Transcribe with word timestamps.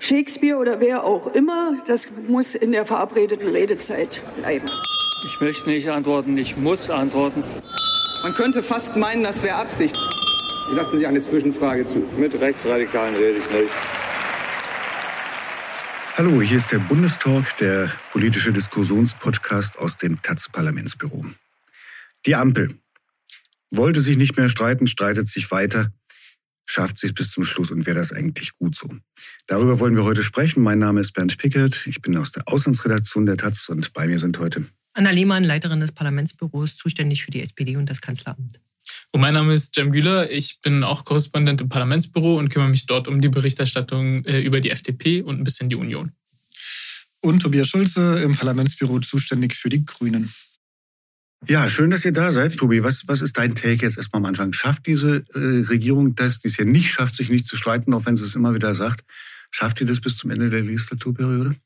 Shakespeare 0.00 0.56
oder 0.56 0.80
wer 0.80 1.04
auch 1.04 1.26
immer, 1.34 1.76
das 1.86 2.08
muss 2.26 2.54
in 2.54 2.72
der 2.72 2.86
verabredeten 2.86 3.48
Redezeit 3.48 4.22
bleiben. 4.38 4.66
Ich 5.26 5.40
möchte 5.42 5.68
nicht 5.68 5.88
antworten, 5.90 6.38
ich 6.38 6.56
muss 6.56 6.88
antworten. 6.88 7.44
Man 8.22 8.34
könnte 8.34 8.62
fast 8.62 8.96
meinen, 8.96 9.22
das 9.22 9.42
wäre 9.42 9.56
Absicht. 9.56 9.94
Ich 9.94 10.76
lasse 10.76 10.96
Sie 10.96 11.06
eine 11.06 11.22
Zwischenfrage 11.22 11.86
zu. 11.86 12.08
Mit 12.16 12.32
Rechtsradikalen 12.40 13.14
rede 13.14 13.38
ich 13.40 13.50
nicht. 13.50 13.70
Hallo, 16.16 16.40
hier 16.40 16.56
ist 16.56 16.72
der 16.72 16.78
Bundestalk, 16.78 17.56
der 17.58 17.92
politische 18.12 18.52
Diskussionspodcast 18.52 19.78
aus 19.78 19.98
dem 19.98 20.22
Taz-Parlamentsbüro. 20.22 21.24
Die 22.24 22.34
Ampel 22.34 22.74
wollte 23.70 24.00
sich 24.00 24.16
nicht 24.16 24.36
mehr 24.36 24.48
streiten, 24.48 24.86
streitet 24.86 25.28
sich 25.28 25.50
weiter, 25.50 25.92
schafft 26.70 26.98
sich 26.98 27.14
bis 27.14 27.32
zum 27.32 27.44
Schluss 27.44 27.70
und 27.70 27.86
wäre 27.86 27.98
das 27.98 28.12
eigentlich 28.12 28.52
gut 28.58 28.76
so. 28.76 28.88
Darüber 29.46 29.80
wollen 29.80 29.96
wir 29.96 30.04
heute 30.04 30.22
sprechen. 30.22 30.62
Mein 30.62 30.78
Name 30.78 31.00
ist 31.00 31.12
Bernd 31.12 31.36
Pickert, 31.36 31.86
ich 31.86 32.00
bin 32.00 32.16
aus 32.16 32.30
der 32.30 32.46
Auslandsredaktion 32.46 33.26
der 33.26 33.36
Taz 33.36 33.68
und 33.68 33.92
bei 33.92 34.06
mir 34.06 34.20
sind 34.20 34.38
heute 34.38 34.64
Anna 34.94 35.10
Lehmann, 35.10 35.44
Leiterin 35.44 35.80
des 35.80 35.92
Parlamentsbüros, 35.92 36.76
zuständig 36.76 37.24
für 37.24 37.30
die 37.30 37.40
SPD 37.40 37.76
und 37.76 37.88
das 37.88 38.00
Kanzleramt. 38.00 38.60
Und 39.12 39.20
mein 39.20 39.34
Name 39.34 39.54
ist 39.54 39.76
Jem 39.76 39.92
Güler. 39.92 40.30
Ich 40.30 40.60
bin 40.62 40.84
auch 40.84 41.04
Korrespondent 41.04 41.60
im 41.60 41.68
Parlamentsbüro 41.68 42.38
und 42.38 42.48
kümmere 42.48 42.70
mich 42.70 42.86
dort 42.86 43.08
um 43.08 43.20
die 43.20 43.28
Berichterstattung 43.28 44.24
äh, 44.24 44.40
über 44.40 44.60
die 44.60 44.70
FDP 44.70 45.22
und 45.22 45.40
ein 45.40 45.44
bisschen 45.44 45.68
die 45.68 45.76
Union. 45.76 46.12
Und 47.20 47.40
Tobias 47.40 47.68
Schulze 47.68 48.20
im 48.20 48.36
Parlamentsbüro 48.36 49.00
zuständig 49.00 49.54
für 49.54 49.68
die 49.68 49.84
Grünen. 49.84 50.32
Ja, 51.48 51.70
schön, 51.70 51.90
dass 51.90 52.04
ihr 52.04 52.12
da 52.12 52.32
seid. 52.32 52.56
Tobi, 52.56 52.82
was, 52.82 53.08
was 53.08 53.22
ist 53.22 53.38
dein 53.38 53.54
Take 53.54 53.84
jetzt 53.86 53.96
erstmal 53.96 54.20
am 54.20 54.26
Anfang? 54.26 54.52
Schafft 54.52 54.86
diese 54.86 55.24
äh, 55.34 55.66
Regierung 55.68 56.14
das, 56.14 56.40
die 56.40 56.48
es 56.48 56.58
ja 56.58 56.66
nicht 56.66 56.90
schafft, 56.90 57.16
sich 57.16 57.30
nicht 57.30 57.46
zu 57.46 57.56
streiten, 57.56 57.94
auch 57.94 58.04
wenn 58.04 58.16
sie 58.16 58.24
es 58.24 58.34
immer 58.34 58.54
wieder 58.54 58.74
sagt, 58.74 59.04
schafft 59.50 59.80
ihr 59.80 59.86
das 59.86 60.00
bis 60.00 60.16
zum 60.16 60.30
Ende 60.30 60.50
der 60.50 60.60
Legislaturperiode? 60.60 61.56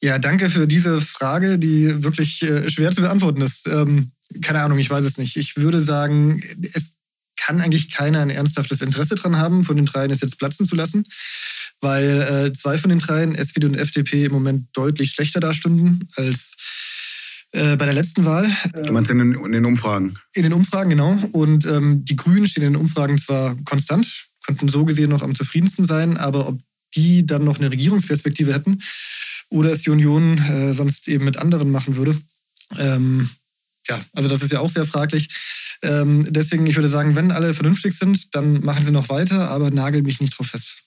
Ja, 0.00 0.18
danke 0.18 0.50
für 0.50 0.66
diese 0.66 1.00
Frage, 1.00 1.58
die 1.58 2.02
wirklich 2.02 2.42
äh, 2.42 2.68
schwer 2.68 2.92
zu 2.92 3.00
beantworten 3.00 3.40
ist. 3.40 3.66
Ähm, 3.66 4.10
keine 4.42 4.60
Ahnung, 4.60 4.78
ich 4.78 4.90
weiß 4.90 5.04
es 5.04 5.16
nicht. 5.16 5.36
Ich 5.36 5.56
würde 5.56 5.80
sagen, 5.80 6.42
es 6.74 6.96
kann 7.38 7.60
eigentlich 7.60 7.90
keiner 7.90 8.20
ein 8.20 8.30
ernsthaftes 8.30 8.82
Interesse 8.82 9.14
dran 9.14 9.38
haben, 9.38 9.64
von 9.64 9.76
den 9.76 9.86
dreien 9.86 10.10
es 10.10 10.20
jetzt 10.20 10.38
platzen 10.38 10.66
zu 10.66 10.76
lassen, 10.76 11.04
weil 11.80 12.20
äh, 12.20 12.52
zwei 12.52 12.76
von 12.76 12.90
den 12.90 12.98
dreien, 12.98 13.34
SPD 13.34 13.66
und 13.66 13.76
FDP, 13.76 14.26
im 14.26 14.32
Moment 14.32 14.68
deutlich 14.74 15.12
schlechter 15.12 15.40
dastünden 15.40 16.08
als 16.16 16.56
äh, 17.54 17.76
bei 17.76 17.84
der 17.84 17.94
letzten 17.94 18.24
Wahl. 18.24 18.50
Du 18.84 18.92
meinst 18.92 19.10
in 19.10 19.18
den, 19.18 19.34
in 19.34 19.52
den, 19.52 19.64
Umfragen? 19.64 20.16
In 20.34 20.42
den 20.42 20.52
Umfragen, 20.52 20.90
genau. 20.90 21.16
Und 21.32 21.64
ähm, 21.66 22.04
die 22.04 22.16
Grünen 22.16 22.46
stehen 22.46 22.64
in 22.64 22.72
den 22.72 22.80
Umfragen 22.80 23.18
zwar 23.18 23.56
konstant, 23.64 24.26
könnten 24.44 24.68
so 24.68 24.84
gesehen 24.84 25.10
noch 25.10 25.22
am 25.22 25.34
zufriedensten 25.34 25.84
sein, 25.84 26.16
aber 26.16 26.48
ob 26.48 26.58
die 26.94 27.24
dann 27.26 27.44
noch 27.44 27.58
eine 27.58 27.70
Regierungsperspektive 27.70 28.52
hätten 28.52 28.82
oder 29.50 29.72
es 29.72 29.82
die 29.82 29.90
Union 29.90 30.38
äh, 30.38 30.74
sonst 30.74 31.08
eben 31.08 31.24
mit 31.24 31.36
anderen 31.36 31.70
machen 31.70 31.96
würde, 31.96 32.16
ähm, 32.78 33.30
ja, 33.88 34.00
also 34.14 34.28
das 34.28 34.42
ist 34.42 34.52
ja 34.52 34.60
auch 34.60 34.70
sehr 34.70 34.86
fraglich. 34.86 35.28
Ähm, 35.82 36.26
deswegen, 36.30 36.66
ich 36.66 36.76
würde 36.76 36.88
sagen, 36.88 37.14
wenn 37.14 37.30
alle 37.30 37.54
vernünftig 37.54 37.96
sind, 37.96 38.34
dann 38.34 38.64
machen 38.64 38.84
sie 38.84 38.92
noch 38.92 39.08
weiter, 39.08 39.50
aber 39.50 39.70
nagel 39.70 40.02
mich 40.02 40.20
nicht 40.20 40.36
drauf 40.36 40.48
fest. 40.48 40.83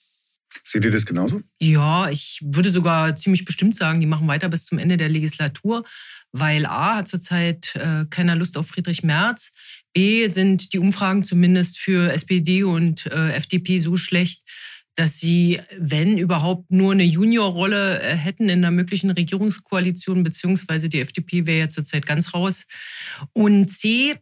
Seht 0.70 0.84
ihr 0.84 0.90
das 0.90 1.06
genauso? 1.06 1.40
Ja, 1.58 2.10
ich 2.10 2.40
würde 2.42 2.70
sogar 2.70 3.16
ziemlich 3.16 3.46
bestimmt 3.46 3.74
sagen, 3.74 4.00
die 4.00 4.06
machen 4.06 4.28
weiter 4.28 4.50
bis 4.50 4.66
zum 4.66 4.76
Ende 4.76 4.98
der 4.98 5.08
Legislatur, 5.08 5.82
weil 6.30 6.66
A 6.66 6.96
hat 6.96 7.08
zurzeit 7.08 7.74
äh, 7.74 8.04
keiner 8.10 8.36
Lust 8.36 8.58
auf 8.58 8.68
Friedrich 8.68 9.02
Merz. 9.02 9.52
B 9.94 10.26
sind 10.26 10.74
die 10.74 10.78
Umfragen 10.78 11.24
zumindest 11.24 11.78
für 11.78 12.12
SPD 12.12 12.64
und 12.64 13.06
äh, 13.06 13.32
FDP 13.32 13.78
so 13.78 13.96
schlecht, 13.96 14.42
dass 14.94 15.18
sie, 15.18 15.58
wenn 15.78 16.18
überhaupt, 16.18 16.70
nur 16.70 16.92
eine 16.92 17.04
Juniorrolle 17.04 18.02
äh, 18.02 18.14
hätten 18.14 18.50
in 18.50 18.58
einer 18.58 18.70
möglichen 18.70 19.10
Regierungskoalition, 19.10 20.22
beziehungsweise 20.22 20.90
die 20.90 21.00
FDP 21.00 21.46
wäre 21.46 21.60
ja 21.60 21.68
zurzeit 21.70 22.04
ganz 22.04 22.34
raus. 22.34 22.66
Und 23.32 23.70
C, 23.70 24.16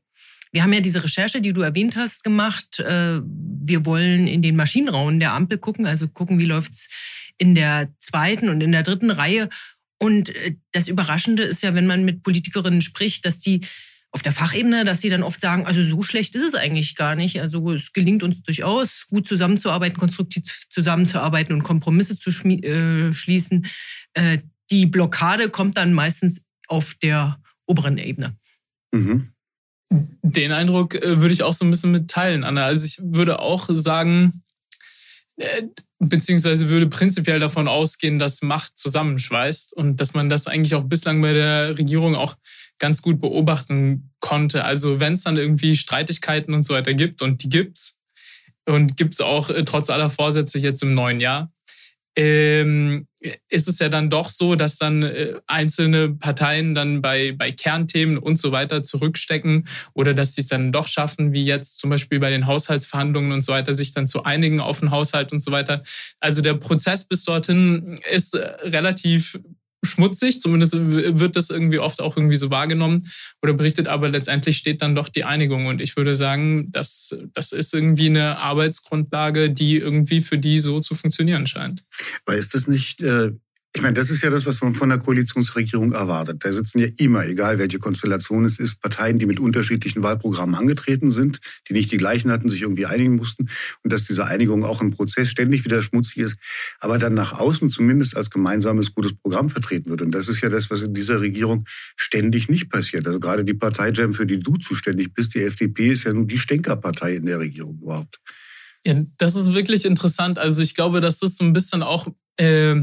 wir 0.53 0.63
haben 0.63 0.73
ja 0.73 0.81
diese 0.81 1.03
Recherche, 1.03 1.41
die 1.41 1.53
du 1.53 1.63
erwähnt 1.63 1.97
hast, 1.97 2.25
gemacht. 2.25 2.81
Äh, 2.81 3.21
wir 3.23 3.85
wollen 3.85 4.27
in 4.27 4.43
den 4.43 4.57
Maschinenraum 4.57 5.19
der 5.21 5.33
Ampel 5.33 5.59
gucken, 5.59 5.87
also 5.87 6.09
gucken, 6.09 6.39
wie 6.39 6.45
läuft's 6.45 6.89
in 7.39 7.55
der 7.55 7.89
zweiten 7.99 8.49
und 8.49 8.63
in 8.63 8.73
der 8.73 8.83
dritten 8.83 9.11
Reihe. 9.11 9.49
Und 9.99 10.35
äh, 10.35 10.57
das 10.73 10.89
Überraschende 10.89 11.43
ist 11.43 11.63
ja, 11.63 11.75
wenn 11.75 11.87
man 11.87 12.05
mit 12.05 12.23
Politikerinnen 12.23 12.83
spricht, 12.83 13.25
dass 13.25 13.41
die 13.41 13.61
auf 14.13 14.23
der 14.23 14.33
Fachebene, 14.33 14.85
dass 14.85 15.03
sie 15.03 15.11
dann 15.11 15.23
oft 15.23 15.41
sagen, 15.41 15.67
also 15.67 15.83
so 15.83 16.03
schlecht 16.03 16.35
ist 16.37 16.43
es 16.43 16.55
eigentlich 16.55 16.95
gar 16.95 17.17
nicht. 17.17 17.41
Also 17.41 17.73
es 17.73 17.93
gelingt 17.93 18.23
uns 18.23 18.43
durchaus, 18.43 19.07
gut 19.09 19.29
zusammenzuarbeiten, 19.29 19.99
konstruktiv 19.99 20.45
zusammenzuarbeiten 20.71 21.55
und 21.55 21.65
Kompromisse 21.65 22.17
zu 22.17 22.31
äh, 22.31 23.13
schließen. 23.13 23.67
Äh, 24.15 24.39
die 24.71 24.87
Blockade 24.87 25.51
kommt 25.51 25.77
dann 25.77 25.93
meistens 25.93 26.43
auf 26.67 26.95
der 26.95 27.39
oberen 27.67 27.99
Ebene. 27.99 28.37
Mhm. 28.93 29.29
Den 29.91 30.53
Eindruck 30.53 30.95
äh, 30.95 31.21
würde 31.21 31.33
ich 31.33 31.43
auch 31.43 31.53
so 31.53 31.65
ein 31.65 31.71
bisschen 31.71 31.93
mitteilen, 31.93 32.45
Anna. 32.45 32.65
Also 32.65 32.85
ich 32.87 32.99
würde 33.03 33.39
auch 33.39 33.69
sagen, 33.71 34.43
äh, 35.37 35.63
beziehungsweise 35.99 36.69
würde 36.69 36.89
prinzipiell 36.89 37.39
davon 37.39 37.69
ausgehen, 37.69 38.19
dass 38.19 38.43
Macht 38.43 38.79
zusammenschweißt 38.79 39.73
und 39.75 40.01
dass 40.01 40.15
man 40.15 40.29
das 40.29 40.47
eigentlich 40.47 40.75
auch 40.75 40.85
bislang 40.85 41.23
bei 41.23 41.33
der 41.33 41.79
Regierung 41.79 42.15
auch 42.15 42.37
ganz 42.79 43.01
gut 43.01 43.21
beobachten 43.21 44.11
konnte. 44.21 44.65
Also 44.65 45.01
wenn 45.01 45.15
es 45.15 45.23
dann 45.23 45.37
irgendwie 45.37 45.77
Streitigkeiten 45.77 46.53
und 46.53 46.63
so 46.63 46.75
weiter 46.75 46.95
gibt, 46.95 47.23
und 47.23 47.43
die 47.43 47.49
gibt's, 47.49 47.99
und 48.67 48.97
gibt's 48.97 49.21
auch 49.21 49.49
äh, 49.49 49.65
trotz 49.65 49.91
aller 49.91 50.11
Vorsätze 50.11 50.59
jetzt 50.59 50.83
im 50.83 50.95
neuen 50.95 51.21
Jahr, 51.21 51.53
ähm, 52.17 53.07
ist 53.49 53.69
es 53.69 53.79
ja 53.79 53.89
dann 53.89 54.11
doch 54.11 54.29
so, 54.29 54.55
dass 54.55 54.79
dann 54.79 55.03
äh, 55.03 55.35
einzelne 55.47 56.11
Parteien 56.11 56.75
dann 56.75 57.03
bei, 57.03 57.33
bei 57.33 57.53
Kernthemen 57.53 58.19
und 58.19 58.39
so 58.39 58.53
weiter 58.53 58.83
zurückstecken 58.83 59.67
oder 59.95 60.15
dass 60.15 60.35
sie 60.35 60.43
es 60.43 60.49
dann 60.49 60.73
doch 60.73 60.89
schaffen, 60.89 61.33
wie 61.33 61.45
jetzt 61.45 61.79
zum 61.79 61.91
Beispiel 61.91 62.21
bei 62.21 62.31
den 62.31 62.47
Haushaltsverhandlungen 62.47 63.33
und 63.33 63.43
so 63.43 63.53
weiter, 63.53 63.73
sich 63.73 63.93
dann 63.93 64.07
zu 64.07 64.25
einigen 64.25 64.61
auf 64.61 64.81
den 64.81 64.91
Haushalt 64.91 65.33
und 65.33 65.41
so 65.41 65.53
weiter. 65.53 65.83
Also 66.21 66.43
der 66.43 66.55
Prozess 66.55 67.05
bis 67.05 67.25
dorthin 67.25 67.99
ist 68.13 68.35
äh, 68.35 68.47
relativ 68.63 69.39
schmutzig, 69.87 70.41
zumindest 70.41 70.75
wird 70.77 71.37
das 71.37 71.51
irgendwie 71.51 71.79
oft 71.79 72.01
auch 72.01 72.17
irgendwie 72.17 72.37
so 72.37 72.51
wahrgenommen 72.51 73.09
oder 73.43 73.55
berichtet, 73.55 73.89
aber 73.89 74.09
letztendlich 74.09 74.57
steht 74.57 74.83
dann 74.83 74.95
doch 74.95 75.09
die 75.09 75.25
Einigung 75.25 75.67
und 75.67 75.81
ich 75.81 75.97
würde 75.97 76.15
sagen, 76.15 76.71
das, 76.73 77.17
das 77.33 77.53
ist 77.53 77.73
irgendwie 77.73 78.07
eine 78.07 78.39
Arbeitsgrundlage, 78.39 79.51
die 79.51 79.77
irgendwie 79.77 80.21
für 80.21 80.39
die 80.39 80.59
so 80.59 80.81
zu 80.81 80.95
funktionieren 80.95 81.47
scheint. 81.47 81.83
Weil 82.25 82.39
ist 82.39 82.55
das 82.55 82.67
nicht 82.67 83.01
äh, 83.01 83.33
ich 83.77 83.83
meine, 83.83 83.93
das 83.93 84.09
ist 84.09 84.23
ja 84.23 84.31
das, 84.31 84.47
was 84.47 84.63
man 84.63 84.75
von 84.75 84.89
der 84.89 84.97
Koalitionsregierung 84.97 85.93
erwartet. 85.93 86.43
Da 86.43 86.51
sitzen 86.51 86.79
ja 86.79 86.87
immer, 86.97 87.27
egal 87.27 87.59
welche 87.59 87.79
Konstellation 87.79 88.47
es 88.47 88.59
ist, 88.59 88.81
Parteien, 88.81 89.19
die 89.19 89.27
mit 89.27 89.39
unterschiedlichen 89.39 90.03
Wahlprogrammen 90.03 90.55
angetreten 90.55 91.11
sind, 91.11 91.41
die 91.69 91.75
nicht 91.75 91.93
die 91.93 91.99
gleichen 91.99 92.33
hatten, 92.33 92.49
sich 92.49 92.63
irgendwie 92.63 92.87
einigen 92.87 93.17
mussten 93.17 93.51
und 93.83 93.93
dass 93.93 94.05
diese 94.05 94.25
Einigung 94.25 94.65
auch 94.65 94.81
im 94.81 94.93
Prozess 94.93 95.29
ständig 95.29 95.67
wieder 95.67 95.83
schmutzig 95.83 96.17
ist, 96.17 96.39
aber 96.81 96.97
dann 96.97 97.13
nach 97.13 97.35
außen 97.35 97.69
zumindest 97.69 98.17
als 98.17 98.31
gemeinsames 98.31 98.93
gutes 98.93 99.13
Programm 99.13 99.51
vertreten 99.51 99.91
wird. 99.91 100.01
Und 100.01 100.13
das 100.13 100.29
ist 100.29 100.41
ja 100.41 100.49
das, 100.49 100.71
was 100.71 100.81
in 100.81 100.95
dieser 100.95 101.21
Regierung 101.21 101.67
ständig 101.97 102.49
nicht 102.49 102.71
passiert. 102.71 103.07
Also 103.07 103.21
gerade 103.21 103.45
die 103.45 103.53
Partei 103.53 103.91
Jam, 103.91 104.15
für 104.15 104.25
die 104.25 104.41
du 104.41 104.57
zuständig 104.57 105.13
bist, 105.13 105.35
die 105.35 105.43
FDP, 105.43 105.93
ist 105.93 106.05
ja 106.05 106.15
nun 106.15 106.27
die 106.27 106.39
Stänkerpartei 106.39 107.17
in 107.17 107.27
der 107.27 107.41
Regierung 107.41 107.79
überhaupt. 107.83 108.21
Ja, 108.87 108.95
das 109.19 109.35
ist 109.35 109.53
wirklich 109.53 109.85
interessant. 109.85 110.39
Also 110.39 110.63
ich 110.63 110.75
glaube, 110.75 111.03
dass 111.03 111.19
das 111.19 111.37
so 111.37 111.45
ein 111.45 111.53
bisschen 111.53 111.83
auch 111.83 112.07
äh, 112.39 112.77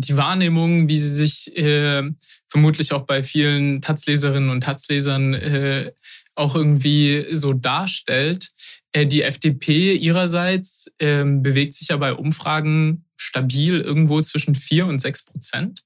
die 0.00 0.16
Wahrnehmung, 0.16 0.88
wie 0.88 0.98
sie 0.98 1.10
sich 1.10 1.56
äh, 1.56 2.02
vermutlich 2.48 2.92
auch 2.92 3.02
bei 3.02 3.22
vielen 3.22 3.80
Taz-Leserinnen 3.80 4.50
und 4.50 4.62
Taz-Lesern 4.62 5.34
äh, 5.34 5.92
auch 6.34 6.56
irgendwie 6.56 7.26
so 7.32 7.52
darstellt. 7.52 8.50
Äh, 8.92 9.06
die 9.06 9.22
FDP 9.22 9.94
ihrerseits 9.94 10.92
äh, 10.98 11.24
bewegt 11.24 11.74
sich 11.74 11.88
ja 11.88 11.96
bei 11.96 12.12
Umfragen 12.12 13.04
stabil 13.16 13.80
irgendwo 13.80 14.20
zwischen 14.20 14.56
vier 14.56 14.86
und 14.86 15.00
sechs 15.00 15.24
Prozent 15.24 15.84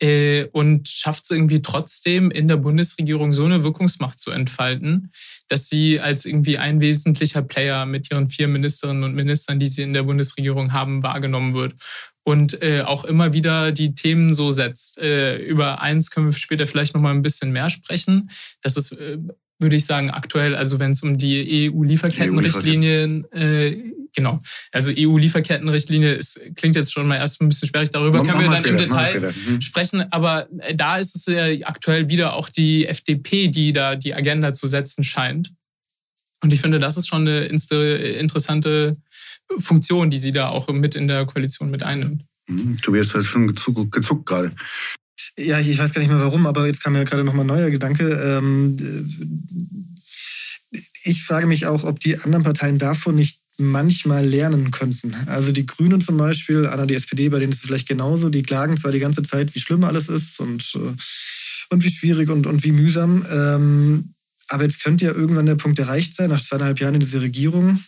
äh, 0.00 0.46
und 0.52 0.88
schafft 0.88 1.24
es 1.24 1.30
irgendwie 1.30 1.60
trotzdem 1.60 2.30
in 2.30 2.48
der 2.48 2.56
Bundesregierung 2.56 3.34
so 3.34 3.44
eine 3.44 3.62
Wirkungsmacht 3.62 4.18
zu 4.18 4.30
entfalten, 4.30 5.12
dass 5.48 5.68
sie 5.68 6.00
als 6.00 6.24
irgendwie 6.24 6.56
ein 6.56 6.80
wesentlicher 6.80 7.42
Player 7.42 7.84
mit 7.84 8.10
ihren 8.10 8.30
vier 8.30 8.48
Ministerinnen 8.48 9.04
und 9.04 9.14
Ministern, 9.14 9.60
die 9.60 9.66
sie 9.66 9.82
in 9.82 9.92
der 9.92 10.04
Bundesregierung 10.04 10.72
haben, 10.72 11.02
wahrgenommen 11.02 11.52
wird 11.52 11.74
und 12.24 12.62
äh, 12.62 12.80
auch 12.80 13.04
immer 13.04 13.32
wieder 13.32 13.70
die 13.70 13.94
Themen 13.94 14.34
so 14.34 14.50
setzt. 14.50 14.98
Äh, 14.98 15.36
über 15.36 15.80
eins 15.80 16.10
können 16.10 16.26
wir 16.26 16.32
später 16.32 16.66
vielleicht 16.66 16.94
noch 16.94 17.00
mal 17.00 17.12
ein 17.12 17.22
bisschen 17.22 17.52
mehr 17.52 17.70
sprechen. 17.70 18.30
Das 18.62 18.76
ist, 18.76 18.92
äh, 18.92 19.18
würde 19.58 19.76
ich 19.76 19.84
sagen, 19.84 20.10
aktuell, 20.10 20.56
also 20.56 20.78
wenn 20.78 20.90
es 20.90 21.02
um 21.02 21.18
die 21.18 21.70
EU-Lieferkettenrichtlinien, 21.70 23.26
EU 23.32 23.38
äh, 23.38 23.92
genau, 24.14 24.38
also 24.72 24.90
EU-Lieferkettenrichtlinie, 24.96 26.14
es 26.14 26.40
klingt 26.56 26.76
jetzt 26.76 26.92
schon 26.92 27.06
mal 27.06 27.16
erst 27.16 27.40
ein 27.40 27.48
bisschen 27.48 27.68
sperrig, 27.68 27.90
darüber 27.90 28.22
können 28.22 28.40
wir 28.40 28.48
dann 28.48 28.58
später, 28.58 28.82
im 28.82 28.88
Detail 28.88 29.32
mhm. 29.46 29.60
sprechen, 29.60 30.12
aber 30.12 30.48
äh, 30.60 30.74
da 30.74 30.96
ist 30.96 31.14
es 31.14 31.26
ja 31.26 31.44
aktuell 31.66 32.08
wieder 32.08 32.34
auch 32.34 32.48
die 32.48 32.86
FDP, 32.86 33.48
die 33.48 33.72
da 33.72 33.96
die 33.96 34.14
Agenda 34.14 34.54
zu 34.54 34.66
setzen 34.66 35.04
scheint. 35.04 35.52
Und 36.42 36.52
ich 36.52 36.60
finde, 36.60 36.78
das 36.78 36.96
ist 36.96 37.08
schon 37.08 37.26
eine 37.26 37.44
interessante 37.46 38.94
Funktion, 39.58 40.10
die 40.10 40.18
sie 40.18 40.32
da 40.32 40.48
auch 40.48 40.68
mit 40.68 40.94
in 40.94 41.08
der 41.08 41.26
Koalition 41.26 41.70
mit 41.70 41.82
einnimmt. 41.82 42.22
Hm, 42.46 42.76
Tobias, 42.82 43.08
du 43.08 43.18
hast 43.18 43.26
schon 43.26 43.46
gezuckt, 43.46 43.92
gezuckt 43.92 44.26
gerade. 44.26 44.52
Ja, 45.38 45.58
ich 45.58 45.78
weiß 45.78 45.92
gar 45.92 46.00
nicht 46.00 46.10
mehr 46.10 46.20
warum, 46.20 46.46
aber 46.46 46.66
jetzt 46.66 46.82
kam 46.82 46.92
mir 46.92 47.04
gerade 47.04 47.24
nochmal 47.24 47.44
ein 47.44 47.48
neuer 47.48 47.70
Gedanke. 47.70 48.08
Ähm, 48.08 48.76
ich 51.04 51.22
frage 51.22 51.46
mich 51.46 51.66
auch, 51.66 51.84
ob 51.84 52.00
die 52.00 52.18
anderen 52.18 52.44
Parteien 52.44 52.78
davon 52.78 53.16
nicht 53.16 53.38
manchmal 53.56 54.26
lernen 54.26 54.70
könnten. 54.70 55.14
Also 55.26 55.52
die 55.52 55.66
Grünen 55.66 56.00
zum 56.00 56.16
Beispiel, 56.16 56.66
Anna, 56.66 56.86
die 56.86 56.94
SPD, 56.94 57.28
bei 57.28 57.38
denen 57.38 57.52
ist 57.52 57.58
es 57.58 57.64
vielleicht 57.64 57.88
genauso. 57.88 58.28
Die 58.28 58.42
klagen 58.42 58.76
zwar 58.76 58.92
die 58.92 58.98
ganze 58.98 59.22
Zeit, 59.22 59.54
wie 59.54 59.60
schlimm 59.60 59.84
alles 59.84 60.08
ist 60.08 60.40
und, 60.40 60.74
äh, 60.74 60.94
und 61.70 61.84
wie 61.84 61.90
schwierig 61.90 62.30
und, 62.30 62.46
und 62.46 62.64
wie 62.64 62.72
mühsam. 62.72 63.24
Ähm, 63.30 64.14
aber 64.48 64.64
jetzt 64.64 64.82
könnte 64.82 65.04
ja 65.04 65.12
irgendwann 65.12 65.46
der 65.46 65.54
Punkt 65.54 65.78
erreicht 65.78 66.14
sein, 66.14 66.30
nach 66.30 66.44
zweieinhalb 66.44 66.80
Jahren 66.80 66.94
in 66.94 67.00
dieser 67.00 67.22
Regierung, 67.22 67.82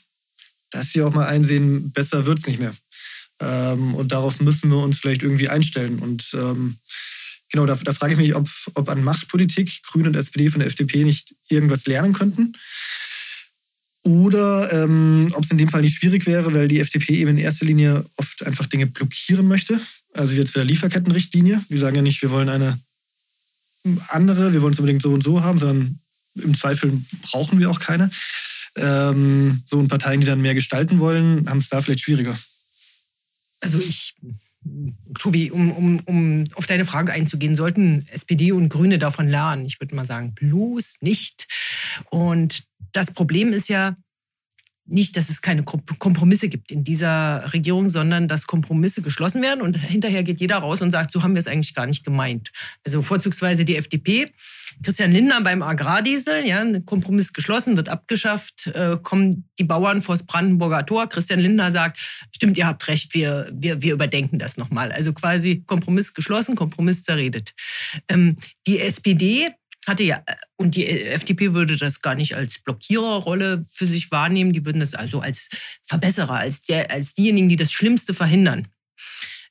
dass 0.71 0.91
sie 0.91 1.03
auch 1.03 1.15
mal 1.15 1.27
einsehen, 1.27 1.93
besser 1.93 2.27
wird 2.27 2.39
es 2.39 2.47
nicht 2.47 2.59
mehr. 2.59 2.75
Ähm, 3.41 3.95
und 3.95 4.13
darauf 4.13 4.41
müssen 4.41 4.71
wir 4.71 4.79
uns 4.79 4.99
vielleicht 4.99 5.23
irgendwie 5.23 5.49
einstellen. 5.49 5.99
Und 5.99 6.35
ähm, 6.35 6.77
genau, 7.51 7.67
da, 7.67 7.75
da 7.77 7.93
frage 7.93 8.15
ich 8.15 8.19
mich, 8.19 8.35
ob, 8.35 8.49
ob 8.75 8.89
an 8.89 9.05
Machtpolitik 9.05 9.83
Grüne 9.85 10.09
und 10.09 10.17
SPD 10.17 10.51
von 10.51 10.61
der 10.61 10.69
FDP 10.69 11.05
nicht 11.05 11.35
irgendwas 11.49 11.87
lernen 11.87 12.13
könnten. 12.13 12.55
Oder 14.03 14.73
ähm, 14.73 15.33
ob 15.35 15.45
es 15.45 15.51
in 15.51 15.59
dem 15.59 15.69
Fall 15.69 15.83
nicht 15.83 15.99
schwierig 15.99 16.27
wäre, 16.27 16.55
weil 16.55 16.69
die 16.69 16.79
FDP 16.79 17.17
eben 17.17 17.33
in 17.33 17.39
erster 17.39 17.67
Linie 17.67 18.05
oft 18.17 18.45
einfach 18.47 18.67
Dinge 18.67 18.87
blockieren 18.87 19.49
möchte. 19.49 19.81
Also 20.13 20.35
jetzt 20.35 20.53
für 20.53 20.61
der 20.61 20.67
Lieferkettenrichtlinie. 20.67 21.63
Wir 21.69 21.81
sagen 21.81 21.97
ja 21.97 22.03
nicht, 22.03 22.23
wir 22.23 22.31
wollen 22.31 22.49
eine 22.49 22.79
andere, 24.09 24.53
wir 24.53 24.63
wollen 24.63 24.73
es 24.73 24.79
unbedingt 24.79 25.03
so 25.03 25.13
und 25.13 25.23
so 25.23 25.43
haben, 25.43 25.59
sondern 25.59 25.99
im 26.37 26.57
Zweifel 26.57 27.01
brauchen 27.23 27.59
wir 27.59 27.71
auch 27.71 27.81
keine. 27.81 28.11
Ähm, 28.77 29.63
so 29.67 29.79
und 29.79 29.89
Parteien, 29.89 30.21
die 30.21 30.27
dann 30.27 30.43
mehr 30.43 30.55
gestalten 30.55 30.99
wollen, 30.99 31.49
haben 31.49 31.59
es 31.59 31.69
da 31.69 31.81
vielleicht 31.81 32.03
schwieriger. 32.03 32.39
Also 33.61 33.79
ich, 33.79 34.15
Tobi, 35.19 35.51
um, 35.51 35.73
um, 35.73 36.01
um 36.05 36.45
auf 36.55 36.67
deine 36.67 36.85
Frage 36.85 37.13
einzugehen, 37.13 37.57
sollten 37.57 38.07
SPD 38.11 38.53
und 38.53 38.69
Grüne 38.69 38.99
davon 38.99 39.29
lernen? 39.29 39.65
Ich 39.67 39.81
würde 39.81 39.95
mal 39.95 40.07
sagen, 40.07 40.35
bloß 40.35 40.99
nicht. 41.01 41.47
Und 42.11 42.65
das 42.93 43.13
Problem 43.13 43.53
ist 43.53 43.69
ja 43.69 43.97
nicht, 44.87 45.17
dass 45.17 45.31
es 45.31 45.43
keine 45.43 45.65
Kompromisse 45.65 46.49
gibt 46.49 46.71
in 46.71 46.85
dieser 46.85 47.53
Regierung, 47.53 47.89
sondern 47.89 48.29
dass 48.29 48.47
Kompromisse 48.47 49.03
geschlossen 49.03 49.43
werden 49.43 49.61
und 49.61 49.75
hinterher 49.77 50.23
geht 50.23 50.41
jeder 50.41 50.59
raus 50.59 50.81
und 50.81 50.91
sagt, 50.91 51.13
so 51.13 51.23
haben 51.23 51.35
wir 51.35 51.41
es 51.41 51.49
eigentlich 51.49 51.75
gar 51.75 51.87
nicht 51.87 52.05
gemeint. 52.05 52.53
Also 52.85 53.03
vorzugsweise 53.03 53.65
die 53.65 53.77
FDP. 53.77 54.27
Christian 54.83 55.11
Lindner 55.11 55.41
beim 55.41 55.63
Agrardiesel, 55.63 56.45
ja, 56.45 56.61
ein 56.61 56.85
Kompromiss 56.85 57.33
geschlossen, 57.33 57.77
wird 57.77 57.89
abgeschafft, 57.89 58.67
äh, 58.69 58.97
kommen 59.03 59.49
die 59.59 59.65
Bauern 59.65 60.03
vors 60.03 60.25
Brandenburger 60.25 60.85
Tor. 60.85 61.09
Christian 61.09 61.41
Lindner 61.41 61.71
sagt, 61.71 61.99
stimmt, 62.35 62.59
ihr 62.59 62.67
habt 62.67 62.87
recht, 62.89 63.15
wir, 63.15 63.49
wir, 63.53 63.83
wir 63.83 63.95
überdenken 63.95 64.39
das 64.39 64.57
nochmal. 64.57 64.93
Also 64.93 65.13
quasi 65.13 65.63
Kompromiss 65.67 66.15
geschlossen, 66.15 66.57
Kompromiss 66.57 67.05
zerredet. 67.05 67.55
Ähm, 68.09 68.37
die 68.67 68.81
SPD 68.81 69.49
hatte 69.87 70.05
ja, 70.05 70.23
äh, 70.27 70.35
und 70.57 70.75
die 70.75 70.87
FDP 70.87 71.55
würde 71.55 71.77
das 71.77 72.03
gar 72.03 72.15
nicht 72.15 72.35
als 72.35 72.59
Blockiererrolle 72.59 73.65
für 73.69 73.87
sich 73.87 74.11
wahrnehmen, 74.11 74.53
die 74.53 74.65
würden 74.65 74.81
das 74.81 74.95
also 74.95 75.21
als 75.21 75.49
Verbesserer, 75.85 76.35
als, 76.35 76.63
der, 76.63 76.91
als 76.91 77.15
diejenigen, 77.15 77.49
die 77.49 77.57
das 77.57 77.73
Schlimmste 77.73 78.15
verhindern. 78.15 78.69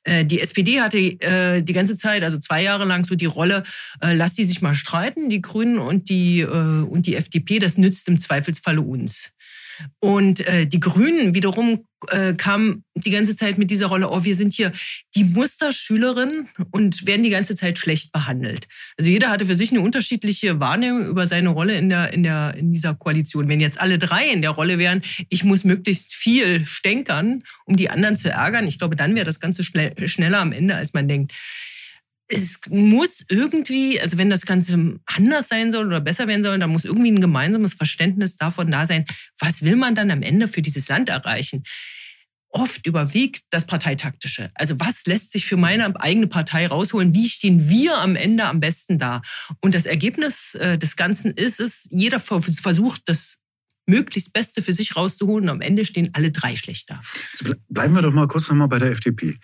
Äh, 0.04 0.24
die 0.24 0.40
SPD 0.40 0.80
hatte 0.80 0.98
äh, 0.98 1.62
die 1.62 1.72
ganze 1.72 1.96
Zeit, 1.96 2.22
also 2.22 2.38
zwei 2.38 2.62
Jahre 2.62 2.84
lang, 2.84 3.04
so 3.04 3.14
die 3.14 3.26
Rolle, 3.26 3.62
lass 4.00 4.34
die 4.34 4.44
sich 4.44 4.62
mal 4.62 4.74
streiten, 4.74 5.30
die 5.30 5.42
Grünen 5.42 5.78
und 5.78 6.08
die, 6.08 6.44
und 6.44 7.06
die 7.06 7.16
FDP, 7.16 7.58
das 7.58 7.78
nützt 7.78 8.08
im 8.08 8.20
Zweifelsfalle 8.20 8.80
uns. 8.80 9.30
Und 10.00 10.46
äh, 10.46 10.66
die 10.66 10.80
Grünen 10.80 11.34
wiederum 11.34 11.84
äh, 12.10 12.34
kamen 12.34 12.84
die 12.94 13.10
ganze 13.10 13.36
Zeit 13.36 13.58
mit 13.58 13.70
dieser 13.70 13.86
Rolle, 13.86 14.10
oh, 14.10 14.24
wir 14.24 14.34
sind 14.34 14.52
hier 14.52 14.72
die 15.14 15.24
Musterschülerin 15.24 16.48
und 16.70 17.06
werden 17.06 17.22
die 17.22 17.30
ganze 17.30 17.54
Zeit 17.54 17.78
schlecht 17.78 18.12
behandelt. 18.12 18.68
Also 18.98 19.10
jeder 19.10 19.30
hatte 19.30 19.46
für 19.46 19.54
sich 19.54 19.70
eine 19.70 19.80
unterschiedliche 19.80 20.60
Wahrnehmung 20.60 21.06
über 21.06 21.26
seine 21.26 21.50
Rolle 21.50 21.76
in, 21.76 21.88
der, 21.88 22.12
in, 22.12 22.22
der, 22.22 22.54
in 22.56 22.72
dieser 22.72 22.94
Koalition. 22.94 23.48
Wenn 23.48 23.60
jetzt 23.60 23.80
alle 23.80 23.98
drei 23.98 24.28
in 24.28 24.42
der 24.42 24.50
Rolle 24.50 24.78
wären, 24.78 25.02
ich 25.28 25.44
muss 25.44 25.64
möglichst 25.64 26.14
viel 26.14 26.64
stänkern, 26.66 27.42
um 27.64 27.76
die 27.76 27.90
anderen 27.90 28.16
zu 28.16 28.30
ärgern, 28.30 28.66
ich 28.66 28.78
glaube, 28.78 28.96
dann 28.96 29.14
wäre 29.14 29.26
das 29.26 29.40
Ganze 29.40 29.62
schnell, 29.62 29.92
schneller 30.08 30.38
am 30.38 30.52
Ende, 30.52 30.74
als 30.74 30.94
man 30.94 31.08
denkt 31.08 31.32
es 32.28 32.60
muss 32.68 33.24
irgendwie, 33.28 34.00
also 34.00 34.18
wenn 34.18 34.30
das 34.30 34.46
Ganze 34.46 34.98
anders 35.06 35.48
sein 35.48 35.70
soll 35.70 35.86
oder 35.86 36.00
besser 36.00 36.26
werden 36.26 36.42
soll, 36.42 36.58
dann 36.58 36.70
muss 36.70 36.84
irgendwie 36.84 37.12
ein 37.12 37.20
gemeinsames 37.20 37.74
Verständnis 37.74 38.36
davon 38.36 38.70
da 38.70 38.86
sein, 38.86 39.04
was 39.38 39.62
will 39.62 39.76
man 39.76 39.94
dann 39.94 40.10
am 40.10 40.22
Ende 40.22 40.48
für 40.48 40.62
dieses 40.62 40.88
Land 40.88 41.08
erreichen. 41.08 41.62
Oft 42.48 42.86
überwiegt 42.86 43.42
das 43.50 43.66
Parteitaktische. 43.66 44.50
Also 44.54 44.80
was 44.80 45.04
lässt 45.06 45.32
sich 45.32 45.46
für 45.46 45.56
meine 45.56 46.00
eigene 46.00 46.26
Partei 46.26 46.66
rausholen? 46.66 47.14
Wie 47.14 47.28
stehen 47.28 47.68
wir 47.68 47.98
am 47.98 48.16
Ende 48.16 48.44
am 48.44 48.60
besten 48.60 48.98
da? 48.98 49.22
Und 49.60 49.74
das 49.74 49.86
Ergebnis 49.86 50.54
äh, 50.54 50.78
des 50.78 50.96
Ganzen 50.96 51.32
ist 51.32 51.60
es, 51.60 51.86
jeder 51.90 52.18
versucht, 52.18 53.02
das 53.06 53.38
möglichst 53.86 54.32
Beste 54.32 54.62
für 54.62 54.72
sich 54.72 54.96
rauszuholen 54.96 55.44
und 55.44 55.50
am 55.50 55.60
Ende 55.60 55.84
stehen 55.84 56.10
alle 56.14 56.32
drei 56.32 56.56
schlecht 56.56 56.90
da. 56.90 57.00
Bleiben 57.68 57.94
wir 57.94 58.02
doch 58.02 58.12
mal 58.12 58.26
kurz 58.26 58.48
nochmal 58.48 58.68
bei 58.68 58.80
der 58.80 58.90
FDP. 58.90 59.36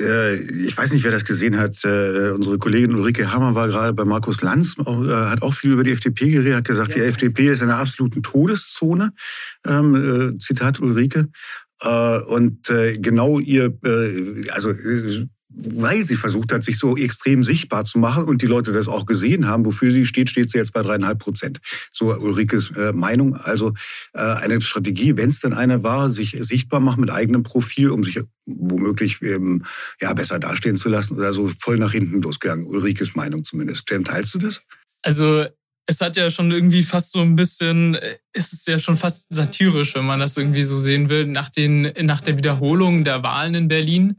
Äh, 0.00 0.36
ich 0.36 0.76
weiß 0.76 0.92
nicht, 0.92 1.04
wer 1.04 1.10
das 1.10 1.24
gesehen 1.24 1.58
hat. 1.58 1.84
Äh, 1.84 2.30
unsere 2.30 2.58
Kollegin 2.58 2.94
Ulrike 2.94 3.32
Hammer 3.32 3.54
war 3.54 3.68
gerade 3.68 3.92
bei 3.92 4.04
Markus 4.04 4.42
Lanz, 4.42 4.74
äh, 4.78 4.82
hat 4.82 5.42
auch 5.42 5.54
viel 5.54 5.72
über 5.72 5.84
die 5.84 5.92
FDP 5.92 6.30
geredet, 6.30 6.56
hat 6.56 6.64
gesagt, 6.64 6.94
die 6.94 7.00
FDP 7.00 7.48
ist 7.48 7.62
in 7.62 7.70
einer 7.70 7.78
absoluten 7.78 8.22
Todeszone. 8.22 9.12
Ähm, 9.66 10.38
Zitat 10.40 10.80
Ulrike. 10.80 11.28
Und 12.26 12.70
genau 12.98 13.38
ihr, 13.38 13.72
also 14.50 14.70
weil 15.52 16.04
sie 16.04 16.16
versucht 16.16 16.52
hat, 16.52 16.62
sich 16.62 16.78
so 16.78 16.96
extrem 16.96 17.42
sichtbar 17.42 17.84
zu 17.84 17.98
machen 17.98 18.24
und 18.24 18.40
die 18.40 18.46
Leute 18.46 18.72
das 18.72 18.88
auch 18.88 19.04
gesehen 19.04 19.46
haben, 19.46 19.64
wofür 19.64 19.92
sie 19.92 20.06
steht, 20.06 20.30
steht 20.30 20.50
sie 20.50 20.58
jetzt 20.58 20.72
bei 20.72 20.82
dreieinhalb 20.82 21.18
Prozent. 21.18 21.60
So 21.90 22.14
Ulrikes 22.14 22.70
äh, 22.76 22.92
Meinung. 22.92 23.34
Also 23.34 23.74
äh, 24.14 24.20
eine 24.20 24.60
Strategie, 24.60 25.16
wenn 25.16 25.28
es 25.28 25.40
denn 25.40 25.52
eine 25.52 25.82
war, 25.82 26.10
sich 26.10 26.36
sichtbar 26.40 26.80
machen 26.80 27.00
mit 27.00 27.10
eigenem 27.10 27.42
Profil, 27.42 27.90
um 27.90 28.04
sich 28.04 28.20
womöglich 28.46 29.20
ähm, 29.22 29.64
ja 30.00 30.12
besser 30.14 30.38
dastehen 30.38 30.76
zu 30.76 30.88
lassen 30.88 31.16
oder 31.16 31.32
so 31.32 31.50
voll 31.58 31.78
nach 31.78 31.92
hinten 31.92 32.22
losgegangen. 32.22 32.66
Ulrikes 32.66 33.16
Meinung 33.16 33.42
zumindest. 33.42 33.88
Cem, 33.88 34.04
teilst 34.04 34.34
du 34.34 34.38
das? 34.38 34.62
Also 35.02 35.46
es 35.86 36.00
hat 36.00 36.16
ja 36.16 36.30
schon 36.30 36.52
irgendwie 36.52 36.84
fast 36.84 37.10
so 37.10 37.20
ein 37.20 37.34
bisschen, 37.34 37.98
es 38.32 38.52
ist 38.52 38.68
ja 38.68 38.78
schon 38.78 38.96
fast 38.96 39.26
satirisch, 39.30 39.96
wenn 39.96 40.04
man 40.06 40.20
das 40.20 40.36
irgendwie 40.36 40.62
so 40.62 40.78
sehen 40.78 41.08
will, 41.08 41.26
nach, 41.26 41.48
den, 41.48 41.92
nach 42.02 42.20
der 42.20 42.38
Wiederholung 42.38 43.02
der 43.02 43.24
Wahlen 43.24 43.54
in 43.54 43.68
Berlin 43.68 44.16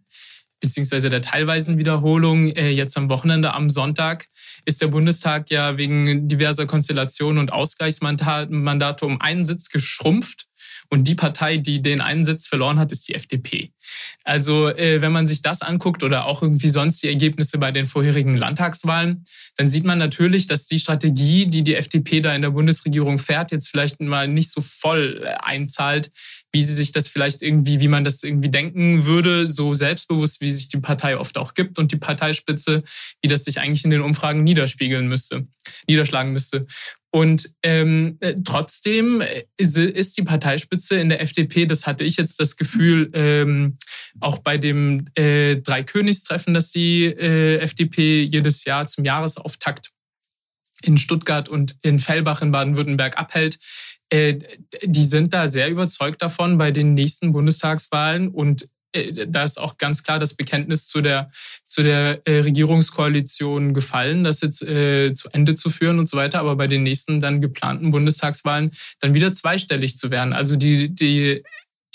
beziehungsweise 0.62 1.10
der 1.10 1.22
teilweisen 1.22 1.78
Wiederholung 1.78 2.48
äh, 2.48 2.70
jetzt 2.70 2.96
am 2.96 3.10
Wochenende 3.10 3.54
am 3.54 3.70
Sonntag 3.70 4.28
ist 4.64 4.82
der 4.82 4.88
Bundestag 4.88 5.50
ja 5.50 5.78
wegen 5.78 6.28
diverser 6.30 6.66
Konstellationen 6.66 7.40
und 7.40 7.52
Ausgleichsmandate 7.52 9.06
um 9.06 9.20
einen 9.20 9.44
Sitz 9.44 9.70
geschrumpft. 9.70 10.46
Und 10.94 11.06
die 11.06 11.16
Partei, 11.16 11.56
die 11.56 11.82
den 11.82 12.02
einen 12.02 12.26
Sitz 12.26 12.48
verloren 12.48 12.78
hat, 12.78 12.92
ist 12.92 13.08
die 13.08 13.16
FDP. 13.16 13.72
Also 14.26 14.68
äh, 14.68 15.02
wenn 15.02 15.14
man 15.14 15.26
sich 15.26 15.42
das 15.42 15.62
anguckt 15.62 16.04
oder 16.04 16.26
auch 16.26 16.42
irgendwie 16.42 16.68
sonst 16.68 17.02
die 17.02 17.08
Ergebnisse 17.08 17.58
bei 17.60 17.72
den 17.72 17.88
vorherigen 17.88 18.36
Landtagswahlen, 18.36 19.24
dann 19.56 19.70
sieht 19.70 19.86
man 19.86 19.98
natürlich, 19.98 20.48
dass 20.48 20.68
die 20.68 20.80
Strategie, 20.80 21.46
die 21.46 21.64
die 21.64 21.76
FDP 21.76 22.20
da 22.20 22.36
in 22.36 22.42
der 22.42 22.50
Bundesregierung 22.50 23.20
fährt, 23.20 23.54
jetzt 23.54 23.70
vielleicht 23.70 24.02
mal 24.02 24.28
nicht 24.28 24.52
so 24.52 24.60
voll 24.60 25.22
äh, 25.24 25.34
einzahlt, 25.42 26.10
wie 26.52 26.62
sie 26.62 26.74
sich 26.74 26.92
das 26.92 27.08
vielleicht 27.08 27.42
irgendwie, 27.42 27.80
wie 27.80 27.88
man 27.88 28.04
das 28.04 28.22
irgendwie 28.22 28.50
denken 28.50 29.06
würde, 29.06 29.48
so 29.48 29.74
selbstbewusst, 29.74 30.42
wie 30.42 30.52
sich 30.52 30.68
die 30.68 30.80
Partei 30.80 31.18
oft 31.18 31.38
auch 31.38 31.54
gibt 31.54 31.80
und 31.80 31.94
die 31.94 31.98
Parteispitze, 31.98 32.80
wie 33.22 33.30
das 33.30 33.46
sich 33.46 33.62
eigentlich 33.62 33.86
in 33.86 33.92
den 33.92 34.02
Umfragen 34.02 34.44
niederspiegeln 34.44 35.08
müsste, 35.08 35.48
niederschlagen 35.88 36.34
müsste. 36.34 36.66
Und 37.14 37.54
ähm, 37.62 38.18
äh, 38.22 38.36
trotzdem 38.44 39.22
ist, 39.58 39.78
ist, 39.78 40.18
die 40.18 40.24
Parteispitze 40.24 40.96
in 40.96 41.10
der 41.10 41.22
FDP, 41.22 41.66
das 41.66 41.86
hatte 41.86 42.06
ich 42.06 42.16
jetzt 42.16 42.40
das 42.40 42.56
Gefühl, 42.56 43.12
ähm, 43.14 43.78
auch 44.22 44.38
bei 44.38 44.58
dem 44.58 45.08
äh, 45.16 45.58
Dreikönigstreffen, 45.58 46.54
das 46.54 46.72
die 46.72 47.06
äh, 47.06 47.58
FDP 47.58 48.24
jedes 48.24 48.64
Jahr 48.64 48.88
zum 48.88 49.04
Jahresauftakt 49.04 49.90
in 50.84 50.98
Stuttgart 50.98 51.50
und 51.50 51.76
in 51.82 52.00
Fellbach 52.00 52.42
in 52.42 52.52
Baden-Württemberg 52.52 53.18
abhält, 53.18 53.60
äh, 54.10 54.40
die 54.84 55.04
sind 55.04 55.34
da 55.34 55.48
sehr 55.48 55.70
überzeugt 55.70 56.22
davon 56.22 56.58
bei 56.58 56.72
den 56.72 56.94
nächsten 56.94 57.34
Bundestagswahlen 57.34 58.30
und 58.30 58.64
äh, 58.64 58.68
da 59.28 59.44
ist 59.44 59.60
auch 59.60 59.78
ganz 59.78 60.04
klar 60.04 60.20
das 60.20 60.34
Bekenntnis 60.34 60.88
zu 60.88 61.02
der, 61.02 61.30
zu 61.64 61.84
der 61.84 62.22
äh, 62.26 62.40
Regierungskoalition 62.40 63.74
gefallen, 63.74 64.24
das 64.24 64.42
jetzt 64.42 64.62
äh, 64.62 65.14
zu 65.14 65.30
Ende 65.30 65.56
zu 65.56 65.70
führen 65.70 66.00
und 66.00 66.10
so 66.10 66.18
weiter, 66.18 66.40
aber 66.40 66.56
bei 66.56 66.68
den 66.68 66.84
nächsten 66.84 67.20
dann 67.20 67.42
geplanten 67.42 67.92
Bundestagswahlen 67.92 68.72
dann 69.00 69.14
wieder 69.14 69.32
zweistellig 69.32 69.98
zu 69.98 70.12
werden. 70.12 70.34
Also 70.34 70.56
die, 70.56 70.94
die, 70.94 71.44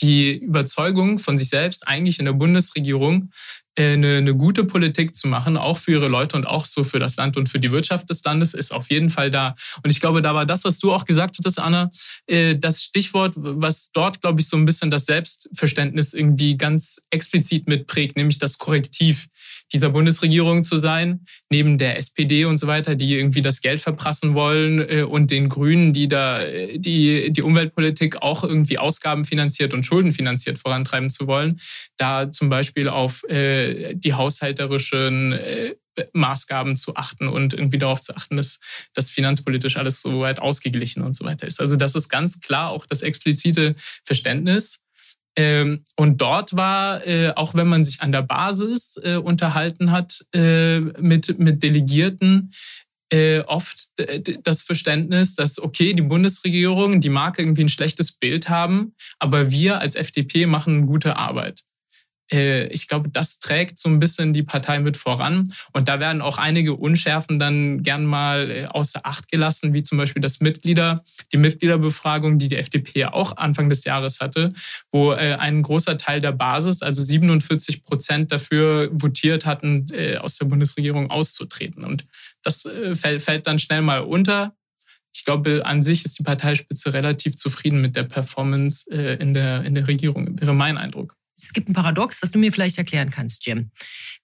die 0.01 0.37
Überzeugung 0.37 1.19
von 1.19 1.37
sich 1.37 1.49
selbst 1.49 1.87
eigentlich 1.87 2.19
in 2.19 2.25
der 2.25 2.33
Bundesregierung 2.33 3.31
eine, 3.79 4.19
eine 4.19 4.35
gute 4.35 4.65
Politik 4.65 5.15
zu 5.15 5.29
machen, 5.29 5.57
auch 5.57 5.79
für 5.79 5.93
ihre 5.93 6.09
Leute 6.09 6.37
und 6.37 6.47
auch 6.47 6.67
so 6.67 6.85
für 6.85 6.99
das 6.99 7.17
Land 7.17 7.37
und 7.37 7.49
für 7.49 7.61
die 7.61 7.73
Wirtschaft 7.73 8.09
des 8.11 8.23
Landes, 8.25 8.55
ist 8.55 8.73
auf 8.73 8.91
jeden 8.91 9.11
Fall 9.11 9.31
da. 9.31 9.55
Und 9.83 9.91
ich 9.91 10.01
glaube, 10.01 10.23
da 10.23 10.35
war 10.35 10.47
das, 10.47 10.65
was 10.65 10.79
du 10.79 10.93
auch 10.93 11.05
gesagt 11.05 11.37
hattest, 11.39 11.59
Anna, 11.59 11.91
äh, 12.27 12.57
das 12.57 12.83
Stichwort, 12.83 13.35
was 13.37 13.91
dort, 13.93 14.21
glaube 14.21 14.41
ich, 14.41 14.49
so 14.49 14.57
ein 14.57 14.65
bisschen 14.65 14.91
das 14.91 15.07
Selbstverständnis 15.07 16.15
irgendwie 16.15 16.57
ganz 16.57 17.01
explizit 17.11 17.69
mitprägt, 17.69 18.17
nämlich 18.17 18.39
das 18.39 18.59
Korrektiv 18.59 19.27
dieser 19.73 19.91
Bundesregierung 19.91 20.65
zu 20.65 20.77
sein, 20.77 21.25
neben 21.51 21.79
der 21.79 21.97
SPD 21.97 22.45
und 22.45 22.59
so 22.59 22.67
weiter, 22.67 22.95
die 22.95 23.15
irgendwie 23.15 23.43
das 23.43 23.61
Geld 23.61 23.81
verprassen 23.81 24.35
wollen 24.35 24.81
äh, 24.81 25.03
und 25.03 25.31
den 25.31 25.49
Grünen, 25.49 25.93
die 25.93 26.09
da 26.09 26.41
die, 26.77 27.33
die 27.33 27.43
Umweltpolitik 27.43 28.23
auch 28.23 28.45
irgendwie 28.45 28.79
ausgabenfinanziert 28.79 29.75
und 29.75 29.85
schuldenfinanziert 29.85 30.59
vorantreiben 30.59 31.11
zu 31.11 31.27
wollen, 31.27 31.61
da 31.97 32.31
zum 32.31 32.49
Beispiel 32.49 32.89
auf 32.89 33.25
äh, 33.25 33.95
die 33.95 34.15
haushalterischen 34.15 35.33
äh, 35.33 35.75
Maßgaben 36.13 36.77
zu 36.77 36.97
achten 36.97 37.29
und 37.29 37.55
irgendwie 37.55 37.79
darauf 37.79 38.01
zu 38.01 38.15
achten, 38.17 38.37
dass 38.37 38.61
das 38.93 39.11
finanzpolitisch 39.11 39.77
alles 39.77 40.01
so 40.01 40.21
weit 40.21 40.41
ausgeglichen 40.41 41.03
und 41.03 41.15
so 41.15 41.25
weiter 41.25 41.47
ist. 41.47 41.61
Also 41.61 41.77
das 41.77 41.95
ist 41.95 42.09
ganz 42.09 42.41
klar 42.41 42.71
auch 42.71 42.87
das 42.87 43.03
explizite 43.03 43.73
Verständnis. 44.05 44.81
Ähm, 45.37 45.83
und 45.97 46.21
dort 46.21 46.57
war, 46.57 47.07
äh, 47.07 47.33
auch 47.37 47.55
wenn 47.55 47.69
man 47.69 47.85
sich 47.85 48.01
an 48.01 48.11
der 48.11 48.23
Basis 48.23 48.99
äh, 49.03 49.17
unterhalten 49.17 49.91
hat 49.91 50.25
äh, 50.35 50.81
mit, 50.81 51.39
mit 51.39 51.63
Delegierten, 51.63 52.51
oft 53.47 53.91
das 54.43 54.63
Verständnis, 54.63 55.37
dass, 55.37 55.61
okay, 55.61 55.93
die 55.93 56.03
Bundesregierung, 56.03 57.01
die 57.01 57.09
mag 57.09 57.39
irgendwie 57.39 57.63
ein 57.63 57.69
schlechtes 57.69 58.11
Bild 58.11 58.49
haben, 58.49 58.95
aber 59.21 59.53
wir 59.53 59.79
als 59.79 59.95
FDP 59.95 60.47
machen 60.47 60.87
gute 60.87 61.15
Arbeit. 61.15 61.63
Äh, 62.33 62.67
ich 62.69 62.89
glaube, 62.89 63.09
das 63.09 63.39
trägt 63.39 63.79
so 63.79 63.89
ein 63.89 64.01
bisschen 64.01 64.33
die 64.33 64.43
Partei 64.43 64.79
mit 64.79 64.97
voran. 64.97 65.53
Und 65.73 65.89
da 65.89 66.01
werden 66.01 66.23
auch 66.23 66.39
einige 66.39 66.75
Unschärfen 66.75 67.39
dann 67.39 67.83
gern 67.83 68.05
mal 68.05 68.51
äh, 68.51 68.67
außer 68.67 69.01
Acht 69.05 69.31
gelassen, 69.31 69.73
wie 69.73 69.83
zum 69.83 69.99
Beispiel 69.99 70.23
das 70.23 70.41
Mitglieder, 70.41 71.03
die 71.33 71.37
Mitgliederbefragung, 71.37 72.39
die 72.39 72.49
die 72.49 72.57
FDP 72.57 73.01
ja 73.01 73.13
auch 73.13 73.37
Anfang 73.37 73.69
des 73.69 73.85
Jahres 73.85 74.21
hatte, 74.21 74.51
wo 74.91 75.13
äh, 75.13 75.37
ein 75.39 75.63
großer 75.63 75.99
Teil 75.99 76.21
der 76.21 76.33
Basis, 76.33 76.83
also 76.83 77.03
47 77.03 77.85
Prozent 77.85 78.33
dafür 78.33 78.89
votiert 78.93 79.47
hatten, 79.47 79.87
aus 80.21 80.37
der 80.37 80.47
Bundesregierung 80.47 81.11
auszutreten. 81.11 81.85
Und 81.85 82.05
das 82.43 82.69
fällt 82.95 83.47
dann 83.47 83.59
schnell 83.59 83.83
mal 83.83 84.01
unter. 84.01 84.55
Ich 85.15 85.25
glaube, 85.25 85.63
an 85.65 85.83
sich 85.83 86.05
ist 86.05 86.19
die 86.19 86.23
Parteispitze 86.23 86.93
relativ 86.93 87.37
zufrieden 87.37 87.81
mit 87.81 87.97
der 87.97 88.05
Performance 88.05 88.91
in 88.91 89.35
der, 89.35 89.65
in 89.65 89.75
der 89.75 89.87
Regierung, 89.87 90.41
wäre 90.41 90.55
mein 90.55 90.79
Eindruck 90.79 91.17
es 91.37 91.53
gibt 91.53 91.69
ein 91.69 91.75
Paradox, 91.75 92.21
das 92.21 92.31
du 92.31 92.39
mir 92.39 92.53
vielleicht 92.53 92.79
erklären 92.79 93.11
kannst, 93.11 93.47
Jim. 93.47 93.71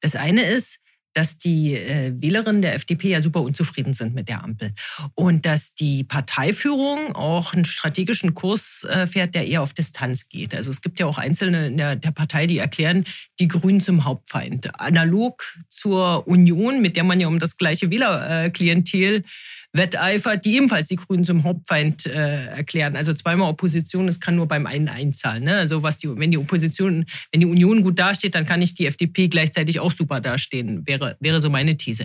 Das 0.00 0.16
eine 0.16 0.42
ist, 0.42 0.82
dass 1.14 1.38
die 1.38 1.74
äh, 1.74 2.12
Wählerinnen 2.16 2.62
der 2.62 2.74
FDP 2.74 3.10
ja 3.10 3.22
super 3.22 3.42
unzufrieden 3.42 3.92
sind 3.92 4.14
mit 4.14 4.28
der 4.28 4.42
Ampel 4.42 4.72
und 5.14 5.44
dass 5.44 5.74
die 5.74 6.04
Parteiführung 6.04 7.14
auch 7.14 7.52
einen 7.52 7.64
strategischen 7.64 8.34
Kurs 8.34 8.84
äh, 8.84 9.06
fährt, 9.06 9.34
der 9.34 9.46
eher 9.46 9.62
auf 9.62 9.74
Distanz 9.74 10.28
geht. 10.28 10.54
Also 10.54 10.70
es 10.70 10.80
gibt 10.80 11.00
ja 11.00 11.06
auch 11.06 11.18
Einzelne 11.18 11.66
in 11.68 11.76
der, 11.76 11.96
der 11.96 12.12
Partei, 12.12 12.46
die 12.46 12.58
erklären 12.58 13.04
die 13.38 13.48
Grünen 13.48 13.80
zum 13.80 14.04
Hauptfeind. 14.04 14.80
Analog 14.80 15.44
zur 15.68 16.26
Union, 16.26 16.80
mit 16.80 16.96
der 16.96 17.04
man 17.04 17.20
ja 17.20 17.28
um 17.28 17.38
das 17.38 17.56
gleiche 17.56 17.90
Wählerklientel 17.90 19.24
wetteifert, 19.72 20.44
die 20.44 20.56
ebenfalls 20.56 20.88
die 20.88 20.96
Grünen 20.96 21.24
zum 21.24 21.44
Hauptfeind 21.44 22.06
äh, 22.06 22.46
erklären. 22.46 22.94
Also 22.94 23.14
zweimal 23.14 23.48
Opposition, 23.48 24.06
das 24.06 24.20
kann 24.20 24.36
nur 24.36 24.46
beim 24.46 24.66
einen 24.66 24.88
einzahlen. 24.88 25.44
Ne? 25.44 25.56
Also 25.56 25.82
was 25.82 25.96
die, 25.98 26.14
wenn 26.18 26.30
die 26.30 26.38
Opposition, 26.38 27.06
wenn 27.30 27.40
die 27.40 27.46
Union 27.46 27.82
gut 27.82 27.98
dasteht, 27.98 28.34
dann 28.34 28.44
kann 28.44 28.60
nicht 28.60 28.78
die 28.78 28.86
FDP 28.86 29.28
gleichzeitig 29.28 29.80
auch 29.80 29.92
super 29.92 30.20
dastehen, 30.20 30.86
wäre, 30.86 31.16
wäre 31.20 31.40
so 31.40 31.48
meine 31.48 31.76
These. 31.76 32.04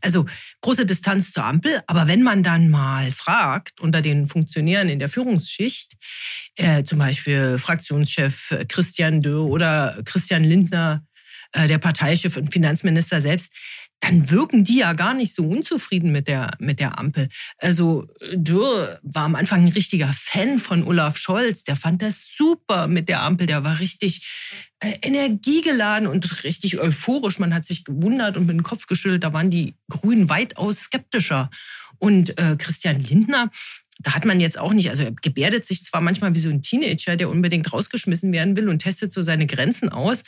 Also 0.00 0.24
große 0.62 0.86
Distanz 0.86 1.32
zur 1.32 1.44
Ampel, 1.44 1.82
aber 1.86 2.08
wenn 2.08 2.22
man 2.22 2.42
dann 2.42 2.70
mal 2.70 3.12
fragt 3.12 3.80
unter 3.80 4.00
den 4.00 4.26
Funktionären 4.26 4.88
in 4.88 4.98
der 4.98 5.10
Führungsschicht, 5.10 5.96
äh, 6.56 6.84
zum 6.84 6.98
Beispiel 6.98 7.58
Fraktionschef 7.58 8.56
Christian 8.68 9.20
Dö 9.20 9.40
oder 9.40 10.00
Christian 10.04 10.44
Lindner, 10.44 11.04
äh, 11.52 11.66
der 11.66 11.78
Parteichef 11.78 12.38
und 12.38 12.50
Finanzminister 12.52 13.20
selbst, 13.20 13.52
dann 14.02 14.30
wirken 14.30 14.64
die 14.64 14.78
ja 14.78 14.94
gar 14.94 15.14
nicht 15.14 15.32
so 15.32 15.44
unzufrieden 15.44 16.10
mit 16.10 16.26
der, 16.26 16.50
mit 16.58 16.80
der 16.80 16.98
Ampel. 16.98 17.28
Also 17.58 18.08
Dürr 18.34 18.98
war 19.04 19.24
am 19.24 19.36
Anfang 19.36 19.62
ein 19.62 19.72
richtiger 19.72 20.12
Fan 20.12 20.58
von 20.58 20.82
Olaf 20.82 21.16
Scholz. 21.16 21.62
Der 21.62 21.76
fand 21.76 22.02
das 22.02 22.34
super 22.36 22.88
mit 22.88 23.08
der 23.08 23.22
Ampel. 23.22 23.46
Der 23.46 23.62
war 23.62 23.78
richtig 23.78 24.26
äh, 24.80 24.98
energiegeladen 25.02 26.08
und 26.08 26.42
richtig 26.42 26.80
euphorisch. 26.80 27.38
Man 27.38 27.54
hat 27.54 27.64
sich 27.64 27.84
gewundert 27.84 28.36
und 28.36 28.46
mit 28.46 28.56
dem 28.56 28.64
Kopf 28.64 28.88
geschüttelt. 28.88 29.22
Da 29.22 29.32
waren 29.32 29.50
die 29.50 29.74
Grünen 29.88 30.28
weitaus 30.28 30.80
skeptischer. 30.80 31.48
Und 31.98 32.36
äh, 32.38 32.56
Christian 32.58 33.00
Lindner, 33.00 33.52
da 34.00 34.14
hat 34.14 34.24
man 34.24 34.40
jetzt 34.40 34.58
auch 34.58 34.72
nicht, 34.72 34.90
also 34.90 35.04
er 35.04 35.12
gebärdet 35.12 35.64
sich 35.64 35.84
zwar 35.84 36.00
manchmal 36.00 36.34
wie 36.34 36.40
so 36.40 36.50
ein 36.50 36.60
Teenager, 36.60 37.14
der 37.14 37.30
unbedingt 37.30 37.72
rausgeschmissen 37.72 38.32
werden 38.32 38.56
will 38.56 38.68
und 38.68 38.80
testet 38.80 39.12
so 39.12 39.22
seine 39.22 39.46
Grenzen 39.46 39.90
aus. 39.90 40.24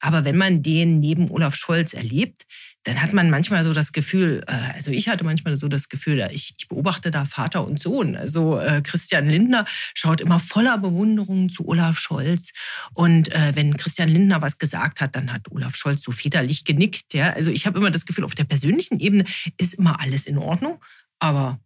Aber 0.00 0.24
wenn 0.24 0.36
man 0.36 0.62
den 0.62 1.00
neben 1.00 1.30
Olaf 1.30 1.54
Scholz 1.54 1.94
erlebt, 1.94 2.46
dann 2.84 3.02
hat 3.02 3.12
man 3.12 3.28
manchmal 3.28 3.64
so 3.64 3.72
das 3.72 3.92
Gefühl, 3.92 4.42
äh, 4.46 4.52
also 4.74 4.90
ich 4.90 5.08
hatte 5.08 5.24
manchmal 5.24 5.56
so 5.56 5.68
das 5.68 5.88
Gefühl, 5.88 6.26
ich, 6.32 6.54
ich 6.58 6.68
beobachte 6.68 7.10
da 7.10 7.24
Vater 7.24 7.66
und 7.66 7.78
Sohn. 7.78 8.16
Also 8.16 8.58
äh, 8.58 8.80
Christian 8.82 9.28
Lindner 9.28 9.64
schaut 9.94 10.20
immer 10.20 10.38
voller 10.38 10.78
Bewunderung 10.78 11.50
zu 11.50 11.66
Olaf 11.68 11.98
Scholz. 11.98 12.52
Und 12.94 13.30
äh, 13.32 13.52
wenn 13.54 13.76
Christian 13.76 14.08
Lindner 14.08 14.40
was 14.40 14.58
gesagt 14.58 15.00
hat, 15.00 15.16
dann 15.16 15.32
hat 15.32 15.50
Olaf 15.50 15.76
Scholz 15.76 16.02
so 16.02 16.12
väterlich 16.12 16.64
genickt. 16.64 17.12
Ja? 17.14 17.32
Also 17.32 17.50
ich 17.50 17.66
habe 17.66 17.78
immer 17.78 17.90
das 17.90 18.06
Gefühl, 18.06 18.24
auf 18.24 18.34
der 18.34 18.44
persönlichen 18.44 19.00
Ebene 19.00 19.24
ist 19.58 19.74
immer 19.74 20.00
alles 20.00 20.26
in 20.26 20.38
Ordnung. 20.38 20.82
Aber 21.18 21.60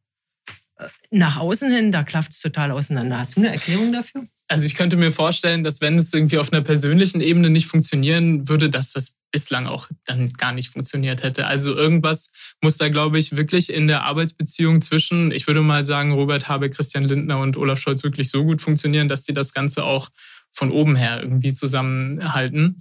nach 1.11 1.37
außen 1.39 1.71
hin, 1.71 1.93
da 1.93 2.03
klafft 2.03 2.33
es 2.33 2.41
total 2.41 2.71
auseinander. 2.71 3.19
Hast 3.19 3.37
du 3.37 3.41
eine 3.41 3.51
Erklärung 3.51 3.93
dafür? 3.93 4.25
Also 4.49 4.67
ich 4.67 4.75
könnte 4.75 4.97
mir 4.97 5.13
vorstellen, 5.13 5.65
dass 5.65 5.81
wenn 5.81 5.97
es 5.97 6.13
irgendwie 6.13 6.39
auf 6.39 6.53
einer 6.53 6.63
persönlichen 6.63 7.21
Ebene 7.21 7.51
nicht 7.51 7.67
funktionieren 7.67 8.49
würde, 8.49 8.69
dass 8.69 8.93
das 8.93 9.17
bislang 9.31 9.67
auch 9.67 9.89
dann 10.05 10.33
gar 10.35 10.53
nicht 10.53 10.71
funktioniert 10.71 11.23
hätte. 11.23 11.47
Also 11.47 11.75
irgendwas 11.75 12.31
muss 12.61 12.77
da, 12.77 12.89
glaube 12.89 13.19
ich, 13.19 13.35
wirklich 13.35 13.73
in 13.73 13.87
der 13.87 14.05
Arbeitsbeziehung 14.05 14.83
zwischen, 14.83 15.33
ich 15.33 15.47
würde 15.47 15.63
mal 15.63 15.85
sagen, 15.85 16.13
Robert 16.13 16.49
Habeck, 16.49 16.75
Christian 16.75 17.05
Lindner 17.05 17.39
und 17.39 17.57
Olaf 17.57 17.81
Scholz 17.81 18.05
wirklich 18.05 18.31
so 18.31 18.45
gut 18.45 18.61
funktionieren, 18.61 19.09
dass 19.09 19.25
sie 19.25 19.33
das 19.33 19.55
Ganze 19.55 19.85
auch 19.85 20.11
von 20.53 20.71
oben 20.71 20.97
her 20.97 21.21
irgendwie 21.23 21.55
zusammenhalten. 21.55 22.79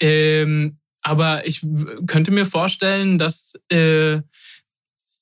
Ähm, 0.00 0.78
aber 1.02 1.46
ich 1.46 1.64
könnte 2.06 2.30
mir 2.32 2.46
vorstellen, 2.46 3.18
dass 3.18 3.54
äh, 3.70 4.20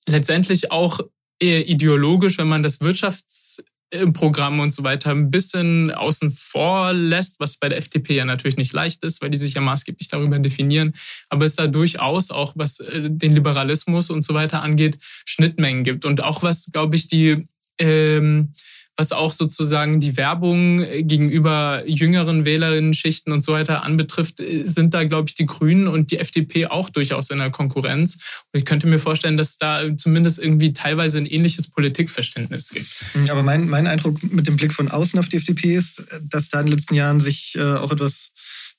letztendlich 0.06 0.72
auch 0.72 1.00
eher 1.40 1.68
ideologisch, 1.68 2.38
wenn 2.38 2.48
man 2.48 2.62
das 2.62 2.80
Wirtschaftsprogramm 2.80 4.60
und 4.60 4.72
so 4.72 4.84
weiter 4.84 5.10
ein 5.10 5.30
bisschen 5.30 5.90
außen 5.90 6.30
vor 6.30 6.92
lässt, 6.92 7.40
was 7.40 7.56
bei 7.56 7.68
der 7.68 7.78
FDP 7.78 8.14
ja 8.14 8.24
natürlich 8.24 8.56
nicht 8.56 8.72
leicht 8.72 9.02
ist, 9.02 9.22
weil 9.22 9.30
die 9.30 9.38
sich 9.38 9.54
ja 9.54 9.60
maßgeblich 9.60 10.08
darüber 10.08 10.38
definieren. 10.38 10.94
Aber 11.28 11.44
es 11.44 11.56
da 11.56 11.66
durchaus 11.66 12.30
auch, 12.30 12.52
was 12.56 12.80
äh, 12.80 13.10
den 13.10 13.34
Liberalismus 13.34 14.10
und 14.10 14.22
so 14.22 14.34
weiter 14.34 14.62
angeht, 14.62 14.98
Schnittmengen 15.24 15.82
gibt. 15.82 16.04
Und 16.04 16.22
auch 16.22 16.42
was, 16.42 16.70
glaube 16.72 16.96
ich, 16.96 17.08
die 17.08 17.44
ähm, 17.78 18.52
was 19.00 19.12
auch 19.12 19.32
sozusagen 19.32 19.98
die 19.98 20.18
Werbung 20.18 20.84
gegenüber 21.08 21.82
jüngeren 21.86 22.44
Wählerinnen-Schichten 22.44 23.32
und 23.32 23.42
so 23.42 23.52
weiter 23.54 23.86
anbetrifft, 23.86 24.42
sind 24.64 24.92
da, 24.92 25.04
glaube 25.04 25.30
ich, 25.30 25.34
die 25.34 25.46
Grünen 25.46 25.88
und 25.88 26.10
die 26.10 26.18
FDP 26.18 26.66
auch 26.66 26.90
durchaus 26.90 27.30
in 27.30 27.38
der 27.38 27.50
Konkurrenz. 27.50 28.18
Und 28.52 28.58
ich 28.60 28.66
könnte 28.66 28.86
mir 28.86 28.98
vorstellen, 28.98 29.38
dass 29.38 29.56
da 29.56 29.96
zumindest 29.96 30.38
irgendwie 30.38 30.74
teilweise 30.74 31.16
ein 31.16 31.24
ähnliches 31.24 31.68
Politikverständnis 31.68 32.68
gibt. 32.68 32.88
Aber 33.30 33.42
mein, 33.42 33.70
mein 33.70 33.86
Eindruck 33.86 34.22
mit 34.22 34.46
dem 34.46 34.56
Blick 34.56 34.74
von 34.74 34.90
außen 34.90 35.18
auf 35.18 35.30
die 35.30 35.38
FDP 35.38 35.76
ist, 35.76 36.04
dass 36.28 36.50
da 36.50 36.60
in 36.60 36.66
den 36.66 36.76
letzten 36.76 36.94
Jahren 36.94 37.20
sich 37.20 37.54
äh, 37.56 37.62
auch 37.62 37.92
etwas 37.92 38.32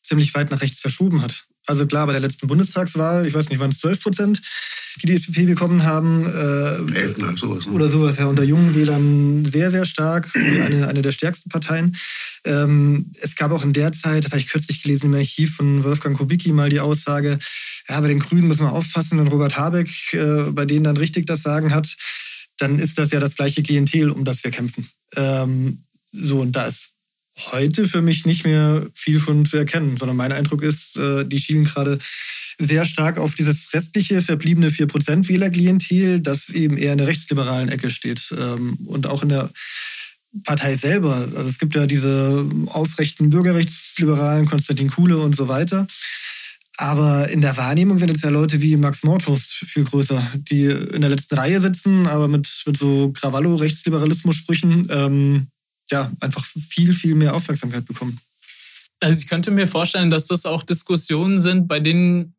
ziemlich 0.04 0.36
weit 0.36 0.51
nach 0.51 0.62
rechts 0.62 0.78
verschoben 0.78 1.24
hat. 1.24 1.46
Also 1.68 1.86
klar, 1.86 2.08
bei 2.08 2.13
der 2.13 2.22
letzten 2.22 2.48
Bundestagswahl, 2.48 3.25
ich 3.25 3.34
weiß 3.34 3.50
nicht, 3.50 3.60
waren 3.60 3.72
es 3.72 3.80
12 3.80 4.01
Prozent, 4.01 4.41
die 5.01 5.08
die 5.08 5.15
FDP 5.15 5.46
bekommen 5.46 5.84
haben. 5.84 6.25
Äh, 6.25 7.00
Elf, 7.00 7.18
sowas. 7.38 7.65
Ne? 7.68 7.74
Oder 7.74 7.88
sowas, 7.88 8.18
ja. 8.18 8.25
Unter 8.25 8.44
jungen 8.44 8.74
Wählern 8.75 9.46
sehr, 9.46 9.70
sehr 9.72 9.86
stark. 9.86 10.30
Eine, 10.36 10.88
eine 10.88 11.01
der 11.01 11.12
stärksten 11.12 11.50
Parteien. 11.50 11.96
Ähm, 12.44 13.12
es 13.22 13.36
gab 13.36 13.51
auch 13.51 13.63
in 13.63 13.74
der 13.74 13.91
Zeit, 13.91 14.25
das 14.25 14.32
habe 14.32 14.39
ich 14.39 14.48
kürzlich 14.48 14.82
gelesen 14.82 15.08
im 15.08 15.13
Archiv 15.13 15.56
von 15.56 15.84
Wolfgang 15.84 16.18
Kubicki, 16.18 16.51
mal 16.51 16.70
die 16.70 16.80
Aussage, 16.80 17.38
ja, 17.88 18.00
bei 18.00 18.08
den 18.08 18.20
Grünen 18.20 18.48
müssen 18.48 18.65
wir 18.65 18.72
aufpassen, 18.72 19.20
wenn 19.20 19.27
Robert 19.27 19.58
Habeck 19.58 19.89
äh, 20.13 20.51
bei 20.51 20.65
denen 20.65 20.84
dann 20.84 20.98
richtig 20.98 21.27
das 21.27 21.44
Sagen 21.44 21.74
hat, 21.74 21.96
dann 22.58 22.80
ist 22.80 22.98
das 22.98 23.12
ja 23.12 23.20
das 23.20 23.36
gleiche 23.36 23.62
Klientel, 23.62 24.10
um 24.10 24.25
das 24.25 24.44
wir 24.44 24.51
kämpfen. 24.51 24.89
Ähm, 25.15 25.84
so, 26.12 26.41
und 26.41 26.53
da 26.53 26.65
ist 26.65 26.94
heute 27.51 27.88
für 27.88 28.01
mich 28.01 28.25
nicht 28.25 28.45
mehr 28.45 28.85
viel 28.93 29.19
von 29.19 29.45
zu 29.45 29.57
erkennen, 29.57 29.97
sondern 29.97 30.17
mein 30.17 30.31
Eindruck 30.31 30.63
ist, 30.63 30.97
äh, 30.97 31.25
die 31.25 31.39
schielen 31.39 31.65
gerade 31.65 31.97
sehr 32.57 32.85
stark 32.85 33.17
auf 33.17 33.35
dieses 33.35 33.73
restliche 33.73 34.21
verbliebene 34.21 34.69
4% 34.69 35.27
Wählerklientel, 35.27 36.19
das 36.19 36.50
eben 36.50 36.77
eher 36.77 36.91
in 36.91 36.97
der 37.00 37.07
rechtsliberalen 37.07 37.69
Ecke 37.69 37.89
steht. 37.89 38.33
Ähm, 38.38 38.77
und 38.85 39.07
auch 39.07 39.23
in 39.23 39.29
der 39.29 39.50
Partei 40.45 40.75
selber. 40.77 41.15
Also 41.15 41.50
es 41.50 41.59
gibt 41.59 41.75
ja 41.75 41.85
diese 41.85 42.45
aufrechten 42.67 43.29
Bürgerrechtsliberalen, 43.29 44.45
Konstantin 44.45 44.89
Kuhle 44.89 45.17
und 45.17 45.35
so 45.35 45.47
weiter. 45.47 45.88
Aber 46.77 47.29
in 47.29 47.41
der 47.41 47.57
Wahrnehmung 47.57 47.97
sind 47.97 48.09
jetzt 48.09 48.23
ja 48.23 48.29
Leute 48.29 48.61
wie 48.61 48.77
Max 48.77 49.03
Mordhorst 49.03 49.50
viel 49.51 49.83
größer, 49.83 50.25
die 50.50 50.65
in 50.65 51.01
der 51.01 51.09
letzten 51.09 51.35
Reihe 51.35 51.59
sitzen, 51.59 52.07
aber 52.07 52.27
mit, 52.27 52.47
mit 52.65 52.77
so 52.77 53.11
Krawallo-Rechtsliberalismus-Sprüchen 53.11 54.88
ähm, 54.89 55.47
ja, 55.91 56.12
einfach 56.19 56.45
viel, 56.45 56.93
viel 56.93 57.15
mehr 57.15 57.36
Aufmerksamkeit 57.36 57.86
bekommen. 57.86 58.19
Also 59.00 59.19
ich 59.19 59.27
könnte 59.27 59.51
mir 59.51 59.67
vorstellen, 59.67 60.10
dass 60.10 60.27
das 60.27 60.45
auch 60.45 60.63
Diskussionen 60.63 61.39
sind, 61.39 61.67
bei 61.67 61.79
denen 61.79 62.36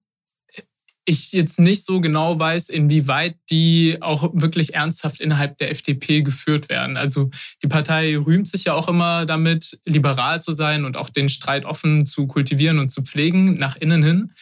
ich 1.04 1.32
jetzt 1.32 1.58
nicht 1.58 1.84
so 1.84 2.00
genau 2.00 2.38
weiß, 2.38 2.68
inwieweit 2.68 3.36
die 3.50 3.98
auch 4.00 4.30
wirklich 4.34 4.74
ernsthaft 4.74 5.20
innerhalb 5.20 5.58
der 5.58 5.70
FDP 5.70 6.22
geführt 6.22 6.68
werden. 6.68 6.96
Also 6.96 7.30
die 7.62 7.66
Partei 7.66 8.16
rühmt 8.16 8.46
sich 8.46 8.64
ja 8.64 8.74
auch 8.74 8.88
immer 8.88 9.26
damit, 9.26 9.80
liberal 9.84 10.40
zu 10.40 10.52
sein 10.52 10.84
und 10.84 10.96
auch 10.96 11.10
den 11.10 11.28
Streit 11.28 11.64
offen 11.64 12.06
zu 12.06 12.28
kultivieren 12.28 12.78
und 12.78 12.90
zu 12.90 13.02
pflegen, 13.02 13.58
nach 13.58 13.76
innen 13.76 14.04
hin. 14.04 14.32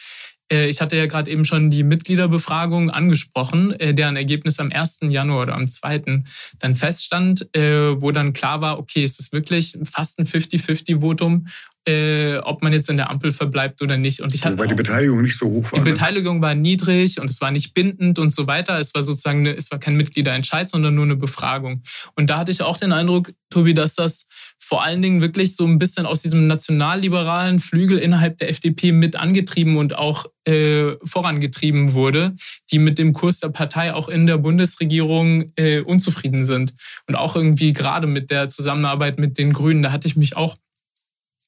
Äh, 0.51 0.67
ich 0.67 0.81
hatte 0.81 0.97
ja 0.97 1.05
gerade 1.05 1.31
eben 1.31 1.45
schon 1.45 1.69
die 1.69 1.83
Mitgliederbefragung 1.83 2.89
angesprochen, 2.89 3.73
äh, 3.79 3.93
deren 3.93 4.15
Ergebnis 4.15 4.59
am 4.59 4.71
1. 4.71 4.99
Januar 5.09 5.43
oder 5.43 5.55
am 5.55 5.67
2. 5.67 6.23
dann 6.59 6.75
feststand, 6.75 7.55
äh, 7.55 8.01
wo 8.01 8.11
dann 8.11 8.33
klar 8.33 8.61
war, 8.61 8.79
okay, 8.79 9.03
es 9.03 9.19
ist 9.19 9.31
wirklich 9.33 9.77
fast 9.85 10.19
ein 10.19 10.25
50-50-Votum 10.25 11.47
äh, 11.87 12.37
ob 12.37 12.61
man 12.61 12.73
jetzt 12.73 12.89
in 12.89 12.97
der 12.97 13.09
Ampel 13.09 13.31
verbleibt 13.31 13.81
oder 13.81 13.97
nicht. 13.97 14.21
Und 14.21 14.33
ich 14.35 14.45
Wobei 14.45 14.67
die 14.67 14.75
Beteiligung 14.75 15.23
nicht 15.23 15.37
so 15.37 15.47
hoch 15.47 15.71
war. 15.71 15.79
Die 15.79 15.85
ne? 15.85 15.91
Beteiligung 15.91 16.41
war 16.41 16.53
niedrig 16.53 17.19
und 17.19 17.29
es 17.29 17.41
war 17.41 17.49
nicht 17.49 17.73
bindend 17.73 18.19
und 18.19 18.31
so 18.31 18.45
weiter. 18.45 18.77
Es 18.79 18.93
war 18.93 19.01
sozusagen, 19.01 19.39
eine, 19.39 19.55
es 19.55 19.71
war 19.71 19.79
kein 19.79 19.95
Mitgliederentscheid, 19.97 20.69
sondern 20.69 20.93
nur 20.93 21.05
eine 21.05 21.15
Befragung. 21.15 21.81
Und 22.15 22.29
da 22.29 22.37
hatte 22.37 22.51
ich 22.51 22.61
auch 22.61 22.77
den 22.77 22.93
Eindruck, 22.93 23.31
Tobi, 23.49 23.73
dass 23.73 23.95
das 23.95 24.27
vor 24.71 24.85
allen 24.85 25.01
Dingen 25.01 25.19
wirklich 25.19 25.57
so 25.57 25.65
ein 25.65 25.79
bisschen 25.79 26.05
aus 26.05 26.21
diesem 26.21 26.47
nationalliberalen 26.47 27.59
Flügel 27.59 27.97
innerhalb 27.97 28.37
der 28.37 28.47
FDP 28.47 28.93
mit 28.93 29.17
angetrieben 29.17 29.75
und 29.75 29.97
auch 29.97 30.27
äh, 30.45 30.93
vorangetrieben 31.03 31.91
wurde, 31.91 32.37
die 32.71 32.79
mit 32.79 32.97
dem 32.97 33.11
Kurs 33.11 33.41
der 33.41 33.49
Partei 33.49 33.93
auch 33.93 34.07
in 34.07 34.27
der 34.27 34.37
Bundesregierung 34.37 35.51
äh, 35.57 35.81
unzufrieden 35.81 36.45
sind. 36.45 36.73
Und 37.05 37.15
auch 37.15 37.35
irgendwie 37.35 37.73
gerade 37.73 38.07
mit 38.07 38.31
der 38.31 38.47
Zusammenarbeit 38.47 39.19
mit 39.19 39.37
den 39.37 39.51
Grünen, 39.51 39.83
da 39.83 39.91
hatte 39.91 40.07
ich 40.07 40.15
mich 40.15 40.37
auch 40.37 40.55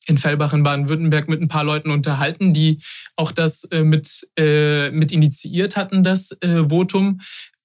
in 0.06 0.18
Fellbach 0.18 0.52
in 0.52 0.64
Baden-Württemberg 0.64 1.30
mit 1.30 1.42
ein 1.42 1.48
paar 1.48 1.64
Leuten 1.64 1.92
unterhalten, 1.92 2.52
die 2.52 2.82
auch 3.16 3.32
das 3.32 3.64
äh, 3.72 3.86
mit, 3.86 4.28
äh, 4.38 4.92
mit 4.92 5.14
initiiert 5.14 5.78
hatten, 5.78 6.04
das 6.04 6.34
äh, 6.42 6.68
Votum, 6.68 7.22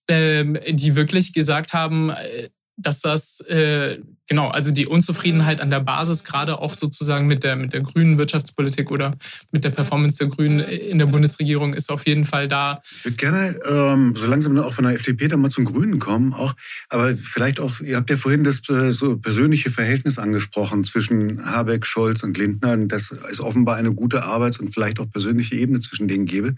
ähm, 0.06 0.56
die 0.70 0.94
wirklich 0.94 1.32
gesagt 1.32 1.72
haben, 1.72 2.10
äh, 2.10 2.48
dass 2.78 3.00
das, 3.00 3.40
äh, 3.40 3.98
genau, 4.28 4.48
also 4.48 4.70
die 4.70 4.86
Unzufriedenheit 4.86 5.60
an 5.60 5.68
der 5.68 5.80
Basis, 5.80 6.22
gerade 6.22 6.60
auch 6.60 6.74
sozusagen 6.74 7.26
mit 7.26 7.42
der, 7.42 7.56
mit 7.56 7.72
der 7.72 7.82
grünen 7.82 8.18
Wirtschaftspolitik 8.18 8.92
oder 8.92 9.14
mit 9.50 9.64
der 9.64 9.70
Performance 9.70 10.18
der 10.18 10.28
Grünen 10.28 10.60
in 10.60 10.98
der 10.98 11.06
Bundesregierung 11.06 11.74
ist 11.74 11.90
auf 11.90 12.06
jeden 12.06 12.24
Fall 12.24 12.46
da. 12.46 12.80
Ich 12.84 13.04
würde 13.04 13.16
gerne 13.16 13.60
ähm, 13.68 14.14
so 14.16 14.26
langsam 14.26 14.56
auch 14.58 14.72
von 14.72 14.84
der 14.84 14.94
FDP 14.94 15.26
dann 15.26 15.40
mal 15.40 15.50
zum 15.50 15.64
Grünen 15.64 15.98
kommen, 15.98 16.32
auch, 16.32 16.54
aber 16.88 17.16
vielleicht 17.16 17.58
auch, 17.58 17.80
ihr 17.80 17.96
habt 17.96 18.10
ja 18.10 18.16
vorhin 18.16 18.44
das 18.44 18.68
äh, 18.70 18.92
so 18.92 19.18
persönliche 19.18 19.70
Verhältnis 19.70 20.18
angesprochen 20.18 20.84
zwischen 20.84 21.44
Habeck, 21.44 21.84
Scholz 21.84 22.22
und 22.22 22.38
Lindner, 22.38 22.76
dass 22.76 23.10
es 23.10 23.40
offenbar 23.40 23.76
eine 23.76 23.92
gute 23.92 24.22
Arbeits- 24.22 24.60
und 24.60 24.72
vielleicht 24.72 25.00
auch 25.00 25.10
persönliche 25.10 25.56
Ebene 25.56 25.80
zwischen 25.80 26.06
denen 26.06 26.26
gäbe. 26.26 26.54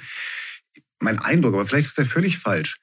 Mein 0.98 1.18
Eindruck, 1.18 1.54
aber 1.54 1.64
vielleicht 1.64 1.88
ist 1.88 1.98
der 1.98 2.04
völlig 2.04 2.36
falsch 2.38 2.78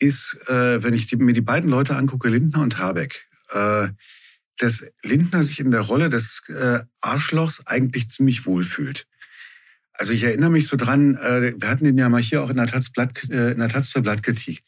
ist, 0.00 0.48
äh, 0.48 0.82
wenn 0.82 0.94
ich 0.94 1.06
die, 1.06 1.16
mir 1.16 1.32
die 1.32 1.40
beiden 1.40 1.70
Leute 1.70 1.96
angucke, 1.96 2.28
Lindner 2.28 2.62
und 2.62 2.78
Habeck, 2.78 3.26
äh, 3.52 3.88
dass 4.58 4.84
Lindner 5.02 5.42
sich 5.42 5.60
in 5.60 5.70
der 5.70 5.82
Rolle 5.82 6.08
des 6.08 6.42
äh, 6.48 6.80
Arschlochs 7.00 7.66
eigentlich 7.66 8.10
ziemlich 8.10 8.46
wohl 8.46 8.64
fühlt. 8.64 9.06
Also 9.92 10.12
ich 10.12 10.22
erinnere 10.22 10.50
mich 10.50 10.66
so 10.66 10.76
dran, 10.76 11.16
äh, 11.16 11.54
wir 11.60 11.68
hatten 11.68 11.84
den 11.84 11.98
ja 11.98 12.08
mal 12.08 12.22
hier 12.22 12.42
auch 12.42 12.50
in 12.50 12.56
der 12.56 12.66
Taz, 12.66 12.90
Blatt, 12.90 13.28
äh, 13.30 13.52
in 13.52 13.58
der 13.58 13.68
Taz 13.68 13.90
zur 13.90 14.02
Blattkritik. 14.02 14.62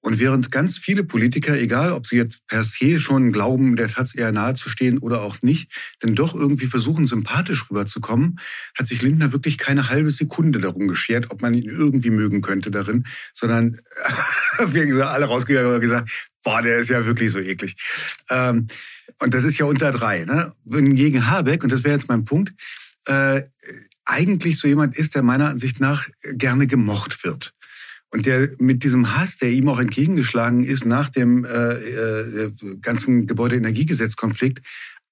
Und 0.00 0.20
während 0.20 0.50
ganz 0.50 0.78
viele 0.78 1.02
Politiker, 1.02 1.58
egal 1.58 1.92
ob 1.92 2.06
sie 2.06 2.16
jetzt 2.16 2.46
per 2.46 2.62
se 2.62 2.98
schon 2.98 3.32
glauben, 3.32 3.76
der 3.76 3.88
Taz 3.88 4.14
eher 4.14 4.30
nahe 4.30 4.54
zu 4.54 4.68
stehen 4.68 4.98
oder 4.98 5.22
auch 5.22 5.42
nicht, 5.42 5.72
denn 6.02 6.14
doch 6.14 6.34
irgendwie 6.34 6.66
versuchen, 6.66 7.06
sympathisch 7.06 7.68
rüberzukommen, 7.70 8.38
hat 8.78 8.86
sich 8.86 9.02
Lindner 9.02 9.32
wirklich 9.32 9.58
keine 9.58 9.88
halbe 9.88 10.10
Sekunde 10.10 10.60
darum 10.60 10.86
geschert, 10.86 11.30
ob 11.30 11.42
man 11.42 11.54
ihn 11.54 11.68
irgendwie 11.68 12.10
mögen 12.10 12.40
könnte 12.40 12.70
darin, 12.70 13.04
sondern 13.34 13.76
wir 14.68 14.86
sind 14.86 15.00
alle 15.02 15.26
rausgegangen 15.26 15.74
und 15.74 15.80
gesagt, 15.80 16.10
boah, 16.44 16.62
der 16.62 16.78
ist 16.78 16.90
ja 16.90 17.04
wirklich 17.04 17.32
so 17.32 17.40
eklig. 17.40 17.74
Ähm, 18.30 18.66
und 19.18 19.34
das 19.34 19.44
ist 19.44 19.58
ja 19.58 19.66
unter 19.66 19.90
drei. 19.90 20.24
Ne? 20.24 20.52
Gegen 20.64 21.26
Habeck, 21.26 21.64
und 21.64 21.72
das 21.72 21.84
wäre 21.84 21.96
jetzt 21.96 22.08
mein 22.08 22.24
Punkt, 22.24 22.52
äh, 23.06 23.42
eigentlich 24.04 24.58
so 24.58 24.68
jemand 24.68 24.96
ist, 24.96 25.14
der 25.14 25.22
meiner 25.22 25.48
Ansicht 25.48 25.80
nach 25.80 26.06
gerne 26.34 26.66
gemocht 26.66 27.24
wird. 27.24 27.55
Und 28.12 28.26
der 28.26 28.50
mit 28.58 28.84
diesem 28.84 29.16
Hass, 29.16 29.36
der 29.36 29.50
ihm 29.50 29.68
auch 29.68 29.80
entgegengeschlagen 29.80 30.62
ist 30.64 30.84
nach 30.84 31.08
dem 31.08 31.44
äh, 31.44 31.74
äh, 31.74 32.52
ganzen 32.80 33.26
Gebäudeenergiegesetzkonflikt, 33.26 34.60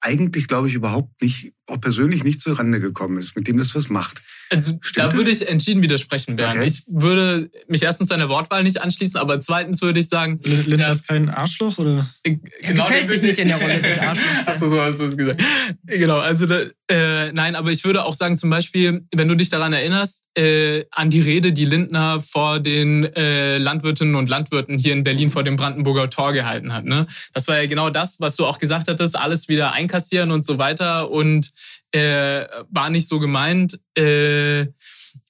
eigentlich, 0.05 0.49
glaube 0.49 0.69
ich, 0.69 0.75
überhaupt 0.75 1.23
nicht, 1.23 1.55
auch 1.67 1.81
persönlich 1.81 2.25
nicht 2.25 2.41
zurande 2.41 2.79
gekommen 2.79 3.19
ist, 3.19 3.37
mit 3.37 3.49
dem 3.49 3.57
das 3.57 3.75
was 3.75 3.89
macht. 3.89 4.23
Also 4.51 4.79
Stimmt 4.83 5.13
da 5.13 5.17
würde 5.17 5.31
ich 5.31 5.49
entschieden 5.49 5.81
widersprechen, 5.81 6.37
Bernd. 6.37 6.57
Okay. 6.57 6.67
Ich 6.67 6.85
würde 6.87 7.51
mich 7.69 7.83
erstens 7.83 8.09
seiner 8.09 8.29
Wortwahl 8.29 8.63
nicht 8.63 8.83
anschließen, 8.83 9.19
aber 9.19 9.41
zweitens 9.41 9.81
würde 9.81 10.01
ich 10.01 10.09
sagen... 10.09 10.39
Linda 10.43 10.93
ist 10.93 11.09
kein 11.09 11.31
Arschloch, 11.31 11.79
oder? 11.79 12.09
Äh, 12.23 12.37
genau, 12.61 12.87
gefällt 12.87 13.09
sich 13.09 13.23
nicht 13.23 13.39
in 13.39 13.49
der 13.49 13.57
Rolle 13.61 13.81
des 13.81 13.99
Arschlochs. 13.99 14.47
Hast 14.47 14.63
du 14.63 14.69
so 14.69 14.81
hast 14.81 15.01
du 15.01 15.17
gesagt. 15.17 15.43
Genau, 15.87 16.19
also 16.19 16.45
da, 16.45 16.65
äh, 16.91 17.33
nein, 17.33 17.57
aber 17.57 17.71
ich 17.71 17.83
würde 17.85 18.05
auch 18.05 18.13
sagen, 18.13 18.37
zum 18.37 18.51
Beispiel, 18.51 19.07
wenn 19.15 19.29
du 19.29 19.35
dich 19.35 19.49
daran 19.49 19.73
erinnerst, 19.73 20.25
äh, 20.37 20.85
an 20.91 21.09
die 21.09 21.21
Rede, 21.21 21.53
die 21.53 21.65
Lindner 21.65 22.21
vor 22.21 22.61
den 22.61 23.05
äh, 23.15 23.57
Landwirtinnen 23.57 24.15
und 24.17 24.29
Landwirten 24.29 24.79
hier 24.79 24.93
in 24.93 25.03
Berlin 25.03 25.31
vor 25.31 25.45
dem 25.45 25.57
Brandenburger 25.57 26.11
Tor 26.11 26.35
gehalten 26.35 26.75
hat. 26.75 26.85
Ne? 26.85 27.07
Das 27.33 27.49
war 27.49 27.57
ja 27.57 27.67
genau 27.67 27.89
das, 27.89 28.21
was 28.21 28.37
du 28.37 28.45
auch 28.45 28.59
gesagt 28.59 28.89
hattest, 28.89 29.17
alles 29.17 29.49
wieder 29.49 29.73
einkassieren 29.73 30.31
und 30.31 30.45
so 30.45 30.59
weiter 30.59 31.11
und 31.11 31.53
äh, 31.93 32.45
war 32.69 32.91
nicht 32.91 33.09
so 33.09 33.19
gemeint. 33.19 33.81
Äh, 33.97 34.67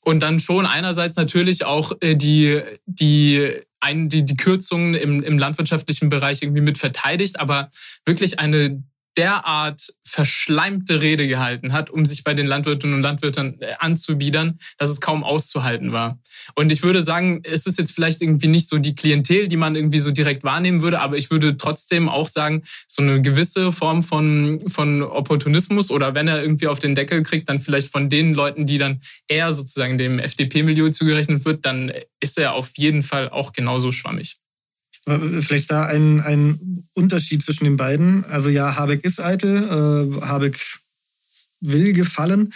und 0.00 0.20
dann 0.20 0.40
schon 0.40 0.66
einerseits 0.66 1.16
natürlich 1.16 1.64
auch 1.64 1.92
äh, 2.00 2.16
die, 2.16 2.60
die, 2.86 3.48
ein, 3.80 4.08
die, 4.08 4.24
die 4.24 4.36
Kürzungen 4.36 4.94
im, 4.94 5.22
im 5.22 5.38
landwirtschaftlichen 5.38 6.08
Bereich 6.08 6.42
irgendwie 6.42 6.62
mit 6.62 6.78
verteidigt, 6.78 7.38
aber 7.38 7.70
wirklich 8.04 8.40
eine 8.40 8.82
derart 9.16 9.94
verschleimte 10.05 11.00
Rede 11.00 11.27
gehalten 11.27 11.72
hat, 11.72 11.90
um 11.90 12.05
sich 12.05 12.24
bei 12.24 12.35
den 12.35 12.46
Landwirtinnen 12.46 12.96
und 12.96 13.03
Landwirten 13.03 13.61
äh, 13.61 13.74
anzubiedern, 13.79 14.59
dass 14.79 14.88
es 14.88 15.00
kaum 15.00 15.24
auszuhalten 15.24 15.92
war. 15.92 16.18
Und 16.55 16.70
ich 16.72 16.83
würde 16.83 17.03
sagen, 17.03 17.42
es 17.44 17.66
ist 17.66 17.79
jetzt 17.79 17.92
vielleicht 17.92 18.20
irgendwie 18.22 18.48
nicht 18.48 18.68
so 18.68 18.79
die 18.79 18.94
Klientel, 18.94 19.48
die 19.48 19.57
man 19.57 19.77
irgendwie 19.77 19.98
so 19.98 20.11
direkt 20.11 20.44
wahrnehmen 20.44 20.83
würde, 20.83 21.00
aber 21.00 21.16
ich 21.16 21.31
würde 21.31 21.57
trotzdem 21.57 22.09
auch 22.09 22.29
sagen, 22.29 22.62
so 22.87 23.03
eine 23.03 23.22
gewisse 23.22 23.72
Form 23.72 24.03
von, 24.03 24.68
von 24.68 25.03
Opportunismus 25.03 25.90
oder 25.90 26.14
wenn 26.14 26.29
er 26.29 26.42
irgendwie 26.42 26.68
auf 26.68 26.79
den 26.79 26.94
Deckel 26.94 27.22
kriegt, 27.22 27.48
dann 27.48 27.61
vielleicht 27.61 27.90
von 27.90 28.11
den 28.11 28.35
Leuten, 28.35 28.66
die 28.66 28.79
dann 28.79 29.00
eher 29.29 29.55
sozusagen 29.55 29.98
dem 29.98 30.18
FDP-Milieu 30.18 30.90
zugerechnet 30.90 31.44
wird, 31.44 31.64
dann 31.64 31.92
ist 32.20 32.38
er 32.38 32.55
auf 32.55 32.72
jeden 32.77 33.03
Fall 33.03 33.31
auch 33.31 33.53
genauso 33.53 33.92
schwammig. 33.92 34.37
Vielleicht 35.06 35.70
da 35.70 35.84
ein, 35.86 36.20
ein 36.20 36.84
Unterschied 36.94 37.44
zwischen 37.44 37.64
den 37.64 37.76
beiden. 37.76 38.24
Also 38.24 38.48
ja, 38.48 38.76
Habeck 38.76 39.04
ist 39.04 39.20
eitel, 39.20 39.64
äh, 39.64 40.20
Habeck 40.26 40.58
will 41.60 41.92
gefallen, 41.92 42.52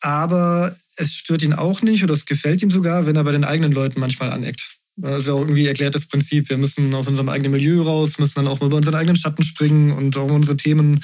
aber 0.00 0.74
es 0.96 1.14
stört 1.14 1.42
ihn 1.42 1.52
auch 1.52 1.82
nicht 1.82 2.02
oder 2.02 2.14
es 2.14 2.26
gefällt 2.26 2.62
ihm 2.62 2.70
sogar, 2.70 3.06
wenn 3.06 3.16
er 3.16 3.24
bei 3.24 3.32
den 3.32 3.44
eigenen 3.44 3.72
Leuten 3.72 4.00
manchmal 4.00 4.30
aneckt. 4.30 4.76
Das 4.96 5.20
ist 5.20 5.26
ja 5.26 5.32
auch 5.32 5.40
irgendwie 5.40 5.66
erklärt 5.66 5.94
das 5.94 6.06
Prinzip, 6.06 6.48
wir 6.48 6.56
müssen 6.56 6.94
aus 6.94 7.08
unserem 7.08 7.28
eigenen 7.28 7.52
Milieu 7.52 7.82
raus, 7.82 8.18
müssen 8.18 8.34
dann 8.36 8.46
auch 8.46 8.60
mal 8.60 8.66
über 8.66 8.76
unseren 8.76 8.94
eigenen 8.94 9.16
Schatten 9.16 9.42
springen 9.42 9.90
und 9.90 10.16
auch 10.16 10.30
unsere 10.30 10.56
Themen 10.56 11.02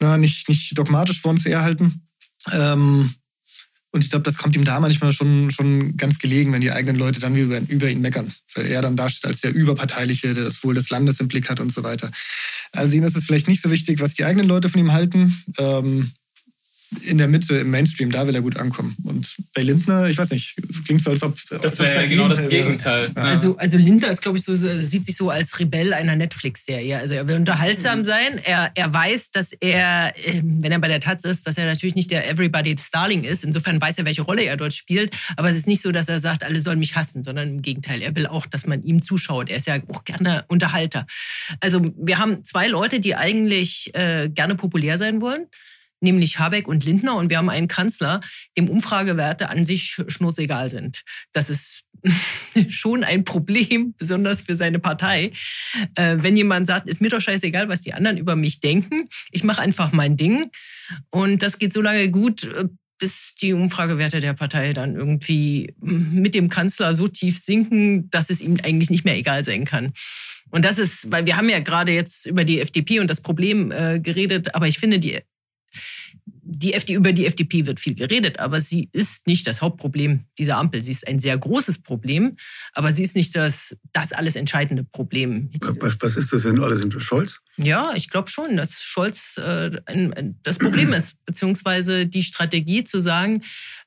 na, 0.00 0.16
nicht, 0.16 0.48
nicht 0.48 0.76
dogmatisch 0.76 1.20
vor 1.20 1.32
uns 1.32 1.44
herhalten. 1.44 2.02
Ähm, 2.52 3.14
und 3.98 4.04
ich 4.04 4.10
glaube, 4.10 4.22
das 4.22 4.36
kommt 4.36 4.54
ihm 4.54 4.64
da 4.64 4.78
manchmal 4.78 5.10
schon, 5.10 5.50
schon 5.50 5.96
ganz 5.96 6.20
gelegen, 6.20 6.52
wenn 6.52 6.60
die 6.60 6.70
eigenen 6.70 6.94
Leute 6.94 7.18
dann 7.18 7.34
über, 7.34 7.60
über 7.66 7.90
ihn 7.90 8.00
meckern. 8.00 8.32
Weil 8.54 8.66
er 8.66 8.80
dann 8.80 8.94
dasteht 8.94 9.26
als 9.26 9.40
der 9.40 9.52
Überparteiliche, 9.52 10.34
der 10.34 10.44
das 10.44 10.62
Wohl 10.62 10.76
des 10.76 10.88
Landes 10.88 11.18
im 11.18 11.26
Blick 11.26 11.50
hat 11.50 11.58
und 11.58 11.72
so 11.72 11.82
weiter. 11.82 12.08
Also 12.70 12.94
ihm 12.94 13.02
ist 13.02 13.16
es 13.16 13.24
vielleicht 13.24 13.48
nicht 13.48 13.60
so 13.60 13.72
wichtig, 13.72 13.98
was 13.98 14.14
die 14.14 14.24
eigenen 14.24 14.46
Leute 14.46 14.68
von 14.68 14.80
ihm 14.80 14.92
halten. 14.92 15.42
Ähm, 15.58 16.12
in 17.04 17.18
der 17.18 17.28
Mitte, 17.28 17.58
im 17.58 17.70
Mainstream, 17.70 18.10
da 18.10 18.26
will 18.26 18.34
er 18.34 18.40
gut 18.40 18.56
ankommen. 18.56 18.96
Und 19.04 19.36
bei 19.54 19.62
Lindner, 19.62 20.08
ich 20.08 20.16
weiß 20.16 20.30
nicht, 20.30 20.56
es 20.70 20.84
klingt 20.84 21.02
so, 21.02 21.10
als 21.10 21.22
ob. 21.22 21.36
Das 21.60 21.78
wäre 21.78 22.02
ja 22.02 22.08
genau 22.08 22.28
das 22.28 22.48
Gegenteil. 22.48 23.10
Ja. 23.14 23.22
Also, 23.22 23.56
also 23.58 23.76
Lindner 23.76 24.08
ist, 24.08 24.22
glaube 24.22 24.38
ich, 24.38 24.44
so, 24.44 24.54
sieht 24.54 25.04
sich 25.04 25.16
so 25.16 25.28
als 25.30 25.58
Rebell 25.58 25.92
einer 25.92 26.16
Netflix-Serie. 26.16 26.98
Also 26.98 27.14
er 27.14 27.28
will 27.28 27.36
unterhaltsam 27.36 28.00
mhm. 28.00 28.04
sein. 28.04 28.40
Er, 28.44 28.70
er 28.74 28.92
weiß, 28.92 29.32
dass 29.32 29.52
er, 29.52 30.14
ähm, 30.24 30.62
wenn 30.62 30.72
er 30.72 30.78
bei 30.78 30.88
der 30.88 31.00
Taz 31.00 31.24
ist, 31.24 31.46
dass 31.46 31.58
er 31.58 31.66
natürlich 31.66 31.94
nicht 31.94 32.10
der 32.10 32.28
Everybody's 32.28 32.86
Starling 32.86 33.24
ist. 33.24 33.44
Insofern 33.44 33.80
weiß 33.80 33.98
er, 33.98 34.06
welche 34.06 34.22
Rolle 34.22 34.44
er 34.44 34.56
dort 34.56 34.72
spielt. 34.72 35.14
Aber 35.36 35.50
es 35.50 35.56
ist 35.56 35.66
nicht 35.66 35.82
so, 35.82 35.92
dass 35.92 36.08
er 36.08 36.20
sagt, 36.20 36.42
alle 36.42 36.60
sollen 36.60 36.78
mich 36.78 36.96
hassen, 36.96 37.22
sondern 37.22 37.48
im 37.48 37.62
Gegenteil. 37.62 38.00
Er 38.00 38.16
will 38.16 38.26
auch, 38.26 38.46
dass 38.46 38.66
man 38.66 38.82
ihm 38.82 39.02
zuschaut. 39.02 39.50
Er 39.50 39.58
ist 39.58 39.66
ja 39.66 39.78
auch 39.88 40.04
gerne 40.04 40.44
Unterhalter. 40.48 41.06
Also 41.60 41.82
wir 41.98 42.18
haben 42.18 42.44
zwei 42.44 42.66
Leute, 42.66 43.00
die 43.00 43.14
eigentlich 43.14 43.94
äh, 43.94 44.30
gerne 44.30 44.54
populär 44.54 44.96
sein 44.96 45.20
wollen 45.20 45.46
nämlich 46.00 46.38
Habeck 46.38 46.68
und 46.68 46.84
Lindner. 46.84 47.16
Und 47.16 47.30
wir 47.30 47.38
haben 47.38 47.50
einen 47.50 47.68
Kanzler, 47.68 48.20
dem 48.56 48.68
Umfragewerte 48.68 49.50
an 49.50 49.64
sich 49.64 49.98
schnurzegal 50.08 50.70
sind. 50.70 51.02
Das 51.32 51.50
ist 51.50 51.84
schon 52.68 53.04
ein 53.04 53.24
Problem, 53.24 53.94
besonders 53.96 54.40
für 54.40 54.56
seine 54.56 54.78
Partei. 54.78 55.32
Äh, 55.94 56.16
wenn 56.20 56.36
jemand 56.36 56.66
sagt, 56.66 56.88
ist 56.88 57.00
mir 57.00 57.08
doch 57.08 57.20
scheißegal, 57.20 57.68
was 57.68 57.80
die 57.80 57.94
anderen 57.94 58.18
über 58.18 58.36
mich 58.36 58.60
denken, 58.60 59.08
ich 59.30 59.44
mache 59.44 59.62
einfach 59.62 59.92
mein 59.92 60.16
Ding. 60.16 60.50
Und 61.10 61.42
das 61.42 61.58
geht 61.58 61.72
so 61.72 61.80
lange 61.80 62.10
gut, 62.10 62.44
äh, 62.44 62.66
bis 62.98 63.36
die 63.36 63.52
Umfragewerte 63.52 64.20
der 64.20 64.34
Partei 64.34 64.72
dann 64.72 64.96
irgendwie 64.96 65.72
mit 65.80 66.34
dem 66.34 66.48
Kanzler 66.48 66.94
so 66.94 67.06
tief 67.06 67.38
sinken, 67.38 68.10
dass 68.10 68.28
es 68.28 68.40
ihm 68.40 68.58
eigentlich 68.62 68.90
nicht 68.90 69.04
mehr 69.04 69.16
egal 69.16 69.44
sein 69.44 69.64
kann. 69.64 69.92
Und 70.50 70.64
das 70.64 70.78
ist, 70.78 71.10
weil 71.12 71.26
wir 71.26 71.36
haben 71.36 71.48
ja 71.48 71.60
gerade 71.60 71.92
jetzt 71.92 72.26
über 72.26 72.44
die 72.44 72.60
FDP 72.60 73.00
und 73.00 73.08
das 73.08 73.20
Problem 73.20 73.70
äh, 73.70 74.00
geredet, 74.00 74.54
aber 74.54 74.66
ich 74.66 74.78
finde, 74.78 74.98
die 74.98 75.20
die 76.50 76.72
FD, 76.72 76.94
über 76.94 77.12
die 77.12 77.26
FDP 77.26 77.66
wird 77.66 77.78
viel 77.78 77.94
geredet, 77.94 78.38
aber 78.38 78.60
sie 78.60 78.88
ist 78.92 79.26
nicht 79.26 79.46
das 79.46 79.60
Hauptproblem 79.60 80.24
dieser 80.38 80.56
Ampel. 80.56 80.80
Sie 80.80 80.92
ist 80.92 81.06
ein 81.06 81.20
sehr 81.20 81.36
großes 81.36 81.82
Problem, 81.82 82.36
aber 82.72 82.90
sie 82.90 83.02
ist 83.02 83.14
nicht 83.14 83.36
das, 83.36 83.76
das 83.92 84.12
alles 84.12 84.34
entscheidende 84.34 84.84
Problem. 84.84 85.50
Was, 85.80 85.96
was 86.00 86.16
ist 86.16 86.32
das 86.32 86.42
denn 86.44 86.58
alles? 86.60 86.86
Scholz? 87.02 87.40
Ja, 87.58 87.92
ich 87.94 88.08
glaube 88.08 88.30
schon, 88.30 88.56
dass 88.56 88.82
Scholz 88.82 89.36
äh, 89.36 89.70
das 90.42 90.58
Problem 90.58 90.92
ist, 90.94 91.22
beziehungsweise 91.26 92.06
die 92.06 92.22
Strategie 92.22 92.82
zu 92.82 92.98
sagen, 92.98 93.42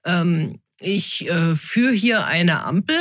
ähm, 0.05 0.59
ich 0.79 1.27
äh, 1.29 1.55
führe 1.55 1.93
hier 1.93 2.25
eine 2.25 2.63
Ampel, 2.63 2.99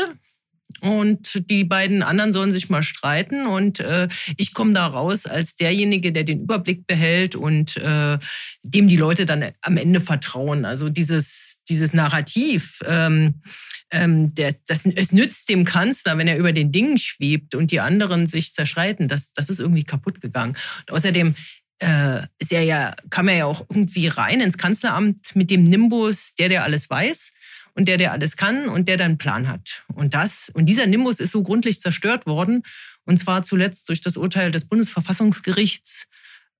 und 0.80 1.50
die 1.50 1.64
beiden 1.64 2.02
anderen 2.02 2.32
sollen 2.32 2.52
sich 2.52 2.70
mal 2.70 2.82
streiten 2.82 3.46
und 3.46 3.80
äh, 3.80 4.08
ich 4.36 4.54
komme 4.54 4.72
da 4.72 4.86
raus 4.86 5.26
als 5.26 5.54
derjenige, 5.54 6.12
der 6.12 6.24
den 6.24 6.42
Überblick 6.42 6.86
behält 6.86 7.34
und 7.34 7.76
äh, 7.76 8.18
dem 8.62 8.88
die 8.88 8.96
Leute 8.96 9.26
dann 9.26 9.44
am 9.60 9.76
Ende 9.76 10.00
vertrauen. 10.00 10.64
Also 10.64 10.88
dieses, 10.88 11.60
dieses 11.68 11.92
Narrativ, 11.92 12.80
ähm, 12.86 13.42
ähm, 13.90 14.34
der, 14.34 14.54
das, 14.66 14.86
es 14.86 15.12
nützt 15.12 15.48
dem 15.48 15.64
Kanzler, 15.64 16.16
wenn 16.16 16.28
er 16.28 16.38
über 16.38 16.52
den 16.52 16.72
Dingen 16.72 16.96
schwebt 16.96 17.54
und 17.54 17.70
die 17.70 17.80
anderen 17.80 18.26
sich 18.26 18.54
zerschreiten, 18.54 19.08
das, 19.08 19.32
das 19.32 19.50
ist 19.50 19.60
irgendwie 19.60 19.84
kaputt 19.84 20.20
gegangen. 20.20 20.56
Und 20.86 20.94
außerdem 20.94 21.34
äh, 21.80 22.20
ist 22.38 22.52
er 22.52 22.62
ja, 22.62 22.94
kam 23.10 23.28
er 23.28 23.36
ja 23.36 23.44
auch 23.46 23.66
irgendwie 23.68 24.06
rein 24.06 24.40
ins 24.40 24.58
Kanzleramt 24.58 25.34
mit 25.34 25.50
dem 25.50 25.64
Nimbus, 25.64 26.34
der, 26.36 26.48
der 26.48 26.64
alles 26.64 26.88
weiß 26.88 27.32
und 27.80 27.86
der, 27.86 27.96
der 27.96 28.12
alles 28.12 28.36
kann 28.36 28.68
und 28.68 28.88
der 28.88 28.98
dann 28.98 29.12
einen 29.12 29.18
Plan 29.18 29.48
hat. 29.48 29.84
Und 29.94 30.12
das, 30.12 30.50
und 30.52 30.66
dieser 30.66 30.86
Nimbus 30.86 31.18
ist 31.18 31.32
so 31.32 31.42
gründlich 31.42 31.80
zerstört 31.80 32.26
worden, 32.26 32.62
und 33.06 33.16
zwar 33.16 33.42
zuletzt 33.42 33.88
durch 33.88 34.02
das 34.02 34.18
Urteil 34.18 34.50
des 34.50 34.66
Bundesverfassungsgerichts 34.66 36.06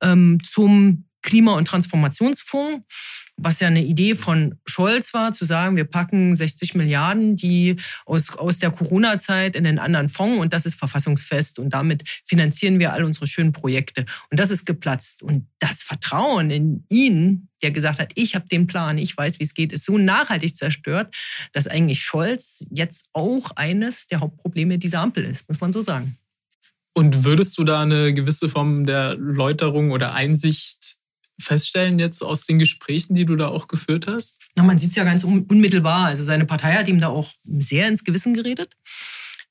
ähm, 0.03 0.39
zum 0.43 1.05
Klima- 1.23 1.55
und 1.55 1.67
Transformationsfonds, 1.67 2.85
was 3.37 3.61
ja 3.61 3.69
eine 3.69 3.85
Idee 3.85 4.15
von 4.15 4.59
Scholz 4.67 5.15
war, 5.15 5.33
zu 5.33 5.45
sagen, 5.45 5.77
wir 5.77 5.85
packen 5.85 6.37
60 6.37 6.75
Milliarden, 6.75 7.37
die 7.37 7.77
aus, 8.07 8.37
aus 8.37 8.59
der 8.59 8.71
Corona-Zeit 8.71 9.57
in 9.57 9.65
den 9.65 9.79
anderen 9.79 10.09
Fonds 10.09 10.41
und 10.41 10.53
das 10.53 10.67
ist 10.67 10.75
verfassungsfest 10.75 11.59
und 11.59 11.71
damit 11.71 12.05
finanzieren 12.25 12.79
wir 12.79 12.93
all 12.93 13.05
unsere 13.05 13.27
schönen 13.27 13.53
Projekte. 13.53 14.05
Und 14.31 14.41
das 14.41 14.51
ist 14.51 14.67
geplatzt. 14.67 15.23
Und 15.23 15.47
das 15.59 15.83
Vertrauen 15.83 16.51
in 16.51 16.85
ihn, 16.89 17.49
der 17.63 17.71
gesagt 17.71 17.99
hat, 17.99 18.13
ich 18.15 18.35
habe 18.35 18.49
den 18.49 18.67
Plan, 18.67 18.99
ich 18.99 19.17
weiß, 19.17 19.39
wie 19.39 19.45
es 19.45 19.55
geht, 19.55 19.73
ist 19.73 19.85
so 19.85 19.99
nachhaltig 19.99 20.57
zerstört, 20.57 21.15
dass 21.53 21.67
eigentlich 21.67 22.03
Scholz 22.03 22.67
jetzt 22.71 23.09
auch 23.13 23.53
eines 23.57 24.07
der 24.07 24.21
Hauptprobleme 24.21 24.79
dieser 24.79 25.01
Ampel 25.01 25.25
ist, 25.25 25.49
muss 25.49 25.61
man 25.61 25.73
so 25.73 25.81
sagen. 25.81 26.17
Und 26.93 27.25
würdest 27.25 27.57
du 27.57 27.65
da 27.65 27.83
eine 27.83 28.13
gewisse 28.13 28.49
Form 28.49 28.85
der 28.85 29.15
Läuterung 29.17 29.93
oder 29.93 30.15
Einsicht 30.15 31.00
feststellen 31.41 31.99
jetzt 31.99 32.23
aus 32.23 32.47
den 32.47 32.59
Gesprächen, 32.59 33.15
die 33.15 33.25
du 33.25 33.37
da 33.37 33.49
auch 33.49 33.69
geführt 33.69 34.07
hast? 34.07 34.41
Na, 34.57 34.63
man 34.63 34.79
sieht 34.79 34.91
es 34.91 34.97
ja 34.97 35.05
ganz 35.05 35.25
unmittelbar. 35.25 36.07
Also 36.07 36.25
seine 36.25 36.45
Partei 36.45 36.75
hat 36.75 36.89
ihm 36.89 37.01
da 37.01 37.09
auch 37.09 37.33
sehr 37.43 37.89
ins 37.89 38.05
Gewissen 38.05 38.35
geredet. 38.35 38.77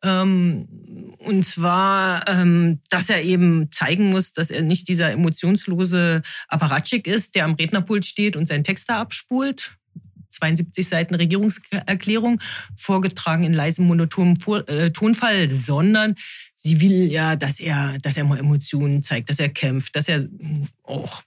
Ähm, 0.02 0.68
und 1.20 1.44
zwar, 1.46 2.28
ähm, 2.28 2.80
dass 2.90 3.10
er 3.10 3.22
eben 3.24 3.70
zeigen 3.72 4.10
muss, 4.10 4.34
dass 4.34 4.50
er 4.50 4.62
nicht 4.62 4.88
dieser 4.88 5.12
emotionslose 5.12 6.22
Apparatschik 6.48 7.06
ist, 7.08 7.36
der 7.36 7.46
am 7.46 7.56
Rednerpult 7.56 8.06
steht 8.06 8.36
und 8.36 8.48
seinen 8.48 8.64
Text 8.64 8.90
da 8.90 9.00
abspult. 9.00 9.76
72 10.30 10.88
Seiten 10.88 11.16
Regierungserklärung, 11.16 12.40
vorgetragen 12.76 13.44
in 13.44 13.54
leisem, 13.54 13.88
monotonem 13.88 14.38
äh, 14.68 14.92
Tonfall, 14.92 15.50
sondern 15.50 16.16
sie 16.56 16.82
will 16.82 17.12
ja, 17.12 17.36
dass 17.36 17.60
er, 17.60 17.98
dass 18.02 18.16
er 18.16 18.24
mal 18.24 18.38
Emotionen 18.38 19.02
zeigt, 19.02 19.30
dass 19.30 19.40
er 19.40 19.50
kämpft, 19.50 19.96
dass 19.96 20.08
er 20.08 20.24
auch 20.84 21.24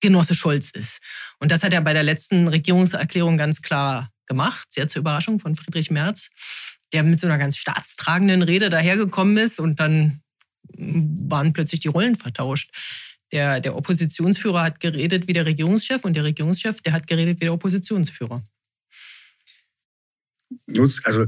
Genosse 0.00 0.34
Scholz 0.34 0.70
ist. 0.70 1.00
Und 1.40 1.50
das 1.50 1.62
hat 1.62 1.72
er 1.72 1.80
bei 1.80 1.92
der 1.92 2.02
letzten 2.02 2.48
Regierungserklärung 2.48 3.36
ganz 3.36 3.62
klar 3.62 4.10
gemacht, 4.26 4.72
sehr 4.72 4.88
zur 4.88 5.00
Überraschung 5.00 5.40
von 5.40 5.56
Friedrich 5.56 5.90
Merz, 5.90 6.30
der 6.92 7.02
mit 7.02 7.20
so 7.20 7.26
einer 7.26 7.38
ganz 7.38 7.56
staatstragenden 7.56 8.42
Rede 8.42 8.70
dahergekommen 8.70 9.36
ist 9.38 9.58
und 9.58 9.80
dann 9.80 10.20
waren 10.72 11.52
plötzlich 11.52 11.80
die 11.80 11.88
Rollen 11.88 12.14
vertauscht. 12.14 12.70
Der, 13.32 13.60
der 13.60 13.76
Oppositionsführer 13.76 14.62
hat 14.62 14.80
geredet 14.80 15.28
wie 15.28 15.32
der 15.32 15.44
Regierungschef 15.44 16.04
und 16.04 16.14
der 16.14 16.24
Regierungschef, 16.24 16.80
der 16.80 16.92
hat 16.92 17.06
geredet 17.06 17.40
wie 17.40 17.44
der 17.44 17.52
Oppositionsführer. 17.52 18.42
Also, 21.04 21.26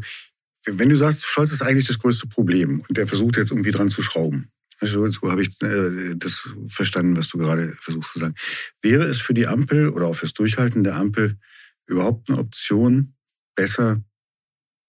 wenn 0.65 0.89
du 0.89 0.97
sagst, 0.97 1.25
Scholz 1.25 1.53
ist 1.53 1.63
eigentlich 1.63 1.87
das 1.87 1.99
größte 1.99 2.27
Problem 2.27 2.85
und 2.89 2.97
der 2.97 3.07
versucht 3.07 3.37
jetzt 3.37 3.51
irgendwie 3.51 3.71
dran 3.71 3.91
zu 3.91 4.03
schrauben, 4.03 4.51
so, 4.81 5.11
so 5.11 5.31
habe 5.31 5.43
ich 5.43 5.51
äh, 5.63 6.15
das 6.17 6.49
verstanden, 6.69 7.17
was 7.17 7.29
du 7.29 7.39
gerade 7.39 7.73
versuchst 7.81 8.13
zu 8.13 8.19
sagen. 8.19 8.35
Wäre 8.81 9.05
es 9.05 9.21
für 9.21 9.35
die 9.35 9.47
Ampel 9.47 9.91
oder 9.91 10.07
auch 10.07 10.15
fürs 10.15 10.33
Durchhalten 10.33 10.85
der 10.85 10.97
Ampel 10.97 11.39
überhaupt 11.87 12.29
eine 12.31 12.39
Option, 12.39 13.15
besser 13.55 14.03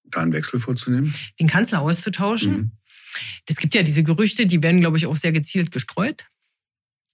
da 0.06 0.22
einen 0.22 0.34
Wechsel 0.34 0.60
vorzunehmen? 0.60 1.14
Den 1.40 1.48
Kanzler 1.48 1.82
auszutauschen? 1.82 2.52
Mhm. 2.52 2.72
Es 3.48 3.58
gibt 3.58 3.76
ja 3.76 3.84
diese 3.84 4.04
Gerüchte, 4.04 4.46
die 4.46 4.64
werden, 4.64 4.80
glaube 4.80 4.98
ich, 4.98 5.06
auch 5.06 5.18
sehr 5.18 5.32
gezielt 5.32 5.72
gestreut. 5.72 6.26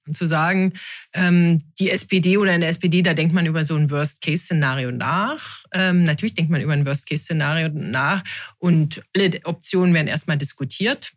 Und 0.06 0.14
zu 0.14 0.26
sagen, 0.26 0.74
ähm, 1.14 1.62
die 1.80 1.90
SPD 1.90 2.38
oder 2.38 2.56
in 2.56 2.62
der 2.62 2.70
SPD, 2.70 3.02
da 3.02 3.14
denkt 3.14 3.34
man 3.34 3.46
über 3.46 3.66
so 3.66 3.76
ein 3.76 3.90
Worst-Case-Szenario 3.90 4.92
nach. 4.92 5.66
Ähm, 5.74 6.06
natürlich 6.06 6.34
denkt 6.34 6.50
man 6.50 6.62
über 6.62 6.72
ein 6.72 6.86
Worst-Case-Szenario 6.86 7.70
nach 7.74 8.24
und 8.58 9.02
alle 9.14 9.42
Optionen 9.44 9.94
werden 9.94 10.08
erstmal 10.08 10.38
diskutiert 10.38 11.12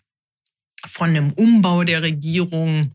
von 0.87 1.11
einem 1.11 1.33
Umbau 1.33 1.85
der 1.85 2.03
Regierung 2.03 2.93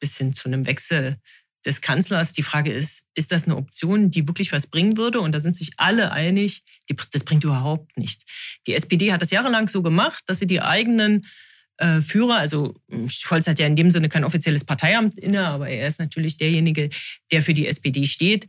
bis 0.00 0.16
hin 0.16 0.34
zu 0.34 0.48
einem 0.48 0.66
Wechsel 0.66 1.16
des 1.64 1.80
Kanzlers. 1.80 2.32
Die 2.32 2.42
Frage 2.42 2.72
ist, 2.72 3.04
ist 3.14 3.32
das 3.32 3.44
eine 3.44 3.56
Option, 3.56 4.10
die 4.10 4.26
wirklich 4.26 4.52
was 4.52 4.66
bringen 4.66 4.96
würde? 4.96 5.20
Und 5.20 5.32
da 5.32 5.40
sind 5.40 5.56
sich 5.56 5.72
alle 5.76 6.12
einig, 6.12 6.64
das 7.12 7.24
bringt 7.24 7.44
überhaupt 7.44 7.96
nichts. 7.96 8.24
Die 8.66 8.74
SPD 8.74 9.12
hat 9.12 9.22
das 9.22 9.30
jahrelang 9.30 9.68
so 9.68 9.82
gemacht, 9.82 10.24
dass 10.26 10.40
sie 10.40 10.46
die 10.46 10.60
eigenen 10.60 11.26
äh, 11.78 12.00
Führer, 12.00 12.36
also 12.36 12.74
Scholz 13.08 13.46
hat 13.46 13.58
ja 13.58 13.66
in 13.66 13.76
dem 13.76 13.90
Sinne 13.90 14.08
kein 14.08 14.24
offizielles 14.24 14.64
Parteiamt 14.64 15.18
inne, 15.18 15.46
aber 15.46 15.68
er 15.68 15.88
ist 15.88 16.00
natürlich 16.00 16.36
derjenige, 16.36 16.90
der 17.30 17.42
für 17.42 17.54
die 17.54 17.66
SPD 17.66 18.06
steht, 18.06 18.46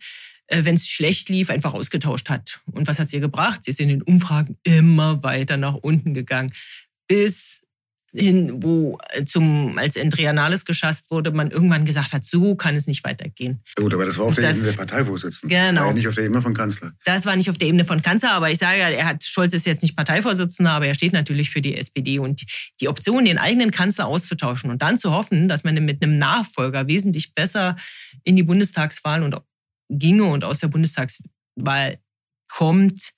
äh, 0.47 0.63
wenn 0.65 0.76
es 0.76 0.88
schlecht 0.88 1.30
lief, 1.30 1.49
einfach 1.49 1.73
ausgetauscht 1.73 2.30
hat. 2.30 2.60
Und 2.65 2.88
was 2.88 2.99
hat 2.99 3.10
sie 3.10 3.19
gebracht? 3.19 3.63
Sie 3.63 3.71
ist 3.71 3.80
in 3.80 3.89
den 3.89 4.02
Umfragen 4.02 4.58
immer 4.63 5.23
weiter 5.23 5.58
nach 5.58 5.76
unten 5.76 6.13
gegangen, 6.13 6.52
bis 7.08 7.62
hin, 8.13 8.62
wo 8.62 8.99
äh, 9.10 9.26
zum, 9.26 9.78
als 9.78 9.97
Andrea 9.97 10.34
Nahles 10.34 10.65
geschasst 10.65 11.10
wurde, 11.10 11.32
man 11.32 11.49
irgendwann 11.49 11.86
gesagt 11.86 12.13
hat, 12.13 12.23
so 12.23 12.56
kann 12.56 12.76
es 12.76 12.86
nicht 12.86 13.04
weitergehen. 13.04 13.62
Gut, 13.76 13.93
aber 13.93 14.06
das 14.06 14.17
war 14.17 14.26
auf 14.26 14.36
der 14.36 14.49
das, 14.49 14.58
Ebene 14.58 14.71
der 14.71 14.78
Parteivorsitzenden. 14.78 15.49
Genau. 15.49 15.82
War 15.82 15.88
ja 15.88 15.93
nicht 15.93 16.08
auf 16.08 16.15
der 16.15 16.26
Ebene 16.26 16.41
von 16.41 16.54
Kanzler. 16.54 16.93
Das 17.06 17.26
war 17.26 17.36
nicht 17.36 17.49
auf 17.49 17.58
der 17.58 17.67
Ebene 17.67 17.86
von 17.86 18.02
Kanzler, 18.02 18.34
aber 18.34 18.52
ich 18.52 18.60
sage 18.60 18.80
ja, 18.80 18.89
er 18.89 19.06
hat, 19.06 19.23
Scholz 19.23 19.54
ist 19.54 19.65
jetzt 19.65 19.82
nicht 19.82 19.95
Parteivorsitzender, 19.95 20.71
aber 20.71 20.86
er 20.86 20.93
steht 20.93 21.13
natürlich 21.13 21.49
für 21.49 21.62
die 21.62 21.76
SPD 21.76 22.19
und 22.19 22.43
die 22.80 22.88
Option, 22.88 23.26
den 23.26 23.39
eigenen 23.39 23.71
Kanzler 23.71 24.06
auszutauschen 24.06 24.69
und 24.69 24.82
dann 24.82 24.97
zu 24.97 25.12
hoffen, 25.12 25.47
dass 25.47 25.63
man 25.63 25.84
mit 25.84 26.04
einem 26.04 26.19
Nachfolger 26.19 26.88
wesentlich 26.88 27.34
besser 27.34 27.76
in 28.23 28.36
die 28.36 28.43
Bundestagswahl 28.43 29.23
und 29.23 29.36
ginge 29.89 30.26
und 30.26 30.43
aus 30.43 30.60
der 30.60 30.67
Bundestagswahl 30.67 31.97
kommt, 32.53 33.13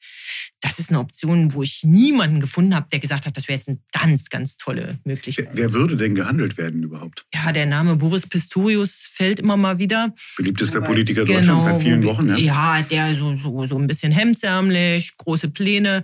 das 0.61 0.79
ist 0.79 0.89
eine 0.89 0.99
Option, 0.99 1.53
wo 1.53 1.61
ich 1.61 1.83
niemanden 1.83 2.39
gefunden 2.39 2.73
habe, 2.73 2.87
der 2.89 2.99
gesagt 2.99 3.25
hat, 3.25 3.35
das 3.35 3.49
wäre 3.49 3.57
jetzt 3.57 3.67
eine 3.67 3.79
ganz, 3.91 4.29
ganz 4.29 4.55
tolle 4.55 4.97
Möglichkeit. 5.03 5.49
Wer 5.51 5.73
würde 5.73 5.97
denn 5.97 6.15
gehandelt 6.15 6.57
werden 6.57 6.83
überhaupt? 6.83 7.25
Ja, 7.33 7.51
der 7.51 7.65
Name 7.65 7.97
Boris 7.97 8.27
Pistorius 8.27 9.09
fällt 9.11 9.41
immer 9.41 9.57
mal 9.57 9.77
wieder. 9.77 10.15
Beliebtester 10.37 10.79
Politiker 10.79 11.25
genau, 11.25 11.39
Deutschlands 11.39 11.65
seit 11.65 11.81
vielen 11.81 12.03
Wochen. 12.03 12.29
Ja, 12.29 12.37
ja 12.37 12.81
der 12.83 13.13
so, 13.13 13.35
so, 13.35 13.65
so 13.65 13.77
ein 13.77 13.87
bisschen 13.87 14.13
hemdsärmlich, 14.13 15.17
große 15.17 15.49
Pläne, 15.49 16.01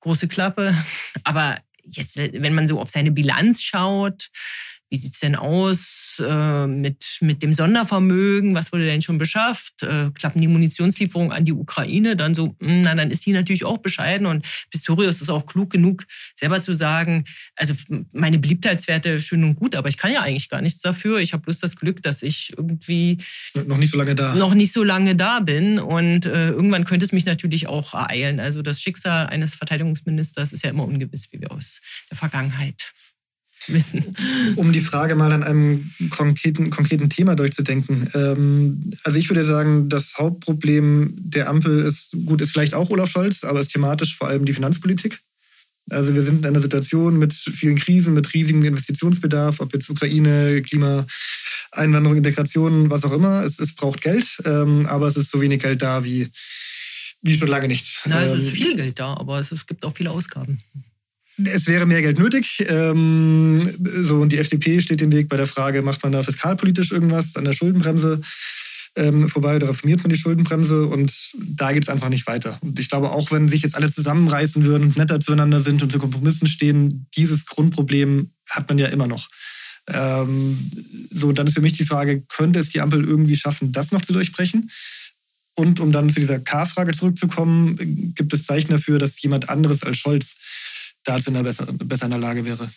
große 0.00 0.26
Klappe. 0.26 0.74
Aber 1.24 1.56
jetzt, 1.84 2.16
wenn 2.16 2.54
man 2.54 2.66
so 2.66 2.80
auf 2.80 2.90
seine 2.90 3.12
Bilanz 3.12 3.62
schaut, 3.62 4.28
wie 4.90 4.96
sieht 4.96 5.14
es 5.14 5.20
denn 5.20 5.36
aus? 5.36 6.01
Äh, 6.18 6.66
mit, 6.66 7.18
mit 7.20 7.42
dem 7.42 7.54
Sondervermögen? 7.54 8.54
Was 8.54 8.72
wurde 8.72 8.86
denn 8.86 9.02
schon 9.02 9.18
beschafft? 9.18 9.82
Äh, 9.82 10.10
klappen 10.14 10.40
die 10.40 10.48
Munitionslieferungen 10.48 11.32
an 11.32 11.44
die 11.44 11.52
Ukraine? 11.52 12.16
Dann 12.16 12.34
so, 12.34 12.54
mh, 12.58 12.68
hm, 12.68 12.80
na, 12.82 12.94
dann 12.94 13.10
ist 13.10 13.24
die 13.24 13.32
natürlich 13.32 13.64
auch 13.64 13.78
bescheiden. 13.78 14.26
Und 14.26 14.46
Pistorius 14.70 15.20
ist 15.20 15.30
auch 15.30 15.46
klug 15.46 15.70
genug, 15.70 16.04
selber 16.34 16.60
zu 16.60 16.74
sagen, 16.74 17.24
also 17.56 17.74
meine 18.12 18.38
Beliebtheitswerte 18.38 19.20
schön 19.20 19.44
und 19.44 19.56
gut, 19.56 19.74
aber 19.74 19.88
ich 19.88 19.96
kann 19.96 20.12
ja 20.12 20.20
eigentlich 20.20 20.48
gar 20.48 20.60
nichts 20.60 20.80
dafür. 20.80 21.18
Ich 21.18 21.32
habe 21.32 21.42
bloß 21.42 21.60
das 21.60 21.76
Glück, 21.76 22.02
dass 22.02 22.22
ich 22.22 22.52
irgendwie 22.56 23.18
noch 23.66 23.76
nicht 23.76 23.92
so 23.92 23.98
lange 23.98 24.14
da 24.14 24.34
noch 24.34 24.54
nicht 24.54 24.72
so 24.72 24.82
lange 24.82 25.16
da 25.16 25.40
bin. 25.40 25.78
Und 25.78 26.26
äh, 26.26 26.50
irgendwann 26.50 26.84
könnte 26.84 27.04
es 27.04 27.12
mich 27.12 27.24
natürlich 27.24 27.66
auch 27.66 27.94
ereilen. 27.94 28.40
Also 28.40 28.62
das 28.62 28.80
Schicksal 28.80 29.26
eines 29.26 29.54
Verteidigungsministers 29.54 30.52
ist 30.52 30.64
ja 30.64 30.70
immer 30.70 30.84
ungewiss, 30.84 31.28
wie 31.32 31.40
wir 31.40 31.52
aus 31.52 31.80
der 32.10 32.16
Vergangenheit 32.16 32.92
wissen. 33.68 34.16
Um 34.56 34.72
die 34.72 34.80
Frage 34.80 35.14
mal 35.14 35.32
an 35.32 35.42
einem 35.42 35.90
konkreten, 36.10 36.70
konkreten 36.70 37.08
Thema 37.10 37.34
durchzudenken. 37.34 38.08
Ähm, 38.14 38.92
also 39.04 39.18
ich 39.18 39.28
würde 39.28 39.44
sagen, 39.44 39.88
das 39.88 40.14
Hauptproblem 40.18 41.14
der 41.16 41.48
Ampel 41.48 41.80
ist, 41.80 42.16
gut, 42.26 42.40
ist 42.40 42.50
vielleicht 42.50 42.74
auch 42.74 42.90
Olaf 42.90 43.10
Scholz, 43.10 43.44
aber 43.44 43.60
ist 43.60 43.72
thematisch 43.72 44.16
vor 44.16 44.28
allem 44.28 44.44
die 44.44 44.52
Finanzpolitik. 44.54 45.18
Also 45.90 46.14
wir 46.14 46.22
sind 46.22 46.40
in 46.40 46.46
einer 46.46 46.60
Situation 46.60 47.18
mit 47.18 47.32
vielen 47.32 47.76
Krisen, 47.76 48.14
mit 48.14 48.32
riesigem 48.32 48.62
Investitionsbedarf, 48.62 49.60
ob 49.60 49.72
jetzt 49.74 49.90
Ukraine, 49.90 50.62
Klima, 50.62 51.06
Einwanderung, 51.72 52.16
Integration, 52.16 52.88
was 52.88 53.04
auch 53.04 53.12
immer. 53.12 53.42
Es, 53.44 53.58
es 53.58 53.74
braucht 53.74 54.00
Geld, 54.00 54.26
ähm, 54.44 54.86
aber 54.86 55.08
es 55.08 55.16
ist 55.16 55.30
so 55.30 55.40
wenig 55.40 55.60
Geld 55.60 55.82
da 55.82 56.04
wie, 56.04 56.28
wie 57.22 57.36
schon 57.36 57.48
lange 57.48 57.68
nicht. 57.68 58.00
Na, 58.04 58.22
es 58.22 58.38
ist 58.38 58.48
ähm, 58.48 58.54
viel 58.54 58.76
Geld 58.76 58.98
da, 58.98 59.14
aber 59.14 59.40
es, 59.40 59.50
es 59.50 59.66
gibt 59.66 59.84
auch 59.84 59.94
viele 59.94 60.10
Ausgaben 60.10 60.58
es 61.38 61.66
wäre 61.66 61.86
mehr 61.86 62.02
Geld 62.02 62.18
nötig. 62.18 62.64
Ähm, 62.68 63.74
so, 63.80 64.16
und 64.16 64.30
die 64.32 64.38
FDP 64.38 64.80
steht 64.80 65.02
im 65.02 65.12
Weg 65.12 65.28
bei 65.28 65.36
der 65.36 65.46
Frage, 65.46 65.82
macht 65.82 66.02
man 66.02 66.12
da 66.12 66.22
fiskalpolitisch 66.22 66.92
irgendwas 66.92 67.36
an 67.36 67.44
der 67.44 67.52
Schuldenbremse 67.52 68.20
ähm, 68.96 69.28
vorbei 69.28 69.56
oder 69.56 69.68
reformiert 69.70 70.02
man 70.02 70.10
die 70.10 70.18
Schuldenbremse? 70.18 70.86
Und 70.86 71.12
da 71.34 71.72
geht 71.72 71.84
es 71.84 71.88
einfach 71.88 72.08
nicht 72.08 72.26
weiter. 72.26 72.58
Und 72.60 72.78
ich 72.78 72.88
glaube, 72.88 73.10
auch 73.10 73.30
wenn 73.30 73.48
sich 73.48 73.62
jetzt 73.62 73.74
alle 73.74 73.90
zusammenreißen 73.90 74.64
würden 74.64 74.88
und 74.88 74.96
netter 74.96 75.20
zueinander 75.20 75.60
sind 75.60 75.82
und 75.82 75.90
zu 75.90 75.98
Kompromissen 75.98 76.46
stehen, 76.46 77.06
dieses 77.16 77.46
Grundproblem 77.46 78.30
hat 78.50 78.68
man 78.68 78.78
ja 78.78 78.88
immer 78.88 79.06
noch. 79.06 79.28
Ähm, 79.88 80.70
so, 81.10 81.32
dann 81.32 81.46
ist 81.46 81.54
für 81.54 81.60
mich 81.60 81.72
die 81.72 81.86
Frage, 81.86 82.22
könnte 82.28 82.60
es 82.60 82.68
die 82.68 82.80
Ampel 82.80 83.04
irgendwie 83.04 83.36
schaffen, 83.36 83.72
das 83.72 83.90
noch 83.90 84.02
zu 84.02 84.12
durchbrechen? 84.12 84.70
Und 85.54 85.80
um 85.80 85.92
dann 85.92 86.08
zu 86.08 86.20
dieser 86.20 86.38
K-Frage 86.38 86.92
zurückzukommen, 86.92 88.14
gibt 88.14 88.32
es 88.32 88.46
Zeichen 88.46 88.70
dafür, 88.70 88.98
dass 88.98 89.20
jemand 89.20 89.50
anderes 89.50 89.82
als 89.82 89.98
Scholz 89.98 90.36
dazu 91.04 91.28
in 91.28 91.34
der 91.34 91.42
besser, 91.42 91.66
besser 91.72 92.06
in 92.06 92.12
der 92.12 92.20
Lage 92.20 92.44
wäre. 92.44 92.70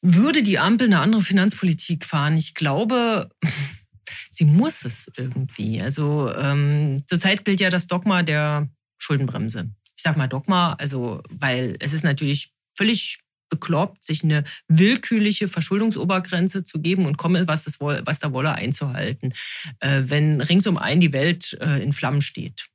Würde 0.00 0.42
die 0.42 0.58
Ampel 0.58 0.88
eine 0.88 1.00
andere 1.00 1.22
Finanzpolitik 1.22 2.04
fahren? 2.04 2.36
Ich 2.36 2.54
glaube, 2.54 3.30
sie 4.30 4.44
muss 4.44 4.84
es 4.84 5.10
irgendwie. 5.16 5.80
Also 5.80 6.30
ähm, 6.34 7.02
zurzeit 7.06 7.44
gilt 7.44 7.60
ja 7.60 7.70
das 7.70 7.86
Dogma 7.86 8.22
der 8.22 8.68
Schuldenbremse. 8.98 9.70
Ich 9.96 10.02
sage 10.02 10.18
mal 10.18 10.28
Dogma, 10.28 10.74
also 10.74 11.22
weil 11.30 11.76
es 11.80 11.92
ist 11.92 12.04
natürlich 12.04 12.52
völlig 12.76 13.18
bekloppt, 13.48 14.04
sich 14.04 14.24
eine 14.24 14.44
willkürliche 14.68 15.48
Verschuldungsobergrenze 15.48 16.64
zu 16.64 16.80
geben 16.80 17.06
und 17.06 17.16
komme, 17.16 17.46
was, 17.46 17.64
das, 17.64 17.80
was 17.80 18.18
da 18.18 18.32
wolle, 18.32 18.52
einzuhalten, 18.52 19.32
äh, 19.80 20.02
wenn 20.04 20.40
ringsum 20.40 20.76
ein 20.76 21.00
die 21.00 21.12
Welt 21.12 21.56
äh, 21.60 21.82
in 21.82 21.92
Flammen 21.92 22.20
steht. 22.20 22.66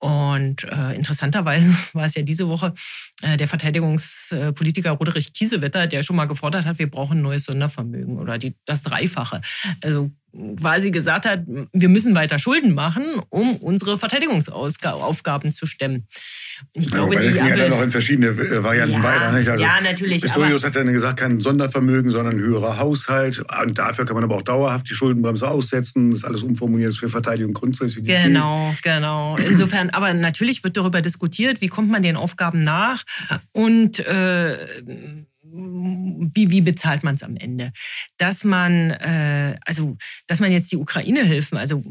Und 0.00 0.64
äh, 0.64 0.94
interessanterweise 0.96 1.76
war 1.92 2.06
es 2.06 2.14
ja 2.14 2.22
diese 2.22 2.48
Woche 2.48 2.72
der 3.22 3.48
Verteidigungspolitiker 3.48 4.92
Roderich 4.92 5.32
Kiesewetter, 5.32 5.86
der 5.86 6.02
schon 6.02 6.16
mal 6.16 6.26
gefordert 6.26 6.64
hat, 6.64 6.78
wir 6.78 6.90
brauchen 6.90 7.18
ein 7.18 7.22
neues 7.22 7.44
Sondervermögen 7.44 8.18
oder 8.18 8.38
die, 8.38 8.54
das 8.64 8.82
Dreifache. 8.82 9.40
Also 9.82 10.10
quasi 10.60 10.90
gesagt 10.90 11.26
hat, 11.26 11.42
wir 11.72 11.88
müssen 11.88 12.14
weiter 12.14 12.38
Schulden 12.38 12.72
machen, 12.72 13.04
um 13.30 13.56
unsere 13.56 13.98
Verteidigungsaufgaben 13.98 15.52
zu 15.52 15.66
stemmen. 15.66 16.06
Ich 16.72 16.90
glaube, 16.90 17.14
ja, 17.14 17.22
die 17.22 17.28
ging 17.28 17.46
ja 17.46 17.56
dann 17.56 17.70
noch 17.70 17.82
in 17.82 17.90
verschiedene 17.90 18.28
äh, 18.28 18.62
Varianten 18.62 18.96
ja, 18.96 19.02
weiter. 19.02 19.32
Nicht? 19.32 19.48
Also 19.48 19.62
ja, 19.62 19.80
natürlich. 19.80 20.22
Pistorius 20.22 20.62
hat 20.62 20.76
dann 20.76 20.92
gesagt, 20.92 21.18
kein 21.18 21.40
Sondervermögen, 21.40 22.10
sondern 22.10 22.36
ein 22.36 22.40
höherer 22.40 22.78
Haushalt. 22.78 23.42
Und 23.62 23.78
dafür 23.78 24.04
kann 24.04 24.14
man 24.14 24.24
aber 24.24 24.36
auch 24.36 24.42
dauerhaft 24.42 24.88
die 24.88 24.94
Schuldenbremse 24.94 25.48
aussetzen. 25.48 26.10
Das 26.10 26.20
ist 26.20 26.24
alles 26.26 26.42
umformuliert 26.42 26.94
für 26.94 27.08
Verteidigung 27.08 27.54
grundsätzlich. 27.54 28.04
Genau, 28.04 28.74
genau. 28.82 29.36
Insofern, 29.36 29.90
aber 29.90 30.12
natürlich 30.12 30.62
wird 30.62 30.76
darüber 30.76 31.00
diskutiert, 31.00 31.60
wie 31.60 31.68
kommt 31.68 31.90
man 31.90 32.02
den 32.02 32.16
Aufgaben 32.16 32.62
nach 32.62 33.04
und 33.52 33.98
äh, 34.00 34.58
wie, 35.42 36.50
wie 36.50 36.60
bezahlt 36.60 37.02
man 37.02 37.14
es 37.14 37.22
am 37.22 37.36
Ende? 37.36 37.72
Dass 38.18 38.44
man, 38.44 38.90
äh, 38.90 39.56
also, 39.64 39.96
dass 40.26 40.40
man 40.40 40.52
jetzt 40.52 40.70
die 40.70 40.76
Ukraine-Hilfen, 40.76 41.58
also 41.58 41.82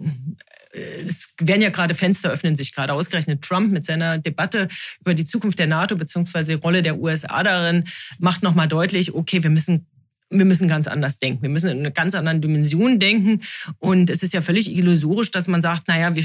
äh, 0.71 1.01
es 1.05 1.34
werden 1.39 1.62
ja 1.62 1.69
gerade 1.69 1.93
Fenster 1.93 2.29
öffnen 2.29 2.55
sich 2.55 2.73
gerade. 2.73 2.93
Ausgerechnet 2.93 3.41
Trump 3.41 3.71
mit 3.71 3.86
seiner 3.86 4.17
Debatte 4.17 4.67
über 5.01 5.13
die 5.13 5.25
Zukunft 5.25 5.60
der 5.60 5.67
NATO 5.67 5.95
bzw. 5.95 6.43
die 6.43 6.53
Rolle 6.53 6.82
der 6.82 6.99
USA 6.99 7.43
darin 7.43 7.86
macht 8.19 8.43
nochmal 8.43 8.67
deutlich, 8.67 9.13
okay, 9.13 9.43
wir 9.43 9.49
müssen 9.49 9.88
wir 10.32 10.45
müssen 10.45 10.67
ganz 10.67 10.88
anders 10.88 11.17
denken. 11.17 11.41
Wir 11.41 11.49
müssen 11.49 11.71
in 11.71 11.79
einer 11.79 11.91
ganz 11.91 12.13
anderen 12.13 12.39
Dimension 12.39 12.99
denken. 12.99 13.41
Und 13.79 14.12
es 14.12 14.21
ist 14.21 14.32
ja 14.32 14.41
völlig 14.41 14.71
illusorisch, 14.75 15.32
dass 15.32 15.47
man 15.47 15.62
sagt, 15.62 15.88
naja, 15.88 16.15
wir 16.15 16.23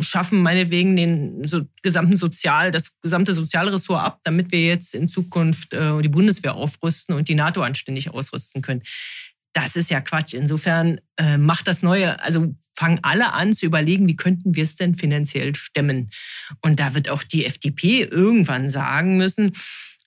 schaffen 0.00 0.42
meinetwegen 0.42 0.96
den 0.96 1.46
so, 1.46 1.62
gesamten 1.82 2.16
Sozial, 2.16 2.70
das 2.70 2.98
gesamte 3.00 3.34
Sozialressort 3.34 4.02
ab, 4.02 4.20
damit 4.22 4.52
wir 4.52 4.64
jetzt 4.64 4.94
in 4.94 5.08
Zukunft 5.08 5.74
äh, 5.74 6.00
die 6.00 6.08
Bundeswehr 6.08 6.54
aufrüsten 6.54 7.14
und 7.14 7.28
die 7.28 7.34
NATO 7.34 7.62
anständig 7.62 8.10
ausrüsten 8.10 8.62
können. 8.62 8.82
Das 9.52 9.76
ist 9.76 9.90
ja 9.90 10.00
Quatsch. 10.00 10.32
Insofern 10.32 10.98
äh, 11.18 11.36
macht 11.36 11.68
das 11.68 11.82
Neue, 11.82 12.22
also 12.22 12.54
fangen 12.74 13.00
alle 13.02 13.34
an 13.34 13.54
zu 13.54 13.66
überlegen, 13.66 14.08
wie 14.08 14.16
könnten 14.16 14.54
wir 14.54 14.62
es 14.62 14.76
denn 14.76 14.94
finanziell 14.94 15.54
stemmen. 15.54 16.10
Und 16.62 16.80
da 16.80 16.94
wird 16.94 17.10
auch 17.10 17.22
die 17.22 17.44
FDP 17.44 18.02
irgendwann 18.04 18.70
sagen 18.70 19.18
müssen, 19.18 19.52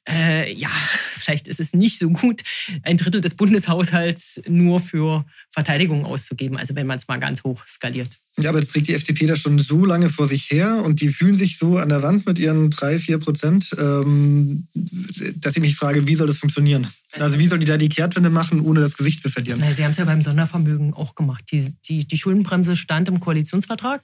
äh, 0.07 0.51
ja, 0.51 0.69
vielleicht 1.11 1.47
ist 1.47 1.59
es 1.59 1.73
nicht 1.73 1.99
so 1.99 2.09
gut, 2.09 2.41
ein 2.83 2.97
Drittel 2.97 3.21
des 3.21 3.35
Bundeshaushalts 3.35 4.41
nur 4.47 4.79
für 4.79 5.25
Verteidigung 5.49 6.05
auszugeben, 6.05 6.57
also 6.57 6.75
wenn 6.75 6.87
man 6.87 6.97
es 6.97 7.07
mal 7.07 7.19
ganz 7.19 7.43
hoch 7.43 7.67
skaliert. 7.67 8.09
Ja, 8.37 8.49
aber 8.49 8.59
jetzt 8.59 8.71
trägt 8.73 8.87
die 8.87 8.93
FDP 8.93 9.27
das 9.27 9.39
schon 9.39 9.59
so 9.59 9.85
lange 9.85 10.09
vor 10.09 10.27
sich 10.27 10.51
her 10.51 10.83
und 10.83 10.99
die 10.99 11.07
fühlen 11.07 11.35
sich 11.35 11.57
so 11.57 11.77
an 11.77 11.87
der 11.87 12.01
Wand 12.01 12.25
mit 12.25 12.37
ihren 12.37 12.69
drei, 12.69 12.99
vier 12.99 13.17
Prozent, 13.17 13.73
ähm, 13.79 14.67
dass 15.35 15.55
ich 15.55 15.61
mich 15.61 15.77
frage, 15.77 16.05
wie 16.05 16.15
soll 16.15 16.27
das 16.27 16.39
funktionieren? 16.39 16.87
Also 17.13 17.39
wie 17.39 17.47
soll 17.47 17.59
die 17.59 17.65
da 17.65 17.77
die 17.77 17.87
Kehrtwende 17.87 18.29
machen, 18.29 18.59
ohne 18.59 18.81
das 18.81 18.97
Gesicht 18.97 19.21
zu 19.21 19.29
verlieren? 19.29 19.59
Na, 19.61 19.71
Sie 19.71 19.85
haben 19.85 19.91
es 19.91 19.97
ja 19.97 20.03
beim 20.03 20.21
Sondervermögen 20.21 20.93
auch 20.93 21.15
gemacht. 21.15 21.45
Die, 21.51 21.73
die, 21.87 22.05
die 22.05 22.17
Schuldenbremse 22.17 22.75
stand 22.75 23.07
im 23.07 23.21
Koalitionsvertrag 23.21 24.03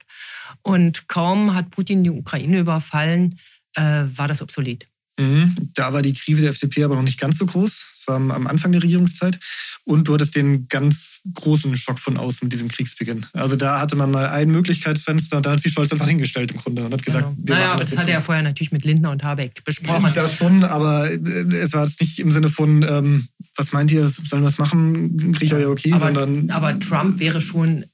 und 0.62 1.10
kaum 1.10 1.54
hat 1.54 1.70
Putin 1.70 2.06
die 2.06 2.10
Ukraine 2.10 2.60
überfallen, 2.60 3.38
äh, 3.76 3.82
war 4.16 4.30
das 4.30 4.42
obsolet. 4.42 4.88
Mhm. 5.18 5.56
Da 5.76 5.92
war 5.92 6.02
die 6.02 6.14
Krise 6.14 6.42
der 6.42 6.52
FDP 6.52 6.86
aber 6.86 6.96
noch 6.96 7.04
nicht 7.04 7.20
ganz 7.20 7.38
so 7.38 7.46
groß. 7.46 7.91
Es 8.02 8.08
war 8.08 8.16
am 8.16 8.48
Anfang 8.48 8.72
der 8.72 8.82
Regierungszeit. 8.82 9.40
Und 9.84 10.08
du 10.08 10.14
hattest 10.14 10.36
den 10.36 10.68
ganz 10.68 11.22
großen 11.34 11.76
Schock 11.76 12.00
von 12.00 12.18
außen 12.18 12.40
mit 12.44 12.54
diesem 12.54 12.68
Kriegsbeginn. 12.68 13.26
Also 13.34 13.56
da 13.56 13.80
hatte 13.80 13.96
man 13.96 14.12
mal 14.12 14.28
ein 14.28 14.50
Möglichkeitsfenster 14.50 15.38
und 15.38 15.46
dann 15.46 15.54
hat 15.54 15.62
sich 15.62 15.74
Scholz 15.74 15.92
einfach 15.92 16.08
hingestellt 16.08 16.52
im 16.52 16.58
Grunde 16.58 16.86
und 16.86 16.94
hat 16.94 17.04
gesagt, 17.04 17.26
genau. 17.26 17.48
wir 17.48 17.56
naja, 17.56 17.68
machen 17.68 17.80
das. 17.80 17.90
Das 17.92 18.00
hat 18.00 18.08
er 18.08 18.14
ja 18.16 18.22
vorher 18.22 18.44
natürlich 18.44 18.72
mit 18.72 18.86
Lindner 18.86 19.12
und 19.12 19.24
Habeck 19.24 19.64
besprochen. 19.64 20.12
Das 20.14 20.36
schon, 20.36 20.64
aber 20.64 21.10
äh, 21.10 21.16
es 21.16 21.74
war 21.74 21.86
jetzt 21.86 22.00
nicht 22.02 22.20
im 22.20 22.32
Sinne 22.32 22.50
von, 22.50 22.84
ähm, 22.84 23.28
was 23.56 23.72
meint 23.72 23.92
ihr, 23.92 24.08
sollen 24.08 24.44
wir 24.44 24.48
was 24.48 24.58
machen, 24.58 25.34
kriege 25.34 25.46
ich 25.46 25.54
euch 25.54 25.68
okay, 25.68 25.94
aber, 25.94 26.06
sondern. 26.08 26.50
Aber 26.50 26.80
Trump 26.80 27.20
wäre 27.20 27.42
schon 27.42 27.86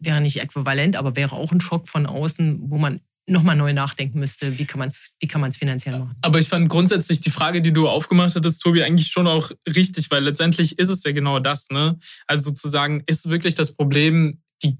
wäre 0.00 0.20
nicht 0.20 0.40
äquivalent, 0.40 0.96
aber 0.96 1.16
wäre 1.16 1.32
auch 1.32 1.52
ein 1.52 1.60
Schock 1.60 1.88
von 1.88 2.06
außen, 2.06 2.70
wo 2.70 2.78
man 2.78 3.00
nochmal 3.28 3.56
neu 3.56 3.72
nachdenken 3.72 4.18
müsste, 4.18 4.58
wie 4.58 4.64
kann 4.64 4.78
man 4.78 4.88
es 4.88 5.16
wie 5.20 5.26
kann 5.26 5.40
man 5.40 5.50
es 5.50 5.56
finanziell 5.56 5.98
machen. 5.98 6.14
Aber 6.22 6.38
ich 6.38 6.48
fand 6.48 6.68
grundsätzlich 6.68 7.20
die 7.20 7.30
Frage, 7.30 7.62
die 7.62 7.72
du 7.72 7.88
aufgemacht 7.88 8.34
hattest, 8.34 8.62
Tobi, 8.62 8.82
eigentlich 8.82 9.08
schon 9.08 9.26
auch 9.26 9.50
richtig, 9.66 10.10
weil 10.10 10.24
letztendlich 10.24 10.78
ist 10.78 10.90
es 10.90 11.02
ja 11.04 11.12
genau 11.12 11.38
das. 11.38 11.68
Ne? 11.70 11.98
Also 12.26 12.50
sozusagen 12.50 13.02
ist 13.06 13.30
wirklich 13.30 13.54
das 13.54 13.74
Problem, 13.74 14.42
die 14.62 14.78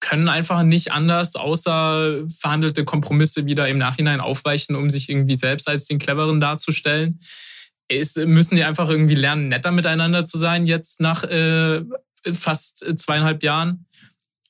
können 0.00 0.28
einfach 0.28 0.62
nicht 0.62 0.92
anders, 0.92 1.36
außer 1.36 2.24
verhandelte 2.28 2.84
Kompromisse 2.84 3.46
wieder 3.46 3.68
im 3.68 3.78
Nachhinein 3.78 4.20
aufweichen, 4.20 4.76
um 4.76 4.90
sich 4.90 5.08
irgendwie 5.08 5.36
selbst 5.36 5.68
als 5.68 5.86
den 5.86 5.98
Cleveren 5.98 6.40
darzustellen. 6.40 7.20
Es 7.88 8.16
müssen 8.16 8.56
die 8.56 8.64
einfach 8.64 8.88
irgendwie 8.88 9.14
lernen, 9.14 9.48
netter 9.48 9.70
miteinander 9.70 10.24
zu 10.24 10.38
sein 10.38 10.66
jetzt 10.66 11.00
nach 11.00 11.22
äh, 11.24 11.82
fast 12.32 12.84
zweieinhalb 12.96 13.42
Jahren. 13.42 13.86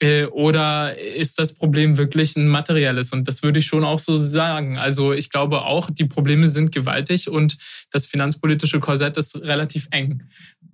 Äh, 0.00 0.26
oder 0.26 0.98
ist 0.98 1.38
das 1.38 1.54
Problem 1.54 1.96
wirklich 1.96 2.36
ein 2.36 2.48
materielles? 2.48 3.12
Und 3.12 3.26
das 3.26 3.42
würde 3.42 3.60
ich 3.60 3.66
schon 3.66 3.84
auch 3.84 3.98
so 3.98 4.16
sagen. 4.16 4.78
Also 4.78 5.12
ich 5.12 5.30
glaube 5.30 5.62
auch, 5.62 5.90
die 5.90 6.04
Probleme 6.04 6.46
sind 6.46 6.72
gewaltig 6.72 7.28
und 7.28 7.56
das 7.90 8.06
finanzpolitische 8.06 8.80
Korsett 8.80 9.16
ist 9.16 9.40
relativ 9.42 9.88
eng. 9.90 10.22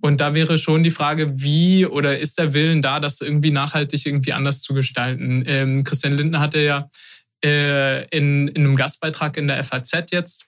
Und 0.01 0.19
da 0.19 0.33
wäre 0.33 0.57
schon 0.57 0.83
die 0.83 0.91
Frage, 0.91 1.41
wie 1.41 1.85
oder 1.85 2.19
ist 2.19 2.37
der 2.37 2.53
Willen 2.53 2.81
da, 2.81 2.99
das 2.99 3.21
irgendwie 3.21 3.51
nachhaltig 3.51 4.05
irgendwie 4.05 4.33
anders 4.33 4.61
zu 4.61 4.73
gestalten? 4.73 5.45
Ähm, 5.47 5.85
Christian 5.85 6.17
Lindner 6.17 6.41
hatte 6.41 6.59
ja 6.59 6.89
äh, 7.43 8.05
in, 8.09 8.49
in 8.49 8.65
einem 8.65 8.75
Gastbeitrag 8.75 9.37
in 9.37 9.47
der 9.47 9.63
FAZ 9.63 10.11
jetzt 10.11 10.47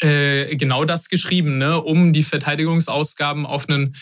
äh, 0.00 0.54
genau 0.56 0.84
das 0.84 1.08
geschrieben, 1.08 1.56
ne? 1.56 1.80
um 1.80 2.12
die 2.12 2.22
Verteidigungsausgaben 2.22 3.46
auf 3.46 3.68
einen 3.68 3.94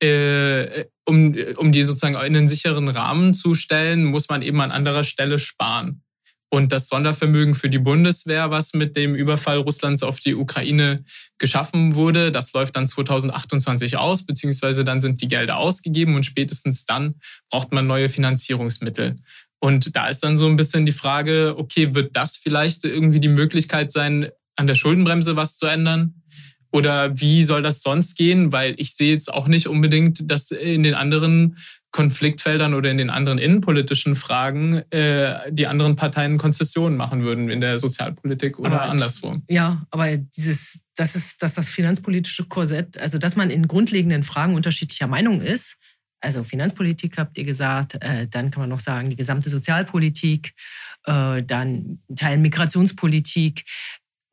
äh, 0.00 0.84
um, 1.06 1.34
um 1.56 1.72
die 1.72 1.82
sozusagen 1.82 2.14
in 2.14 2.20
einen 2.20 2.48
sicheren 2.48 2.88
Rahmen 2.88 3.32
zu 3.32 3.54
stellen, 3.54 4.04
muss 4.04 4.28
man 4.28 4.42
eben 4.42 4.60
an 4.60 4.72
anderer 4.72 5.04
Stelle 5.04 5.38
sparen. 5.38 6.02
Und 6.48 6.70
das 6.70 6.88
Sondervermögen 6.88 7.54
für 7.54 7.68
die 7.68 7.78
Bundeswehr, 7.78 8.50
was 8.50 8.72
mit 8.72 8.94
dem 8.96 9.14
Überfall 9.14 9.58
Russlands 9.58 10.02
auf 10.02 10.20
die 10.20 10.34
Ukraine 10.34 10.96
geschaffen 11.38 11.96
wurde, 11.96 12.30
das 12.30 12.52
läuft 12.52 12.76
dann 12.76 12.86
2028 12.86 13.96
aus, 13.96 14.24
beziehungsweise 14.24 14.84
dann 14.84 15.00
sind 15.00 15.20
die 15.20 15.28
Gelder 15.28 15.56
ausgegeben 15.56 16.14
und 16.14 16.24
spätestens 16.24 16.86
dann 16.86 17.14
braucht 17.50 17.72
man 17.72 17.86
neue 17.86 18.08
Finanzierungsmittel. 18.08 19.16
Und 19.58 19.96
da 19.96 20.08
ist 20.08 20.20
dann 20.20 20.36
so 20.36 20.46
ein 20.46 20.56
bisschen 20.56 20.86
die 20.86 20.92
Frage, 20.92 21.54
okay, 21.56 21.94
wird 21.94 22.14
das 22.14 22.36
vielleicht 22.36 22.84
irgendwie 22.84 23.20
die 23.20 23.28
Möglichkeit 23.28 23.90
sein, 23.90 24.28
an 24.54 24.66
der 24.66 24.76
Schuldenbremse 24.76 25.34
was 25.36 25.58
zu 25.58 25.66
ändern? 25.66 26.15
Oder 26.76 27.18
wie 27.18 27.42
soll 27.42 27.62
das 27.62 27.80
sonst 27.80 28.16
gehen? 28.16 28.52
Weil 28.52 28.74
ich 28.76 28.94
sehe 28.94 29.10
jetzt 29.14 29.32
auch 29.32 29.48
nicht 29.48 29.66
unbedingt, 29.66 30.30
dass 30.30 30.50
in 30.50 30.82
den 30.82 30.92
anderen 30.92 31.56
Konfliktfeldern 31.90 32.74
oder 32.74 32.90
in 32.90 32.98
den 32.98 33.08
anderen 33.08 33.38
innenpolitischen 33.38 34.14
Fragen 34.14 34.82
äh, 34.90 35.50
die 35.50 35.68
anderen 35.68 35.96
Parteien 35.96 36.36
Konzessionen 36.36 36.98
machen 36.98 37.22
würden 37.22 37.48
in 37.48 37.62
der 37.62 37.78
Sozialpolitik 37.78 38.58
oder 38.58 38.82
aber, 38.82 38.90
anderswo. 38.90 39.40
Ja, 39.48 39.86
aber 39.90 40.18
dieses, 40.18 40.82
das 40.96 41.16
ist, 41.16 41.42
dass 41.42 41.54
das 41.54 41.70
finanzpolitische 41.70 42.44
Korsett, 42.44 42.98
also 42.98 43.16
dass 43.16 43.36
man 43.36 43.48
in 43.48 43.66
grundlegenden 43.66 44.22
Fragen 44.22 44.54
unterschiedlicher 44.54 45.06
Meinung 45.06 45.40
ist, 45.40 45.78
also 46.20 46.44
Finanzpolitik 46.44 47.16
habt 47.16 47.38
ihr 47.38 47.44
gesagt, 47.44 47.94
äh, 48.02 48.28
dann 48.28 48.50
kann 48.50 48.60
man 48.60 48.68
noch 48.68 48.80
sagen, 48.80 49.08
die 49.08 49.16
gesamte 49.16 49.48
Sozialpolitik, 49.48 50.52
äh, 51.04 51.42
dann 51.42 52.00
Teil 52.14 52.36
Migrationspolitik. 52.36 53.64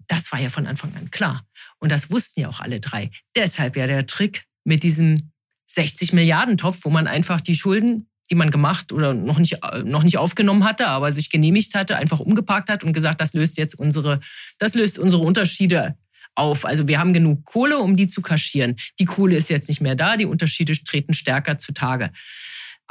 Das 0.08 0.30
war 0.34 0.42
ja 0.42 0.50
von 0.50 0.68
Anfang 0.68 0.94
an 0.96 1.10
klar. 1.12 1.46
Und 1.84 1.92
das 1.92 2.10
wussten 2.10 2.40
ja 2.40 2.48
auch 2.48 2.62
alle 2.62 2.80
drei. 2.80 3.12
Deshalb 3.36 3.76
ja 3.76 3.86
der 3.88 4.06
Trick 4.06 4.46
mit 4.64 4.84
diesem 4.84 5.32
60 5.66 6.14
Milliarden 6.14 6.56
Topf, 6.56 6.86
wo 6.86 6.90
man 6.90 7.08
einfach 7.08 7.42
die 7.42 7.56
Schulden, 7.56 8.08
die 8.32 8.36
man 8.36 8.52
gemacht 8.52 8.94
oder 8.94 9.14
noch 9.14 9.38
nicht, 9.38 9.58
noch 9.84 10.04
nicht 10.04 10.18
aufgenommen 10.18 10.64
hatte, 10.64 10.88
aber 10.88 11.12
sich 11.12 11.30
genehmigt 11.30 11.76
hatte, 11.76 11.98
einfach 11.98 12.22
umgeparkt 12.22 12.70
hat 12.70 12.86
und 12.86 12.94
gesagt, 12.94 13.20
das 13.20 13.34
löst 13.34 13.58
jetzt 13.58 13.76
unsere, 13.76 14.22
das 14.60 14.76
löst 14.76 14.98
unsere 14.98 15.24
Unterschiede 15.24 15.98
auf. 16.36 16.64
Also 16.64 16.88
wir 16.88 17.00
haben 17.00 17.12
genug 17.12 17.44
Kohle, 17.44 17.78
um 17.80 17.98
die 17.98 18.08
zu 18.08 18.22
kaschieren. 18.22 18.78
Die 18.98 19.06
Kohle 19.06 19.36
ist 19.36 19.50
jetzt 19.50 19.68
nicht 19.68 19.82
mehr 19.82 19.96
da, 19.96 20.16
die 20.16 20.26
Unterschiede 20.26 20.82
treten 20.82 21.14
stärker 21.14 21.58
zutage. 21.58 22.12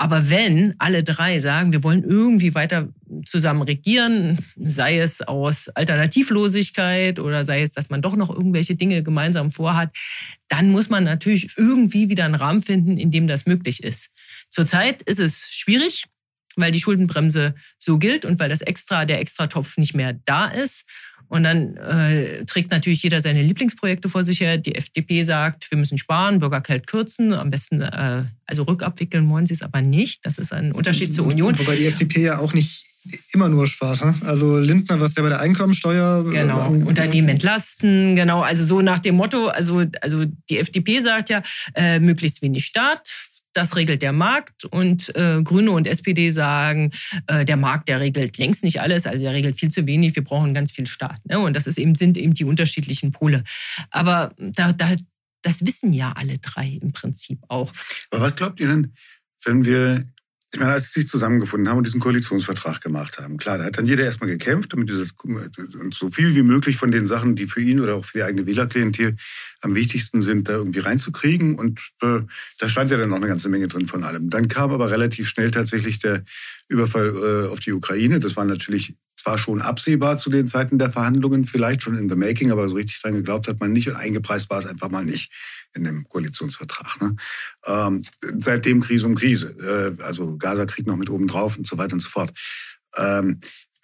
Aber 0.02 0.30
wenn 0.30 0.74
alle 0.78 1.04
drei 1.04 1.38
sagen, 1.38 1.70
wir 1.70 1.84
wollen 1.84 2.02
irgendwie 2.02 2.56
weiter 2.56 2.88
zusammen 3.24 3.62
regieren, 3.62 4.36
sei 4.56 4.98
es 4.98 5.22
aus 5.22 5.68
Alternativlosigkeit 5.68 7.20
oder 7.20 7.44
sei 7.44 7.62
es, 7.62 7.70
dass 7.70 7.88
man 7.88 8.02
doch 8.02 8.16
noch 8.16 8.28
irgendwelche 8.28 8.74
Dinge 8.74 9.04
gemeinsam 9.04 9.52
vorhat, 9.52 9.94
dann 10.48 10.70
muss 10.70 10.88
man 10.88 11.04
natürlich 11.04 11.56
irgendwie 11.56 12.08
wieder 12.08 12.24
einen 12.24 12.34
Rahmen 12.34 12.60
finden, 12.60 12.96
in 12.96 13.12
dem 13.12 13.28
das 13.28 13.46
möglich 13.46 13.84
ist. 13.84 14.10
Zurzeit 14.50 15.02
ist 15.02 15.20
es 15.20 15.46
schwierig, 15.50 16.06
weil 16.56 16.72
die 16.72 16.80
Schuldenbremse 16.80 17.54
so 17.78 17.98
gilt 17.98 18.24
und 18.24 18.40
weil 18.40 18.48
das 18.48 18.62
extra, 18.62 19.04
der 19.04 19.20
Extratopf 19.20 19.76
nicht 19.76 19.94
mehr 19.94 20.14
da 20.24 20.48
ist. 20.48 20.84
Und 21.32 21.44
dann 21.44 21.78
äh, 21.78 22.44
trägt 22.44 22.70
natürlich 22.72 23.02
jeder 23.02 23.22
seine 23.22 23.40
Lieblingsprojekte 23.40 24.10
vor 24.10 24.22
sich 24.22 24.40
her. 24.40 24.58
Die 24.58 24.74
FDP 24.74 25.24
sagt, 25.24 25.70
wir 25.70 25.78
müssen 25.78 25.96
sparen, 25.96 26.40
Bürgergeld 26.40 26.86
kürzen, 26.86 27.32
am 27.32 27.48
besten 27.48 27.80
äh, 27.80 28.24
also 28.44 28.64
rückabwickeln 28.64 29.26
wollen 29.30 29.46
sie 29.46 29.54
es 29.54 29.62
aber 29.62 29.80
nicht. 29.80 30.26
Das 30.26 30.36
ist 30.36 30.52
ein 30.52 30.72
Unterschied 30.72 31.14
zur 31.14 31.26
Union. 31.26 31.58
Wobei 31.58 31.76
die 31.76 31.86
FDP 31.86 32.20
ja 32.20 32.38
auch 32.38 32.52
nicht 32.52 32.84
immer 33.32 33.48
nur 33.48 33.66
spart. 33.66 34.04
Ne? 34.04 34.14
Also 34.26 34.58
Lindner, 34.58 35.00
was 35.00 35.14
der 35.14 35.22
bei 35.22 35.30
der 35.30 35.40
Einkommensteuer. 35.40 36.22
Äh, 36.28 36.32
genau, 36.32 36.68
Unternehmen 36.68 37.30
entlasten, 37.30 38.14
genau. 38.14 38.42
Also 38.42 38.66
so 38.66 38.82
nach 38.82 38.98
dem 38.98 39.14
Motto, 39.14 39.46
also, 39.46 39.84
also 40.02 40.26
die 40.50 40.58
FDP 40.58 41.00
sagt 41.00 41.30
ja, 41.30 41.42
äh, 41.74 41.98
möglichst 41.98 42.42
wenig 42.42 42.66
Staat, 42.66 43.08
das 43.52 43.76
regelt 43.76 44.02
der 44.02 44.12
Markt 44.12 44.64
und 44.64 45.14
äh, 45.14 45.42
Grüne 45.42 45.72
und 45.72 45.86
SPD 45.86 46.30
sagen, 46.30 46.90
äh, 47.26 47.44
der 47.44 47.56
Markt, 47.56 47.88
der 47.88 48.00
regelt 48.00 48.38
längst 48.38 48.64
nicht 48.64 48.80
alles, 48.80 49.06
also 49.06 49.18
der 49.18 49.32
regelt 49.32 49.58
viel 49.58 49.70
zu 49.70 49.86
wenig, 49.86 50.14
wir 50.14 50.24
brauchen 50.24 50.54
ganz 50.54 50.72
viel 50.72 50.86
Staat. 50.86 51.24
Ne? 51.26 51.38
Und 51.38 51.54
das 51.54 51.66
ist 51.66 51.78
eben, 51.78 51.94
sind 51.94 52.16
eben 52.16 52.34
die 52.34 52.44
unterschiedlichen 52.44 53.12
Pole. 53.12 53.44
Aber 53.90 54.34
da, 54.38 54.72
da, 54.72 54.94
das 55.42 55.66
wissen 55.66 55.92
ja 55.92 56.12
alle 56.16 56.38
drei 56.38 56.78
im 56.80 56.92
Prinzip 56.92 57.40
auch. 57.48 57.72
Aber 58.10 58.22
was 58.22 58.36
glaubt 58.36 58.60
ihr 58.60 58.68
denn, 58.68 58.92
wenn 59.44 59.64
wir 59.64 60.04
ich 60.54 60.60
meine, 60.60 60.72
als 60.72 60.92
sie 60.92 61.00
sich 61.00 61.08
zusammengefunden 61.08 61.68
haben 61.68 61.78
und 61.78 61.86
diesen 61.86 62.00
Koalitionsvertrag 62.00 62.82
gemacht 62.82 63.18
haben, 63.18 63.38
klar, 63.38 63.56
da 63.56 63.64
hat 63.64 63.78
dann 63.78 63.86
jeder 63.86 64.04
erstmal 64.04 64.28
gekämpft, 64.28 64.74
damit 64.74 64.90
dieses, 64.90 65.12
und 65.22 65.94
so 65.94 66.10
viel 66.10 66.34
wie 66.34 66.42
möglich 66.42 66.76
von 66.76 66.92
den 66.92 67.06
Sachen, 67.06 67.36
die 67.36 67.46
für 67.46 67.62
ihn 67.62 67.80
oder 67.80 67.94
auch 67.94 68.04
für 68.04 68.18
die 68.18 68.24
eigene 68.24 68.46
Wählerklientel 68.46 69.16
am 69.62 69.74
wichtigsten 69.74 70.20
sind, 70.20 70.48
da 70.48 70.54
irgendwie 70.54 70.80
reinzukriegen. 70.80 71.54
Und 71.54 71.80
äh, 72.02 72.20
da 72.58 72.68
stand 72.68 72.90
ja 72.90 72.98
dann 72.98 73.08
noch 73.08 73.16
eine 73.16 73.28
ganze 73.28 73.48
Menge 73.48 73.66
drin 73.66 73.86
von 73.86 74.04
allem. 74.04 74.28
Dann 74.28 74.48
kam 74.48 74.72
aber 74.72 74.90
relativ 74.90 75.26
schnell 75.26 75.50
tatsächlich 75.50 76.00
der 76.00 76.22
Überfall 76.68 77.08
äh, 77.08 77.48
auf 77.50 77.60
die 77.60 77.72
Ukraine. 77.72 78.20
Das 78.20 78.36
war 78.36 78.44
natürlich 78.44 78.94
zwar 79.16 79.38
schon 79.38 79.62
absehbar 79.62 80.18
zu 80.18 80.28
den 80.28 80.48
Zeiten 80.48 80.78
der 80.78 80.90
Verhandlungen, 80.90 81.46
vielleicht 81.46 81.82
schon 81.82 81.96
in 81.96 82.10
the 82.10 82.16
making, 82.16 82.50
aber 82.50 82.68
so 82.68 82.74
richtig 82.74 83.00
dran 83.00 83.14
geglaubt 83.14 83.48
hat 83.48 83.60
man 83.60 83.72
nicht 83.72 83.88
und 83.88 83.96
eingepreist 83.96 84.50
war 84.50 84.58
es 84.58 84.66
einfach 84.66 84.90
mal 84.90 85.04
nicht 85.04 85.32
in 85.74 85.84
dem 85.84 86.04
Koalitionsvertrag. 86.08 87.00
Ne? 87.00 87.16
Ähm, 87.66 88.02
seitdem 88.40 88.80
Krise 88.80 89.06
um 89.06 89.14
Krise, 89.14 89.54
äh, 89.98 90.02
also 90.02 90.36
Gaza-Krieg 90.36 90.86
noch 90.86 90.96
mit 90.96 91.10
oben 91.10 91.28
drauf 91.28 91.56
und 91.56 91.66
so 91.66 91.78
weiter 91.78 91.94
und 91.94 92.00
so 92.00 92.08
fort. 92.08 92.32
Ähm, 92.96 93.40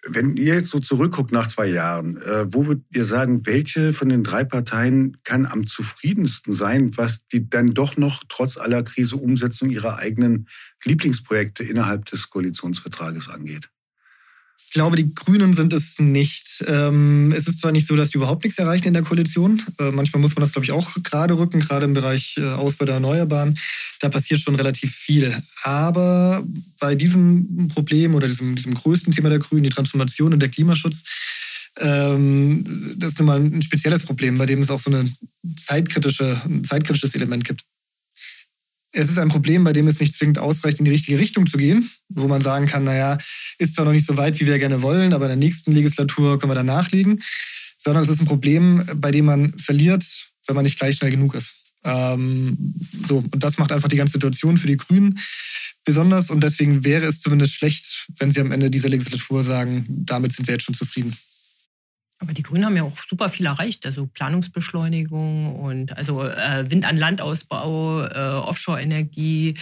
wenn 0.07 0.37
ihr 0.37 0.55
jetzt 0.55 0.69
so 0.69 0.79
zurückguckt 0.79 1.31
nach 1.31 1.47
zwei 1.47 1.67
Jahren, 1.67 2.17
äh, 2.17 2.53
wo 2.53 2.65
würdet 2.67 2.85
ihr 2.93 3.03
sagen, 3.03 3.45
welche 3.45 3.91
von 3.91 4.07
den 4.07 4.23
drei 4.23 4.45
Parteien 4.45 5.17
kann 5.23 5.45
am 5.45 5.67
zufriedensten 5.67 6.53
sein, 6.53 6.95
was 6.97 7.27
die 7.27 7.49
dann 7.49 7.73
doch 7.73 7.97
noch 7.97 8.23
trotz 8.29 8.57
aller 8.57 8.81
Krise 8.83 9.17
Umsetzung 9.17 9.69
ihrer 9.69 9.97
eigenen 9.97 10.47
Lieblingsprojekte 10.85 11.63
innerhalb 11.63 12.05
des 12.05 12.29
Koalitionsvertrages 12.29 13.27
angeht? 13.27 13.69
Ich 14.69 14.75
glaube, 14.75 14.97
die 14.97 15.15
Grünen 15.15 15.55
sind 15.55 15.73
es 15.73 15.97
nicht. 15.97 16.63
Ähm, 16.67 17.33
es 17.35 17.47
ist 17.47 17.57
zwar 17.57 17.71
nicht 17.71 17.87
so, 17.87 17.95
dass 17.95 18.11
die 18.11 18.17
überhaupt 18.17 18.43
nichts 18.43 18.59
erreichen 18.59 18.87
in 18.87 18.93
der 18.93 19.01
Koalition. 19.01 19.63
Äh, 19.79 19.89
manchmal 19.89 20.21
muss 20.21 20.35
man 20.35 20.43
das, 20.43 20.51
glaube 20.51 20.63
ich, 20.63 20.71
auch 20.71 20.91
gerade 21.01 21.39
rücken, 21.39 21.59
gerade 21.59 21.85
im 21.85 21.93
Bereich 21.93 22.37
äh, 22.37 22.43
Ausbau 22.43 22.85
der 22.85 22.93
Erneuerbaren. 22.93 23.57
Da 23.99 24.09
passiert 24.09 24.41
schon 24.41 24.53
relativ 24.53 24.93
viel. 24.93 25.35
Aber 25.63 26.43
bei 26.79 26.93
diesem 26.93 27.67
Problem 27.69 28.13
oder 28.13 28.27
diesem, 28.27 28.55
diesem 28.55 28.75
größten 28.75 29.11
Thema 29.11 29.29
der 29.29 29.39
Grünen, 29.39 29.63
die 29.63 29.71
Transformation 29.71 30.33
und 30.33 30.39
der 30.39 30.49
Klimaschutz, 30.49 31.03
ähm, 31.79 32.63
das 32.95 33.13
ist 33.13 33.19
nun 33.19 33.25
mal 33.25 33.39
ein 33.39 33.63
spezielles 33.63 34.03
Problem, 34.03 34.37
bei 34.37 34.45
dem 34.45 34.61
es 34.61 34.69
auch 34.69 34.79
so 34.79 34.91
eine 34.91 35.11
zeitkritische, 35.57 36.39
ein 36.45 36.63
zeitkritisches 36.63 37.15
Element 37.15 37.43
gibt 37.43 37.63
es 38.91 39.09
ist 39.09 39.17
ein 39.19 39.29
Problem, 39.29 39.63
bei 39.63 39.73
dem 39.73 39.87
es 39.87 39.99
nicht 39.99 40.13
zwingend 40.13 40.39
ausreicht, 40.39 40.79
in 40.79 40.85
die 40.85 40.91
richtige 40.91 41.19
Richtung 41.19 41.45
zu 41.45 41.57
gehen, 41.57 41.89
wo 42.09 42.27
man 42.27 42.41
sagen 42.41 42.65
kann, 42.65 42.83
naja, 42.83 43.17
ist 43.57 43.75
zwar 43.75 43.85
noch 43.85 43.91
nicht 43.91 44.05
so 44.05 44.17
weit, 44.17 44.39
wie 44.39 44.47
wir 44.47 44.57
gerne 44.57 44.81
wollen, 44.81 45.13
aber 45.13 45.25
in 45.25 45.39
der 45.39 45.47
nächsten 45.47 45.71
Legislatur 45.71 46.39
können 46.39 46.51
wir 46.51 46.55
dann 46.55 46.65
nachlegen, 46.65 47.21
sondern 47.77 48.03
es 48.03 48.09
ist 48.09 48.19
ein 48.19 48.25
Problem, 48.25 48.83
bei 48.95 49.11
dem 49.11 49.25
man 49.25 49.53
verliert, 49.57 50.03
wenn 50.47 50.55
man 50.55 50.65
nicht 50.65 50.79
gleich 50.79 50.95
schnell 50.95 51.11
genug 51.11 51.35
ist. 51.35 51.53
Ähm, 51.83 52.57
so, 53.07 53.23
und 53.31 53.43
das 53.43 53.57
macht 53.57 53.71
einfach 53.71 53.87
die 53.87 53.95
ganze 53.95 54.13
Situation 54.13 54.57
für 54.57 54.67
die 54.67 54.77
Grünen 54.77 55.19
besonders 55.85 56.29
und 56.29 56.43
deswegen 56.43 56.83
wäre 56.83 57.05
es 57.05 57.21
zumindest 57.21 57.53
schlecht, 57.53 58.07
wenn 58.17 58.31
sie 58.31 58.41
am 58.41 58.51
Ende 58.51 58.69
dieser 58.69 58.89
Legislatur 58.89 59.43
sagen, 59.43 59.85
damit 59.87 60.33
sind 60.33 60.47
wir 60.47 60.55
jetzt 60.55 60.65
schon 60.65 60.75
zufrieden. 60.75 61.15
Aber 62.21 62.33
die 62.33 62.43
Grünen 62.43 62.65
haben 62.65 62.75
ja 62.75 62.83
auch 62.83 62.97
super 62.97 63.29
viel 63.29 63.45
erreicht, 63.45 63.85
also 63.85 64.05
Planungsbeschleunigung 64.07 65.55
und 65.55 65.95
also 65.95 66.21
äh, 66.21 66.69
Wind- 66.69 66.83
an 66.83 66.97
Landausbau, 66.97 68.03
äh, 68.03 68.17
Offshore-Energie. 68.39 69.53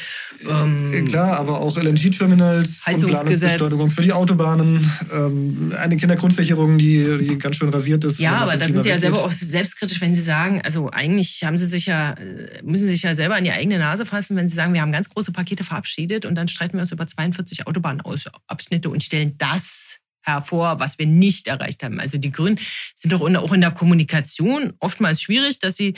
Ähm, 0.49 1.05
klar, 1.07 1.37
aber 1.37 1.59
auch 1.59 1.77
LNG-Terminals, 1.77 2.81
Planungsbeschleunigung 2.83 3.91
für 3.91 4.01
die 4.01 4.11
Autobahnen, 4.11 4.89
ähm, 5.13 5.71
eine 5.77 5.97
Kindergrundsicherung, 5.97 6.79
die, 6.79 7.19
die, 7.19 7.37
ganz 7.37 7.57
schön 7.57 7.69
rasiert 7.69 8.03
ist. 8.03 8.17
Ja, 8.17 8.37
aber 8.37 8.57
da 8.57 8.65
sind 8.65 8.81
Sie 8.81 8.89
ja 8.89 8.97
selber 8.97 9.23
auch 9.23 9.31
selbstkritisch, 9.31 10.01
wenn 10.01 10.15
Sie 10.15 10.21
sagen, 10.21 10.59
also 10.63 10.89
eigentlich 10.89 11.43
haben 11.43 11.57
Sie 11.57 11.67
sich 11.67 11.85
ja, 11.85 12.13
äh, 12.13 12.63
müssen 12.63 12.87
Sie 12.87 12.93
sich 12.93 13.03
ja 13.03 13.13
selber 13.13 13.35
an 13.35 13.43
die 13.43 13.51
eigene 13.51 13.77
Nase 13.77 14.03
fassen, 14.03 14.35
wenn 14.35 14.47
Sie 14.47 14.55
sagen, 14.55 14.73
wir 14.73 14.81
haben 14.81 14.91
ganz 14.91 15.09
große 15.09 15.31
Pakete 15.31 15.63
verabschiedet 15.63 16.25
und 16.25 16.33
dann 16.33 16.47
streiten 16.47 16.73
wir 16.73 16.81
uns 16.81 16.91
über 16.91 17.05
42 17.05 17.67
Autobahnabschnitte 17.67 18.89
und 18.89 19.03
stellen 19.03 19.35
das 19.37 19.99
hervor, 20.27 20.79
was 20.79 20.99
wir 20.99 21.07
nicht 21.07 21.47
erreicht 21.47 21.83
haben. 21.83 21.99
Also 21.99 22.17
die 22.17 22.31
Grünen 22.31 22.59
sind 22.95 23.11
doch 23.11 23.21
auch 23.21 23.53
in 23.53 23.61
der 23.61 23.71
Kommunikation 23.71 24.73
oftmals 24.79 25.21
schwierig, 25.21 25.59
dass 25.59 25.77
sie 25.77 25.93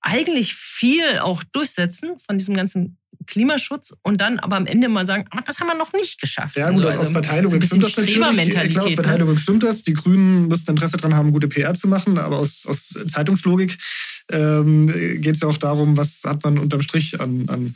eigentlich 0.00 0.54
viel 0.54 1.18
auch 1.20 1.42
durchsetzen 1.44 2.18
von 2.18 2.38
diesem 2.38 2.54
ganzen 2.54 2.98
Klimaschutz 3.26 3.94
und 4.02 4.20
dann 4.20 4.38
aber 4.40 4.56
am 4.56 4.66
Ende 4.66 4.88
mal 4.88 5.06
sagen, 5.06 5.24
aber 5.30 5.42
das 5.42 5.60
haben 5.60 5.68
wir 5.68 5.76
noch 5.76 5.92
nicht 5.92 6.20
geschafft. 6.20 6.56
Ja, 6.56 6.70
gut, 6.70 6.84
also, 6.84 6.98
aus 6.98 7.10
Verteilung 7.10 7.52
so 7.52 7.60
stimmt 7.60 7.84
das 7.84 7.96
natürlich. 7.96 8.16
Ich 8.16 8.70
glaube, 8.70 8.86
aus 8.86 8.94
Verteilung 8.94 9.32
ne? 9.32 9.38
stimmt 9.38 9.62
das. 9.62 9.82
Die 9.84 9.92
Grünen 9.92 10.48
müssten 10.48 10.72
Interesse 10.72 10.96
daran 10.96 11.14
haben, 11.14 11.30
gute 11.30 11.48
PR 11.48 11.74
zu 11.74 11.88
machen, 11.88 12.18
aber 12.18 12.38
aus, 12.38 12.66
aus 12.66 12.94
Zeitungslogik 13.10 13.78
ähm, 14.30 14.86
geht 15.20 15.36
es 15.36 15.40
ja 15.40 15.48
auch 15.48 15.56
darum, 15.56 15.96
was 15.96 16.20
hat 16.24 16.42
man 16.42 16.58
unterm 16.58 16.82
Strich 16.82 17.20
an, 17.20 17.48
an 17.48 17.74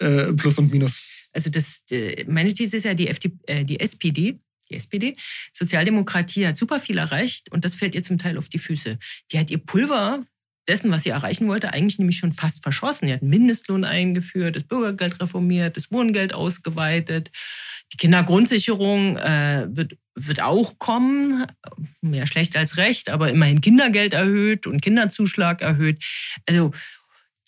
äh, 0.00 0.32
Plus 0.32 0.58
und 0.58 0.72
Minus. 0.72 1.00
Also 1.32 1.50
das, 1.50 1.84
äh, 1.90 2.24
meine 2.26 2.52
These 2.52 2.78
ist 2.78 2.84
ja, 2.84 2.94
die, 2.94 3.08
FD, 3.08 3.30
äh, 3.46 3.64
die 3.64 3.78
SPD 3.78 4.36
die 4.70 4.76
SPD. 4.76 5.16
Sozialdemokratie 5.52 6.46
hat 6.46 6.56
super 6.56 6.80
viel 6.80 6.98
erreicht 6.98 7.50
und 7.52 7.64
das 7.64 7.74
fällt 7.74 7.94
ihr 7.94 8.02
zum 8.02 8.18
Teil 8.18 8.38
auf 8.38 8.48
die 8.48 8.58
Füße. 8.58 8.98
Die 9.32 9.38
hat 9.38 9.50
ihr 9.50 9.58
Pulver 9.58 10.24
dessen, 10.68 10.90
was 10.92 11.02
sie 11.02 11.10
erreichen 11.10 11.48
wollte, 11.48 11.72
eigentlich 11.72 11.98
nämlich 11.98 12.18
schon 12.18 12.32
fast 12.32 12.62
verschossen. 12.62 13.08
Sie 13.08 13.12
hat 13.12 13.22
einen 13.22 13.30
Mindestlohn 13.30 13.84
eingeführt, 13.84 14.56
das 14.56 14.64
Bürgergeld 14.64 15.20
reformiert, 15.20 15.76
das 15.76 15.90
Wohngeld 15.90 16.32
ausgeweitet. 16.32 17.30
Die 17.92 17.96
Kindergrundsicherung 17.96 19.16
äh, 19.16 19.66
wird, 19.70 19.96
wird 20.14 20.40
auch 20.40 20.78
kommen, 20.78 21.44
mehr 22.02 22.28
schlecht 22.28 22.56
als 22.56 22.76
recht, 22.76 23.10
aber 23.10 23.30
immerhin 23.30 23.60
Kindergeld 23.60 24.12
erhöht 24.12 24.66
und 24.66 24.80
Kinderzuschlag 24.80 25.60
erhöht. 25.60 26.04
Also 26.46 26.72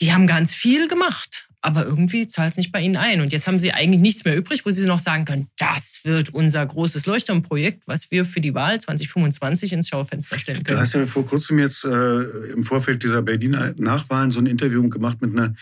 die 0.00 0.12
haben 0.12 0.26
ganz 0.26 0.52
viel 0.54 0.88
gemacht 0.88 1.48
aber 1.62 1.86
irgendwie 1.86 2.26
zahlt 2.26 2.50
es 2.50 2.56
nicht 2.56 2.72
bei 2.72 2.80
ihnen 2.80 2.96
ein. 2.96 3.20
Und 3.20 3.32
jetzt 3.32 3.46
haben 3.46 3.58
sie 3.58 3.72
eigentlich 3.72 4.00
nichts 4.00 4.24
mehr 4.24 4.36
übrig, 4.36 4.66
wo 4.66 4.70
sie 4.70 4.84
noch 4.84 4.98
sagen 4.98 5.24
können, 5.24 5.48
das 5.58 6.00
wird 6.04 6.34
unser 6.34 6.66
großes 6.66 7.06
Leuchtturmprojekt, 7.06 7.86
was 7.86 8.10
wir 8.10 8.24
für 8.24 8.40
die 8.40 8.52
Wahl 8.52 8.80
2025 8.80 9.72
ins 9.72 9.88
Schaufenster 9.88 10.38
stellen 10.38 10.64
können. 10.64 10.76
Du 10.76 10.82
hast 10.82 10.94
ja 10.94 11.06
vor 11.06 11.24
kurzem 11.24 11.60
jetzt 11.60 11.84
äh, 11.84 12.22
im 12.52 12.64
Vorfeld 12.64 13.02
dieser 13.02 13.22
Berliner 13.22 13.74
Nachwahlen 13.76 14.32
so 14.32 14.40
ein 14.40 14.46
Interview 14.46 14.88
gemacht 14.88 15.22
mit 15.22 15.32
einer 15.32 15.54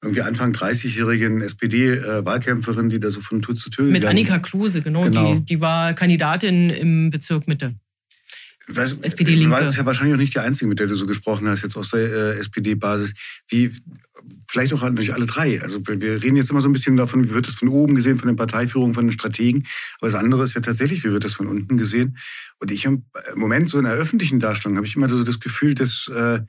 irgendwie 0.00 0.22
Anfang 0.22 0.52
30-jährigen 0.52 1.42
SPD-Wahlkämpferin, 1.42 2.88
die 2.88 3.00
da 3.00 3.10
so 3.10 3.20
von 3.20 3.42
Tür 3.42 3.56
zu 3.56 3.68
Tür 3.68 3.86
Mit 3.86 4.04
Annika 4.04 4.38
Kluse, 4.38 4.80
genau, 4.80 5.02
genau. 5.02 5.34
Die, 5.34 5.44
die 5.44 5.60
war 5.60 5.92
Kandidatin 5.94 6.70
im 6.70 7.10
Bezirk 7.10 7.48
Mitte. 7.48 7.74
SPD-Linke. 8.68 9.44
Du 9.44 9.50
warst 9.50 9.76
ja 9.76 9.86
wahrscheinlich 9.86 10.14
auch 10.14 10.18
nicht 10.18 10.34
die 10.34 10.40
Einzige, 10.40 10.66
mit 10.66 10.78
der 10.78 10.86
du 10.86 10.94
so 10.94 11.06
gesprochen 11.06 11.48
hast, 11.48 11.62
jetzt 11.62 11.76
aus 11.76 11.90
der 11.90 12.00
äh, 12.00 12.38
SPD-Basis. 12.38 13.14
Wie, 13.48 13.72
vielleicht 14.46 14.72
auch 14.72 14.88
nicht 14.90 15.12
alle 15.12 15.26
drei. 15.26 15.60
Also 15.62 15.86
wir 15.86 16.22
reden 16.22 16.36
jetzt 16.36 16.50
immer 16.50 16.60
so 16.60 16.68
ein 16.68 16.72
bisschen 16.72 16.96
davon, 16.96 17.24
wie 17.24 17.34
wird 17.34 17.46
das 17.46 17.54
von 17.54 17.68
oben 17.68 17.94
gesehen, 17.94 18.18
von 18.18 18.28
den 18.28 18.36
Parteiführungen, 18.36 18.94
von 18.94 19.06
den 19.06 19.12
Strategen. 19.12 19.66
Aber 20.00 20.10
das 20.10 20.20
andere 20.20 20.44
ist 20.44 20.54
ja 20.54 20.60
tatsächlich, 20.60 21.04
wie 21.04 21.10
wird 21.10 21.24
das 21.24 21.34
von 21.34 21.46
unten 21.46 21.78
gesehen. 21.78 22.16
Und 22.58 22.70
ich 22.70 22.84
im 22.84 23.04
Moment 23.34 23.68
so 23.68 23.78
in 23.78 23.84
der 23.84 23.94
öffentlichen 23.94 24.40
Darstellung 24.40 24.76
habe 24.76 24.86
ich 24.86 24.96
immer 24.96 25.08
so 25.08 25.22
das 25.22 25.40
Gefühl, 25.40 25.74
dass 25.74 26.08
äh, 26.08 26.40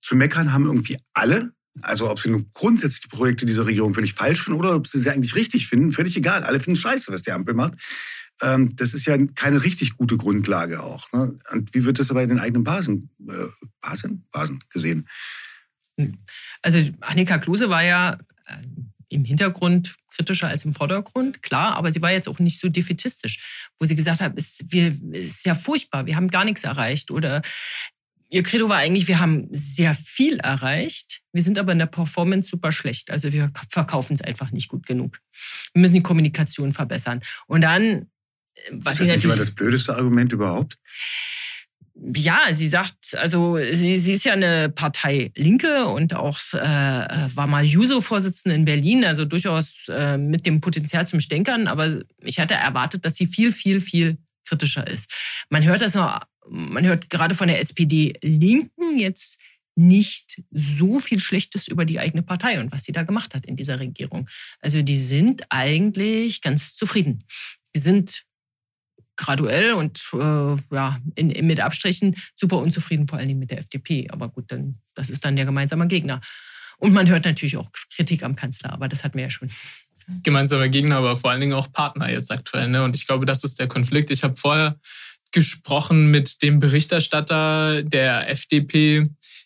zu 0.00 0.16
meckern 0.16 0.52
haben 0.52 0.66
irgendwie 0.66 0.98
alle. 1.12 1.52
Also 1.80 2.10
ob 2.10 2.18
sie 2.18 2.28
nun 2.28 2.50
grundsätzlich 2.52 3.02
die 3.02 3.08
Projekte 3.08 3.46
dieser 3.46 3.64
Regierung 3.64 3.94
völlig 3.94 4.12
falsch 4.12 4.42
finden 4.42 4.58
oder 4.58 4.74
ob 4.74 4.86
sie 4.86 5.00
sie 5.00 5.10
eigentlich 5.10 5.34
richtig 5.34 5.68
finden, 5.68 5.92
völlig 5.92 6.16
egal. 6.16 6.42
Alle 6.44 6.60
finden 6.60 6.78
scheiße, 6.78 7.12
was 7.12 7.22
die 7.22 7.32
Ampel 7.32 7.54
macht. 7.54 7.74
Ähm, 8.42 8.74
das 8.76 8.92
ist 8.92 9.06
ja 9.06 9.16
keine 9.34 9.62
richtig 9.62 9.96
gute 9.96 10.16
Grundlage 10.16 10.82
auch. 10.82 11.10
Ne? 11.12 11.36
Und 11.52 11.74
wie 11.74 11.84
wird 11.84 11.98
das 11.98 12.10
aber 12.10 12.22
in 12.22 12.28
den 12.28 12.40
eigenen 12.40 12.64
Basen, 12.64 13.10
äh, 13.28 13.32
Basen, 13.80 14.24
Basen 14.32 14.62
gesehen? 14.70 15.06
Hm. 15.98 16.18
Also 16.62 16.78
Annika 17.00 17.38
Klose 17.38 17.70
war 17.70 17.82
ja 17.82 18.18
äh, 18.46 18.56
im 19.08 19.24
Hintergrund 19.24 19.94
kritischer 20.14 20.48
als 20.48 20.64
im 20.64 20.74
Vordergrund, 20.74 21.42
klar, 21.42 21.76
aber 21.76 21.90
sie 21.90 22.02
war 22.02 22.12
jetzt 22.12 22.28
auch 22.28 22.38
nicht 22.38 22.58
so 22.58 22.68
defetistisch, 22.68 23.70
wo 23.78 23.86
sie 23.86 23.96
gesagt 23.96 24.20
hat, 24.20 24.34
es, 24.36 24.58
wir, 24.68 24.88
es 25.12 25.36
ist 25.36 25.46
ja 25.46 25.54
furchtbar, 25.54 26.06
wir 26.06 26.16
haben 26.16 26.28
gar 26.28 26.44
nichts 26.44 26.64
erreicht 26.64 27.10
oder 27.10 27.42
ihr 28.28 28.42
Credo 28.42 28.68
war 28.68 28.78
eigentlich, 28.78 29.08
wir 29.08 29.20
haben 29.20 29.48
sehr 29.50 29.94
viel 29.94 30.38
erreicht, 30.38 31.22
wir 31.32 31.42
sind 31.42 31.58
aber 31.58 31.72
in 31.72 31.78
der 31.78 31.86
Performance 31.86 32.48
super 32.48 32.72
schlecht, 32.72 33.10
also 33.10 33.32
wir 33.32 33.52
verkaufen 33.68 34.14
es 34.14 34.22
einfach 34.22 34.52
nicht 34.52 34.68
gut 34.68 34.86
genug. 34.86 35.18
Wir 35.74 35.82
müssen 35.82 35.94
die 35.94 36.02
Kommunikation 36.02 36.72
verbessern. 36.72 37.20
Und 37.46 37.62
dann, 37.62 38.10
was 38.70 39.00
ist 39.00 39.08
das 39.08 39.16
nicht 39.16 39.24
immer 39.24 39.36
das 39.36 39.50
blödeste 39.50 39.94
Argument 39.94 40.32
überhaupt? 40.32 40.78
ja, 42.14 42.52
sie 42.52 42.68
sagt, 42.68 43.14
also 43.16 43.58
sie, 43.72 43.98
sie 43.98 44.14
ist 44.14 44.24
ja 44.24 44.32
eine 44.32 44.70
Partei 44.70 45.30
Linke 45.36 45.86
und 45.86 46.14
auch 46.14 46.38
äh, 46.54 46.58
war 46.58 47.46
mal 47.46 47.64
Juso-Vorsitzende 47.64 48.56
in 48.56 48.64
Berlin, 48.64 49.04
also 49.04 49.24
durchaus 49.24 49.88
äh, 49.88 50.16
mit 50.18 50.46
dem 50.46 50.60
Potenzial 50.60 51.06
zum 51.06 51.20
Stänkern, 51.20 51.68
aber 51.68 52.02
ich 52.22 52.40
hatte 52.40 52.54
erwartet, 52.54 53.04
dass 53.04 53.16
sie 53.16 53.26
viel, 53.26 53.52
viel, 53.52 53.80
viel 53.80 54.18
kritischer 54.44 54.86
ist. 54.86 55.12
Man 55.50 55.64
hört 55.64 55.80
das 55.80 55.94
noch, 55.94 56.20
man 56.48 56.84
hört 56.84 57.08
gerade 57.08 57.34
von 57.34 57.48
der 57.48 57.60
SPD 57.60 58.14
Linken 58.22 58.98
jetzt 58.98 59.40
nicht 59.74 60.42
so 60.50 60.98
viel 60.98 61.20
Schlechtes 61.20 61.68
über 61.68 61.84
die 61.84 62.00
eigene 62.00 62.22
Partei 62.22 62.60
und 62.60 62.72
was 62.72 62.84
sie 62.84 62.92
da 62.92 63.04
gemacht 63.04 63.34
hat 63.34 63.46
in 63.46 63.56
dieser 63.56 63.80
Regierung. 63.80 64.28
Also 64.60 64.82
die 64.82 64.98
sind 64.98 65.42
eigentlich 65.50 66.42
ganz 66.42 66.74
zufrieden. 66.74 67.24
Die 67.74 67.80
sind 67.80 68.24
graduell 69.16 69.72
und 69.72 70.00
äh, 70.14 70.56
ja, 70.74 70.98
in, 71.14 71.30
in, 71.30 71.46
mit 71.46 71.60
Abstrichen 71.60 72.16
super 72.34 72.58
unzufrieden, 72.58 73.06
vor 73.06 73.18
allen 73.18 73.28
Dingen 73.28 73.40
mit 73.40 73.50
der 73.50 73.58
FDP. 73.58 74.08
Aber 74.10 74.28
gut, 74.28 74.50
dann, 74.50 74.76
das 74.94 75.10
ist 75.10 75.24
dann 75.24 75.36
der 75.36 75.44
gemeinsame 75.44 75.86
Gegner. 75.86 76.20
Und 76.78 76.92
man 76.92 77.08
hört 77.08 77.24
natürlich 77.24 77.56
auch 77.56 77.70
Kritik 77.94 78.22
am 78.22 78.34
Kanzler, 78.34 78.72
aber 78.72 78.88
das 78.88 79.04
hatten 79.04 79.16
wir 79.16 79.24
ja 79.24 79.30
schon. 79.30 79.50
Gemeinsamer 80.24 80.68
Gegner, 80.68 80.96
aber 80.96 81.16
vor 81.16 81.30
allen 81.30 81.40
Dingen 81.40 81.52
auch 81.52 81.70
Partner 81.72 82.10
jetzt 82.10 82.32
aktuell. 82.32 82.68
Ne? 82.68 82.82
Und 82.82 82.96
ich 82.96 83.06
glaube, 83.06 83.24
das 83.24 83.44
ist 83.44 83.60
der 83.60 83.68
Konflikt. 83.68 84.10
Ich 84.10 84.24
habe 84.24 84.36
vorher 84.36 84.76
gesprochen 85.30 86.10
mit 86.10 86.42
dem 86.42 86.58
Berichterstatter 86.58 87.82
der 87.82 88.28
FDP, 88.28 89.04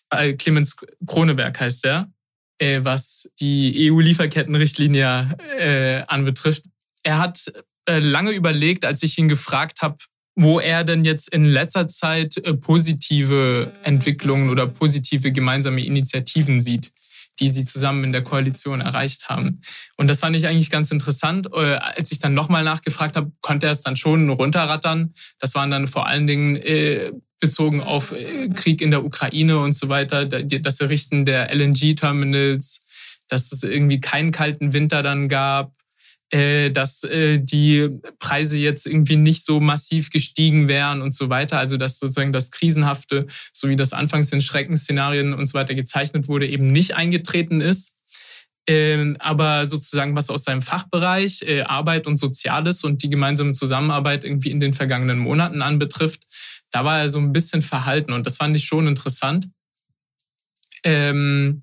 äh, 0.09 0.33
Clemens 0.33 0.75
Kroneberg 1.05 1.59
heißt 1.59 1.85
er, 1.85 2.11
äh, 2.57 2.79
was 2.83 3.29
die 3.39 3.91
EU-Lieferkettenrichtlinie 3.91 5.35
äh, 5.59 6.03
anbetrifft. 6.07 6.65
Er 7.03 7.19
hat 7.19 7.51
äh, 7.87 7.99
lange 7.99 8.31
überlegt, 8.31 8.83
als 8.83 9.01
ich 9.01 9.17
ihn 9.17 9.29
gefragt 9.29 9.81
habe, 9.81 9.95
wo 10.35 10.59
er 10.59 10.83
denn 10.83 11.05
jetzt 11.05 11.29
in 11.33 11.45
letzter 11.45 11.87
Zeit 11.87 12.35
äh, 12.37 12.53
positive 12.53 13.71
Entwicklungen 13.83 14.49
oder 14.49 14.67
positive 14.67 15.31
gemeinsame 15.31 15.83
Initiativen 15.83 16.59
sieht, 16.59 16.91
die 17.39 17.47
sie 17.47 17.63
zusammen 17.63 18.03
in 18.03 18.11
der 18.11 18.23
Koalition 18.23 18.81
erreicht 18.81 19.29
haben. 19.29 19.61
Und 19.95 20.07
das 20.07 20.19
fand 20.19 20.35
ich 20.35 20.47
eigentlich 20.47 20.69
ganz 20.69 20.91
interessant. 20.91 21.47
Äh, 21.53 21.75
als 21.75 22.11
ich 22.11 22.19
dann 22.19 22.33
nochmal 22.33 22.65
nachgefragt 22.65 23.15
habe, 23.15 23.31
konnte 23.39 23.67
er 23.67 23.71
es 23.71 23.83
dann 23.83 23.95
schon 23.95 24.29
runterrattern. 24.29 25.13
Das 25.39 25.55
waren 25.55 25.71
dann 25.71 25.87
vor 25.87 26.07
allen 26.07 26.27
Dingen 26.27 26.61
bezogen 27.39 27.81
auf 27.81 28.13
Krieg 28.55 28.81
in 28.81 28.91
der 28.91 29.05
Ukraine 29.05 29.59
und 29.59 29.73
so 29.73 29.89
weiter, 29.89 30.25
das 30.25 30.81
Errichten 30.81 31.23
der 31.23 31.53
LNG-Terminals, 31.53 32.81
dass 33.27 33.51
es 33.51 33.63
irgendwie 33.63 33.99
keinen 33.99 34.31
kalten 34.31 34.73
Winter 34.73 35.03
dann 35.03 35.29
gab, 35.29 35.76
dass 36.29 37.03
äh, 37.03 37.39
die 37.39 37.89
Preise 38.19 38.57
jetzt 38.57 38.85
irgendwie 38.85 39.15
nicht 39.15 39.45
so 39.45 39.59
massiv 39.59 40.09
gestiegen 40.09 40.67
wären 40.67 41.01
und 41.01 41.13
so 41.13 41.29
weiter. 41.29 41.57
Also 41.57 41.77
dass 41.77 41.99
sozusagen 41.99 42.33
das 42.33 42.51
Krisenhafte, 42.51 43.27
so 43.53 43.69
wie 43.69 43.75
das 43.75 43.93
anfangs 43.93 44.31
in 44.31 44.41
Schreckensszenarien 44.41 45.33
und 45.33 45.47
so 45.47 45.53
weiter 45.53 45.75
gezeichnet 45.75 46.27
wurde, 46.27 46.47
eben 46.47 46.67
nicht 46.67 46.95
eingetreten 46.95 47.61
ist. 47.61 47.97
Ähm, 48.69 49.15
aber 49.19 49.65
sozusagen 49.65 50.15
was 50.15 50.29
aus 50.29 50.43
seinem 50.43 50.61
Fachbereich, 50.61 51.43
äh, 51.43 51.61
Arbeit 51.61 52.05
und 52.05 52.17
Soziales 52.17 52.83
und 52.83 53.01
die 53.01 53.09
gemeinsame 53.09 53.53
Zusammenarbeit 53.53 54.25
irgendwie 54.25 54.51
in 54.51 54.59
den 54.59 54.73
vergangenen 54.73 55.19
Monaten 55.19 55.61
anbetrifft, 55.61 56.23
da 56.71 56.83
war 56.83 56.99
er 56.99 57.07
so 57.07 57.19
ein 57.19 57.31
bisschen 57.31 57.61
verhalten 57.61 58.11
und 58.11 58.25
das 58.25 58.35
fand 58.35 58.57
ich 58.57 58.65
schon 58.65 58.87
interessant. 58.87 59.47
Ähm, 60.83 61.61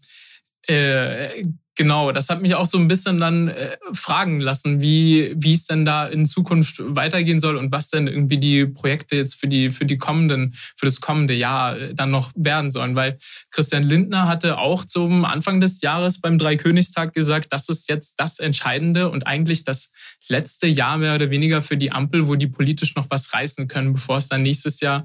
äh, 0.67 1.43
Genau, 1.77 2.13
das 2.13 2.29
hat 2.29 2.41
mich 2.41 2.55
auch 2.55 2.67
so 2.67 2.79
ein 2.79 2.87
bisschen 2.87 3.19
dann 3.19 3.49
äh, 3.49 3.77
fragen 3.93 4.39
lassen, 4.39 4.81
wie, 4.81 5.35
wie 5.37 5.55
es 5.55 5.67
denn 5.67 5.85
da 5.85 6.07
in 6.07 6.25
Zukunft 6.25 6.77
weitergehen 6.79 7.41
soll 7.41 7.57
und 7.57 7.73
was 7.73 7.91
denn 7.91 8.07
irgendwie 8.07 8.39
die 8.39 8.67
Projekte 8.67 9.17
jetzt 9.17 9.35
für 9.35 9.49
die, 9.49 9.71
für 9.71 9.85
die 9.85 9.99
kommenden, 9.99 10.55
für 10.77 10.87
das 10.87 11.01
kommende 11.01 11.35
Jahr 11.35 11.77
äh, 11.77 11.93
dann 11.93 12.13
noch 12.13 12.31
werden 12.37 12.71
sollen. 12.71 12.95
Weil 12.95 13.19
Christian 13.51 13.83
Lindner 13.83 14.29
hatte 14.29 14.59
auch 14.59 14.85
zum 14.85 15.25
Anfang 15.25 15.61
des 15.61 15.81
Jahres 15.81 16.21
beim 16.21 16.39
Dreikönigstag 16.39 17.13
gesagt, 17.13 17.53
das 17.53 17.69
ist 17.69 17.89
jetzt 17.89 18.21
das 18.21 18.39
Entscheidende 18.39 19.11
und 19.11 19.27
eigentlich 19.27 19.65
das 19.65 19.91
letzte 20.29 20.69
Jahr 20.69 20.97
mehr 20.99 21.17
oder 21.17 21.31
weniger 21.31 21.61
für 21.61 21.77
die 21.77 21.91
Ampel, 21.91 22.29
wo 22.29 22.37
die 22.37 22.47
politisch 22.47 22.95
noch 22.95 23.07
was 23.11 23.35
reißen 23.35 23.67
können, 23.67 23.95
bevor 23.95 24.19
es 24.19 24.29
dann 24.29 24.43
nächstes 24.43 24.79
Jahr 24.79 25.05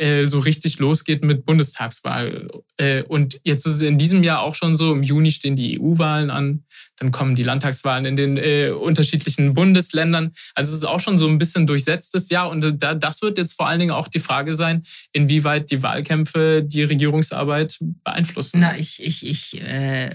äh, 0.00 0.24
so 0.24 0.38
richtig 0.38 0.78
losgeht 0.78 1.22
mit 1.22 1.44
Bundestagswahl. 1.44 2.48
Äh, 2.78 3.02
und 3.02 3.38
jetzt 3.44 3.66
ist 3.66 3.74
es 3.74 3.82
in 3.82 3.98
diesem 3.98 4.22
Jahr 4.22 4.40
auch 4.40 4.54
schon 4.54 4.74
so, 4.74 4.92
im 4.92 5.02
Juni 5.02 5.30
stehen 5.30 5.56
die 5.56 5.78
EU-Wahlen 5.78 6.30
an, 6.30 6.64
dann 6.96 7.12
kommen 7.12 7.34
die 7.34 7.42
Landtagswahlen 7.42 8.06
in 8.06 8.16
den 8.16 8.36
äh, 8.38 8.70
unterschiedlichen 8.70 9.54
Bundesländern. 9.54 10.32
Also 10.54 10.70
es 10.70 10.78
ist 10.78 10.84
auch 10.84 11.00
schon 11.00 11.18
so 11.18 11.28
ein 11.28 11.38
bisschen 11.38 11.66
durchsetztes 11.66 12.30
Jahr 12.30 12.48
und 12.48 12.82
da, 12.82 12.94
das 12.94 13.20
wird 13.20 13.38
jetzt 13.38 13.52
vor 13.52 13.68
allen 13.68 13.80
Dingen 13.80 13.92
auch 13.92 14.08
die 14.08 14.20
Frage 14.20 14.54
sein, 14.54 14.84
inwieweit 15.12 15.70
die 15.70 15.82
Wahlkämpfe 15.82 16.62
die 16.64 16.82
Regierungsarbeit 16.82 17.78
beeinflussen. 18.02 18.60
Na, 18.60 18.76
ich, 18.78 19.02
ich, 19.04 19.26
ich, 19.26 19.60
äh, 19.60 20.10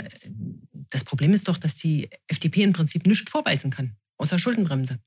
das 0.90 1.04
Problem 1.04 1.34
ist 1.34 1.48
doch, 1.48 1.58
dass 1.58 1.76
die 1.76 2.10
FDP 2.28 2.64
im 2.64 2.74
Prinzip 2.74 3.06
nichts 3.06 3.30
vorweisen 3.30 3.70
kann, 3.70 3.96
außer 4.18 4.40
Schuldenbremse 4.40 5.00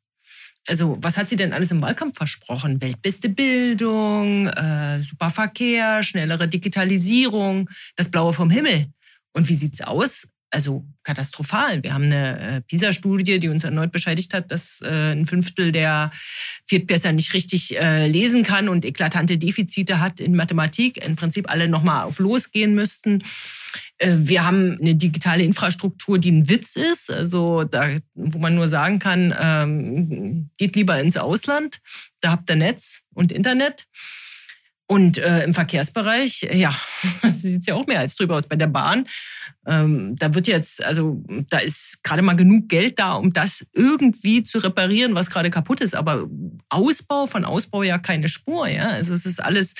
also 0.68 0.98
was 1.00 1.16
hat 1.16 1.28
sie 1.28 1.36
denn 1.36 1.52
alles 1.52 1.70
im 1.70 1.80
Wahlkampf 1.80 2.16
versprochen? 2.16 2.80
Weltbeste 2.80 3.28
Bildung, 3.28 4.48
äh, 4.48 5.02
super 5.02 5.30
Verkehr, 5.30 6.02
schnellere 6.02 6.46
Digitalisierung, 6.46 7.68
das 7.96 8.10
Blaue 8.10 8.32
vom 8.32 8.50
Himmel. 8.50 8.86
Und 9.32 9.48
wie 9.48 9.54
sieht's 9.54 9.80
aus? 9.80 10.28
Also 10.50 10.86
katastrophal. 11.02 11.82
Wir 11.82 11.94
haben 11.94 12.04
eine 12.04 12.56
äh, 12.56 12.60
PISA-Studie, 12.62 13.38
die 13.38 13.48
uns 13.48 13.64
erneut 13.64 13.92
bescheidigt 13.92 14.32
hat, 14.34 14.50
dass 14.50 14.80
äh, 14.82 15.12
ein 15.12 15.26
Fünftel 15.26 15.72
der 15.72 16.10
Viertbesser 16.66 17.12
nicht 17.12 17.34
richtig 17.34 17.78
äh, 17.78 18.06
lesen 18.06 18.42
kann 18.42 18.68
und 18.68 18.84
eklatante 18.84 19.38
Defizite 19.38 20.00
hat 20.00 20.20
in 20.20 20.36
Mathematik. 20.36 21.04
Im 21.04 21.16
Prinzip 21.16 21.50
alle 21.50 21.68
nochmal 21.68 22.04
auf 22.04 22.18
losgehen 22.18 22.74
müssten. 22.74 23.22
Wir 24.00 24.44
haben 24.44 24.78
eine 24.80 24.94
digitale 24.94 25.42
Infrastruktur, 25.42 26.18
die 26.20 26.30
ein 26.30 26.48
Witz 26.48 26.76
ist, 26.76 27.10
also 27.10 27.64
da, 27.64 27.96
wo 28.14 28.38
man 28.38 28.54
nur 28.54 28.68
sagen 28.68 29.00
kann, 29.00 29.34
ähm, 29.36 30.50
geht 30.56 30.76
lieber 30.76 31.00
ins 31.00 31.16
Ausland, 31.16 31.80
da 32.20 32.30
habt 32.30 32.48
ihr 32.48 32.54
Netz 32.54 33.02
und 33.12 33.32
Internet. 33.32 33.86
Und 34.90 35.18
äh, 35.18 35.44
im 35.44 35.52
Verkehrsbereich, 35.52 36.48
ja, 36.54 36.74
sieht 37.36 37.60
es 37.60 37.66
ja 37.66 37.74
auch 37.74 37.86
mehr 37.86 38.00
als 38.00 38.16
drüber 38.16 38.36
aus. 38.36 38.48
Bei 38.48 38.56
der 38.56 38.68
Bahn, 38.68 39.06
ähm, 39.66 40.16
da 40.16 40.34
wird 40.34 40.46
jetzt, 40.46 40.82
also 40.82 41.22
da 41.50 41.58
ist 41.58 42.02
gerade 42.02 42.22
mal 42.22 42.36
genug 42.36 42.70
Geld 42.70 42.98
da, 42.98 43.12
um 43.12 43.34
das 43.34 43.66
irgendwie 43.74 44.42
zu 44.42 44.58
reparieren, 44.60 45.14
was 45.14 45.28
gerade 45.28 45.50
kaputt 45.50 45.82
ist. 45.82 45.94
Aber 45.94 46.26
Ausbau 46.70 47.26
von 47.26 47.44
Ausbau 47.44 47.82
ja 47.82 47.98
keine 47.98 48.30
Spur, 48.30 48.66
ja. 48.66 48.88
Also 48.88 49.12
es 49.12 49.26
ist 49.26 49.44
alles, 49.44 49.74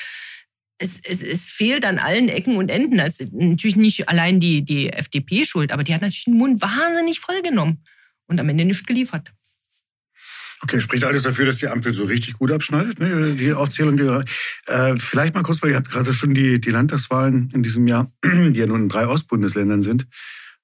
es, 0.77 1.01
es, 1.01 1.23
es 1.23 1.49
fehlt 1.49 1.87
an 1.87 1.99
allen 1.99 2.29
Ecken 2.29 2.57
und 2.57 2.71
Enden. 2.71 2.99
Das 2.99 3.19
ist 3.19 3.33
natürlich 3.33 3.77
nicht 3.77 4.11
allein 4.11 4.41
die, 4.41 4.63
die 4.63 4.93
FDP 4.93 5.47
schuld, 5.47 5.73
aber 5.73 5.85
die 5.85 5.95
hat 5.95 6.03
natürlich 6.03 6.25
den 6.25 6.37
Mund 6.37 6.61
wahnsinnig 6.61 7.21
vollgenommen 7.21 7.83
und 8.27 8.39
am 8.39 8.49
Ende 8.51 8.67
nichts 8.67 8.85
geliefert. 8.85 9.33
Okay, 10.63 10.81
spricht 10.81 11.05
alles 11.05 11.23
dafür, 11.23 11.47
dass 11.47 11.59
die 11.59 11.69
Ampel 11.69 11.93
so 11.93 12.05
richtig 12.05 12.35
gut 12.35 12.51
abschneidet, 12.51 12.99
ne? 12.99 13.35
die 13.35 13.53
Aufzählung. 13.53 13.97
Die, 13.97 14.03
äh, 14.67 14.97
vielleicht 14.97 15.35
mal 15.35 15.43
kurz, 15.43 15.63
weil 15.63 15.71
ihr 15.71 15.77
habt 15.77 15.91
gerade 15.91 16.13
schon 16.13 16.35
die, 16.35 16.61
die 16.61 16.71
Landtagswahlen 16.71 17.51
in 17.55 17.63
diesem 17.63 17.87
Jahr, 17.87 18.11
die 18.25 18.59
ja 18.59 18.67
nun 18.67 18.83
in 18.83 18.89
drei 18.89 19.07
Ostbundesländern 19.07 19.83
sind, 19.83 20.07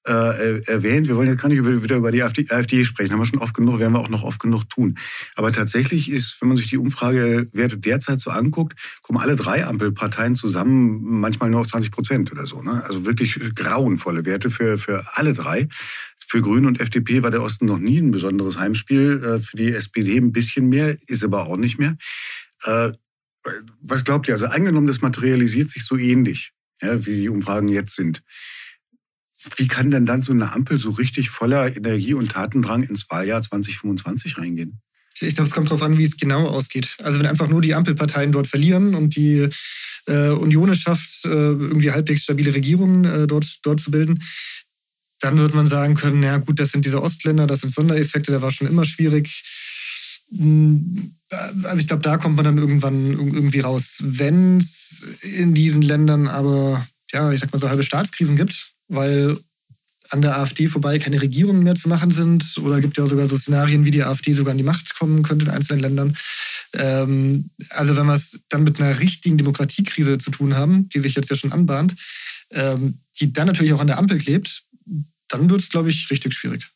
äh, 0.06 0.60
erwähnt. 0.66 1.08
Wir 1.08 1.16
wollen 1.16 1.28
jetzt 1.28 1.40
gar 1.40 1.48
nicht 1.48 1.64
wieder 1.64 1.96
über 1.96 2.12
die 2.12 2.22
AfD, 2.22 2.46
AfD, 2.50 2.84
sprechen, 2.84 3.12
haben 3.12 3.20
wir 3.20 3.26
schon 3.26 3.38
oft 3.38 3.54
genug, 3.54 3.78
werden 3.78 3.92
wir 3.92 4.00
auch 4.00 4.08
noch 4.08 4.22
oft 4.22 4.38
genug 4.38 4.68
tun. 4.68 4.98
Aber 5.36 5.52
tatsächlich 5.52 6.10
ist, 6.10 6.36
wenn 6.40 6.48
man 6.48 6.56
sich 6.56 6.68
die 6.68 6.76
Umfragewerte 6.76 7.78
derzeit 7.78 8.20
so 8.20 8.30
anguckt, 8.30 8.78
kommen 9.02 9.18
alle 9.18 9.36
drei 9.36 9.64
Ampelparteien 9.64 10.34
zusammen 10.34 11.00
manchmal 11.02 11.50
nur 11.50 11.60
auf 11.60 11.68
20 11.68 11.90
Prozent 11.90 12.32
oder 12.32 12.46
so. 12.46 12.62
Ne? 12.62 12.82
Also 12.84 13.06
wirklich 13.06 13.38
grauenvolle 13.54 14.26
Werte 14.26 14.50
für, 14.50 14.76
für 14.76 15.04
alle 15.14 15.32
drei. 15.32 15.68
Für 16.26 16.40
Grüne 16.40 16.66
und 16.66 16.80
FDP 16.80 17.22
war 17.22 17.30
der 17.30 17.42
Osten 17.42 17.66
noch 17.66 17.78
nie 17.78 17.98
ein 17.98 18.10
besonderes 18.10 18.58
Heimspiel. 18.58 19.22
Äh, 19.22 19.40
für 19.40 19.56
die 19.56 19.72
SPD 19.72 20.16
ein 20.16 20.32
bisschen 20.32 20.68
mehr, 20.68 20.96
ist 21.06 21.24
aber 21.24 21.46
auch 21.46 21.56
nicht 21.56 21.78
mehr. 21.78 21.96
Äh, 22.64 22.92
was 23.80 24.04
glaubt 24.04 24.28
ihr? 24.28 24.34
Also 24.34 24.46
angenommen, 24.46 24.86
das 24.86 25.02
materialisiert 25.02 25.68
sich 25.68 25.84
so 25.84 25.98
ähnlich, 25.98 26.52
wie 26.80 27.16
die 27.16 27.28
Umfragen 27.28 27.68
jetzt 27.68 27.94
sind. 27.94 28.22
Wie 29.56 29.68
kann 29.68 29.90
denn 29.90 30.06
dann 30.06 30.22
so 30.22 30.32
eine 30.32 30.52
Ampel 30.52 30.78
so 30.78 30.90
richtig 30.90 31.28
voller 31.28 31.76
Energie 31.76 32.14
und 32.14 32.32
Tatendrang 32.32 32.82
ins 32.84 33.10
Wahljahr 33.10 33.42
2025 33.42 34.38
reingehen? 34.38 34.80
Ich 35.20 35.34
glaube, 35.34 35.48
es 35.48 35.54
kommt 35.54 35.68
darauf 35.68 35.82
an, 35.82 35.96
wie 35.96 36.04
es 36.04 36.16
genau 36.16 36.48
ausgeht. 36.48 36.96
Also 37.02 37.18
wenn 37.18 37.26
einfach 37.26 37.48
nur 37.48 37.62
die 37.62 37.74
Ampelparteien 37.74 38.32
dort 38.32 38.48
verlieren 38.48 38.94
und 38.94 39.14
die 39.14 39.48
äh, 40.06 40.28
Union 40.30 40.70
es 40.70 40.78
schafft, 40.78 41.24
äh, 41.24 41.28
irgendwie 41.28 41.92
halbwegs 41.92 42.22
stabile 42.22 42.54
Regierungen 42.54 43.04
äh, 43.04 43.26
dort, 43.26 43.46
dort 43.62 43.80
zu 43.80 43.90
bilden, 43.90 44.18
dann 45.24 45.38
wird 45.38 45.54
man 45.54 45.66
sagen 45.66 45.94
können, 45.94 46.22
ja 46.22 46.36
gut, 46.36 46.60
das 46.60 46.70
sind 46.70 46.84
diese 46.84 47.02
Ostländer, 47.02 47.46
das 47.46 47.62
sind 47.62 47.72
Sondereffekte, 47.72 48.30
der 48.30 48.42
war 48.42 48.50
schon 48.50 48.68
immer 48.68 48.84
schwierig. 48.84 49.42
Hm, 50.36 51.14
also 51.62 51.78
ich 51.78 51.86
glaube, 51.86 52.02
da 52.02 52.18
kommt 52.18 52.36
man 52.36 52.44
dann 52.44 52.58
irgendwann 52.58 53.06
irgendwie 53.06 53.60
raus. 53.60 53.96
Wenn 54.00 54.58
es 54.58 55.02
in 55.22 55.54
diesen 55.54 55.80
Ländern 55.80 56.28
aber, 56.28 56.86
ja, 57.10 57.32
ich 57.32 57.40
sag 57.40 57.50
mal 57.52 57.58
so 57.58 57.70
halbe 57.70 57.82
Staatskrisen 57.82 58.36
gibt, 58.36 58.66
weil 58.88 59.38
an 60.10 60.20
der 60.20 60.38
AfD 60.38 60.68
vorbei 60.68 60.98
keine 60.98 61.22
Regierungen 61.22 61.62
mehr 61.62 61.74
zu 61.74 61.88
machen 61.88 62.10
sind 62.10 62.58
oder 62.58 62.82
gibt 62.82 62.98
ja 62.98 63.06
sogar 63.06 63.26
so 63.26 63.38
Szenarien, 63.38 63.86
wie 63.86 63.90
die 63.90 64.04
AfD 64.04 64.34
sogar 64.34 64.52
an 64.52 64.58
die 64.58 64.64
Macht 64.64 64.94
kommen 64.94 65.22
könnte 65.22 65.46
in 65.46 65.50
einzelnen 65.50 65.80
Ländern. 65.80 66.14
Ähm, 66.74 67.48
also 67.70 67.96
wenn 67.96 68.06
wir 68.06 68.14
es 68.14 68.40
dann 68.50 68.64
mit 68.64 68.78
einer 68.78 69.00
richtigen 69.00 69.38
Demokratiekrise 69.38 70.18
zu 70.18 70.30
tun 70.30 70.54
haben, 70.54 70.90
die 70.90 71.00
sich 71.00 71.14
jetzt 71.14 71.30
ja 71.30 71.36
schon 71.36 71.52
anbahnt, 71.52 71.94
ähm, 72.50 72.98
die 73.18 73.32
dann 73.32 73.46
natürlich 73.46 73.72
auch 73.72 73.80
an 73.80 73.86
der 73.86 73.96
Ampel 73.96 74.18
klebt, 74.18 74.64
dann 75.28 75.48
wird 75.50 75.62
es, 75.62 75.68
glaube 75.68 75.90
ich, 75.90 76.10
richtig 76.10 76.34
schwierig. 76.34 76.68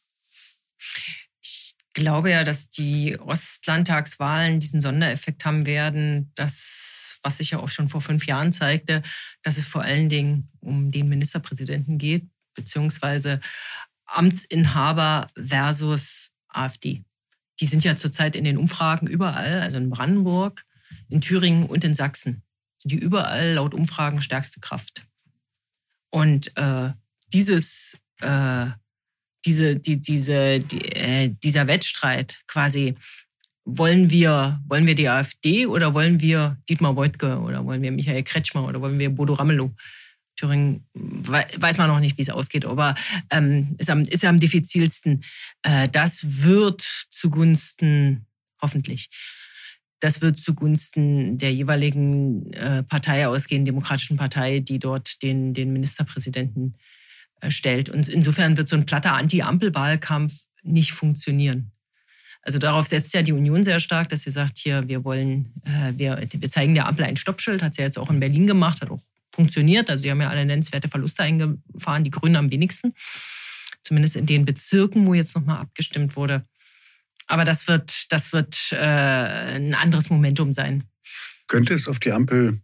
Ich 1.43 1.75
glaube 1.93 2.31
ja, 2.31 2.45
dass 2.45 2.71
die 2.71 3.19
Ostlandtagswahlen 3.19 4.61
diesen 4.61 4.81
Sondereffekt 4.81 5.45
haben 5.45 5.67
werden, 5.67 6.31
das, 6.35 7.19
was 7.23 7.39
sich 7.39 7.51
ja 7.51 7.59
auch 7.59 7.69
schon 7.69 7.89
vor 7.89 8.01
fünf 8.01 8.27
Jahren 8.27 8.53
zeigte, 8.53 9.03
dass 9.43 9.57
es 9.57 9.67
vor 9.67 9.83
allen 9.83 10.09
Dingen 10.09 10.49
um 10.61 10.91
den 10.93 11.09
Ministerpräsidenten 11.09 11.99
geht, 11.99 12.25
beziehungsweise 12.55 13.41
Amtsinhaber 14.07 15.29
versus 15.37 16.31
AfD. 16.49 17.05
Die 17.61 17.67
sind 17.67 17.85
ja 17.85 17.97
zurzeit 17.97 18.37
in 18.37 18.45
den 18.45 18.59
Umfragen 18.59 19.07
überall, 19.07 19.61
also 19.61 19.77
in 19.77 19.91
Brandenburg, 19.91 20.65
in 21.09 21.21
Thüringen 21.21 21.67
und 21.67 21.85
in 21.85 21.95
Sachsen. 21.95 22.43
Die 22.85 22.97
überall 22.97 23.55
laut 23.55 23.75
Umfragen 23.75 24.23
stärkste 24.23 24.61
Kraft. 24.61 25.03
Und 26.11 26.57
äh, 26.57 26.91
dieses 27.33 27.99
äh, 28.21 28.67
diese, 29.45 29.77
die, 29.77 30.01
diese, 30.01 30.61
die, 30.61 30.93
äh, 30.93 31.35
dieser 31.43 31.67
Wettstreit 31.67 32.39
quasi, 32.47 32.95
wollen 33.65 34.11
wir, 34.11 34.61
wollen 34.67 34.87
wir 34.87 34.95
die 34.95 35.09
AfD 35.09 35.67
oder 35.67 35.93
wollen 35.93 36.21
wir 36.21 36.57
Dietmar 36.69 36.97
Woidke 36.97 37.39
oder 37.39 37.65
wollen 37.65 37.83
wir 37.83 37.93
Michael 37.93 38.23
Kretschmer 38.23 38.65
oder 38.65 38.81
wollen 38.81 38.99
wir 38.99 39.11
Bodo 39.11 39.35
Ramelow? 39.35 39.75
Thüringen 40.37 40.87
weiß 40.95 41.79
man 41.79 41.89
noch 41.89 42.01
nicht, 42.01 42.17
wie 42.17 42.23
es 42.23 42.31
ausgeht, 42.31 42.65
aber 42.65 42.95
ähm, 43.31 43.75
ist, 43.79 43.91
am, 43.91 44.03
ist 44.03 44.25
am 44.25 44.39
diffizilsten. 44.39 45.25
Äh, 45.63 45.89
das 45.89 46.43
wird 46.45 46.81
zugunsten, 47.11 48.27
hoffentlich, 48.63 49.11
das 50.01 50.21
wird 50.21 50.39
zugunsten 50.39 51.39
der 51.39 51.53
jeweiligen 51.53 52.53
äh, 52.53 52.85
Partei 52.85 53.27
ausgehen, 53.27 53.65
demokratischen 53.65 54.17
Partei, 54.17 54.61
die 54.61 54.79
dort 54.79 55.23
den, 55.23 55.55
den 55.55 55.73
Ministerpräsidenten 55.73 56.77
stellt. 57.49 57.89
Und 57.89 58.09
insofern 58.09 58.57
wird 58.57 58.69
so 58.69 58.77
ein 58.77 58.87
platter 58.87 59.15
Anti-Ampel-Wahlkampf 59.15 60.35
nicht 60.63 60.93
funktionieren. 60.93 61.73
Also 62.43 62.59
darauf 62.59 62.87
setzt 62.87 63.13
ja 63.15 63.23
die 63.23 63.33
Union 63.33 63.65
sehr 63.65 63.81
stark, 63.81 64.09
dass 64.09 64.23
sie 64.23 64.31
sagt, 64.31 64.59
hier, 64.59 64.89
wir 64.89 65.05
wollen, 65.05 65.53
äh, 65.65 65.93
wir, 65.99 66.19
wir 66.33 66.51
zeigen 66.51 66.75
der 66.75 66.87
Ampel 66.87 67.05
ein 67.05 67.17
Stoppschild, 67.17 67.63
hat 67.63 67.75
sie 67.75 67.83
ja 67.83 67.87
jetzt 67.87 67.99
auch 67.99 68.11
in 68.11 68.21
Berlin 68.21 68.47
gemacht, 68.47 68.81
hat 68.81 68.91
auch 68.91 69.03
funktioniert. 69.33 69.91
Also 69.91 70.03
sie 70.03 70.11
haben 70.11 70.21
ja 70.21 70.31
alle 70.31 70.45
nennenswerte 70.45 70.89
Verluste 70.89 71.23
eingefahren, 71.23 72.05
die 72.05 72.11
Grünen 72.11 72.37
am 72.37 72.51
wenigsten. 72.51 72.95
Zumindest 73.83 74.17
in 74.17 74.27
den 74.27 74.45
Bezirken, 74.45 75.07
wo 75.07 75.15
jetzt 75.15 75.35
nochmal 75.35 75.61
abgestimmt 75.61 76.17
wurde. 76.17 76.45
Aber 77.27 77.45
das 77.45 77.69
wird, 77.69 78.11
das 78.11 78.33
wird 78.33 78.57
äh, 78.73 78.77
ein 78.77 79.75
anderes 79.75 80.11
Momentum 80.11 80.53
sein. 80.53 80.85
Könnte 81.47 81.75
es 81.75 81.87
auf 81.87 81.99
die 81.99 82.13
Ampel 82.13 82.59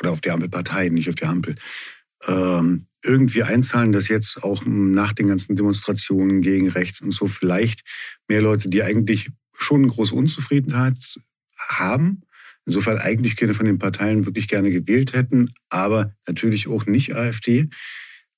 oder 0.00 0.12
auf 0.12 0.20
die 0.20 0.30
Ampelparteien, 0.30 0.94
nicht 0.94 1.08
auf 1.08 1.16
die 1.16 1.24
Ampel, 1.24 1.56
ähm, 2.26 2.86
irgendwie 3.06 3.42
einzahlen, 3.42 3.92
dass 3.92 4.08
jetzt 4.08 4.42
auch 4.42 4.64
nach 4.66 5.12
den 5.12 5.28
ganzen 5.28 5.56
Demonstrationen 5.56 6.42
gegen 6.42 6.68
rechts 6.68 7.00
und 7.00 7.12
so 7.12 7.28
vielleicht 7.28 7.82
mehr 8.28 8.42
Leute, 8.42 8.68
die 8.68 8.82
eigentlich 8.82 9.30
schon 9.52 9.82
eine 9.84 9.92
große 9.92 10.14
Unzufriedenheit 10.14 10.96
haben, 11.68 12.22
insofern 12.66 12.98
eigentlich 12.98 13.36
keine 13.36 13.54
von 13.54 13.66
den 13.66 13.78
Parteien 13.78 14.26
wirklich 14.26 14.48
gerne 14.48 14.70
gewählt 14.70 15.14
hätten, 15.14 15.50
aber 15.70 16.12
natürlich 16.26 16.68
auch 16.68 16.86
nicht 16.86 17.14
AfD, 17.14 17.68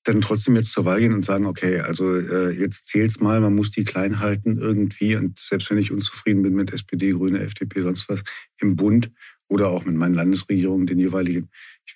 dann 0.03 0.21
trotzdem 0.21 0.55
jetzt 0.55 0.71
zur 0.71 0.85
Wahl 0.85 0.99
gehen 0.99 1.13
und 1.13 1.25
sagen, 1.25 1.45
okay, 1.45 1.79
also 1.81 2.15
äh, 2.15 2.51
jetzt 2.51 2.87
zählt's 2.87 3.19
mal, 3.19 3.41
man 3.41 3.55
muss 3.55 3.71
die 3.71 3.83
klein 3.83 4.19
halten 4.19 4.57
irgendwie 4.57 5.15
und 5.15 5.37
selbst 5.37 5.69
wenn 5.69 5.77
ich 5.77 5.91
unzufrieden 5.91 6.41
bin 6.41 6.53
mit 6.53 6.71
SPD, 6.71 7.11
Grüne, 7.11 7.39
FDP, 7.39 7.81
sonst 7.81 8.07
was 8.07 8.23
im 8.61 8.75
Bund 8.75 9.11
oder 9.47 9.67
auch 9.67 9.85
mit 9.85 9.95
meinen 9.95 10.13
Landesregierungen, 10.13 10.87
den 10.87 10.99
jeweiligen, 10.99 11.49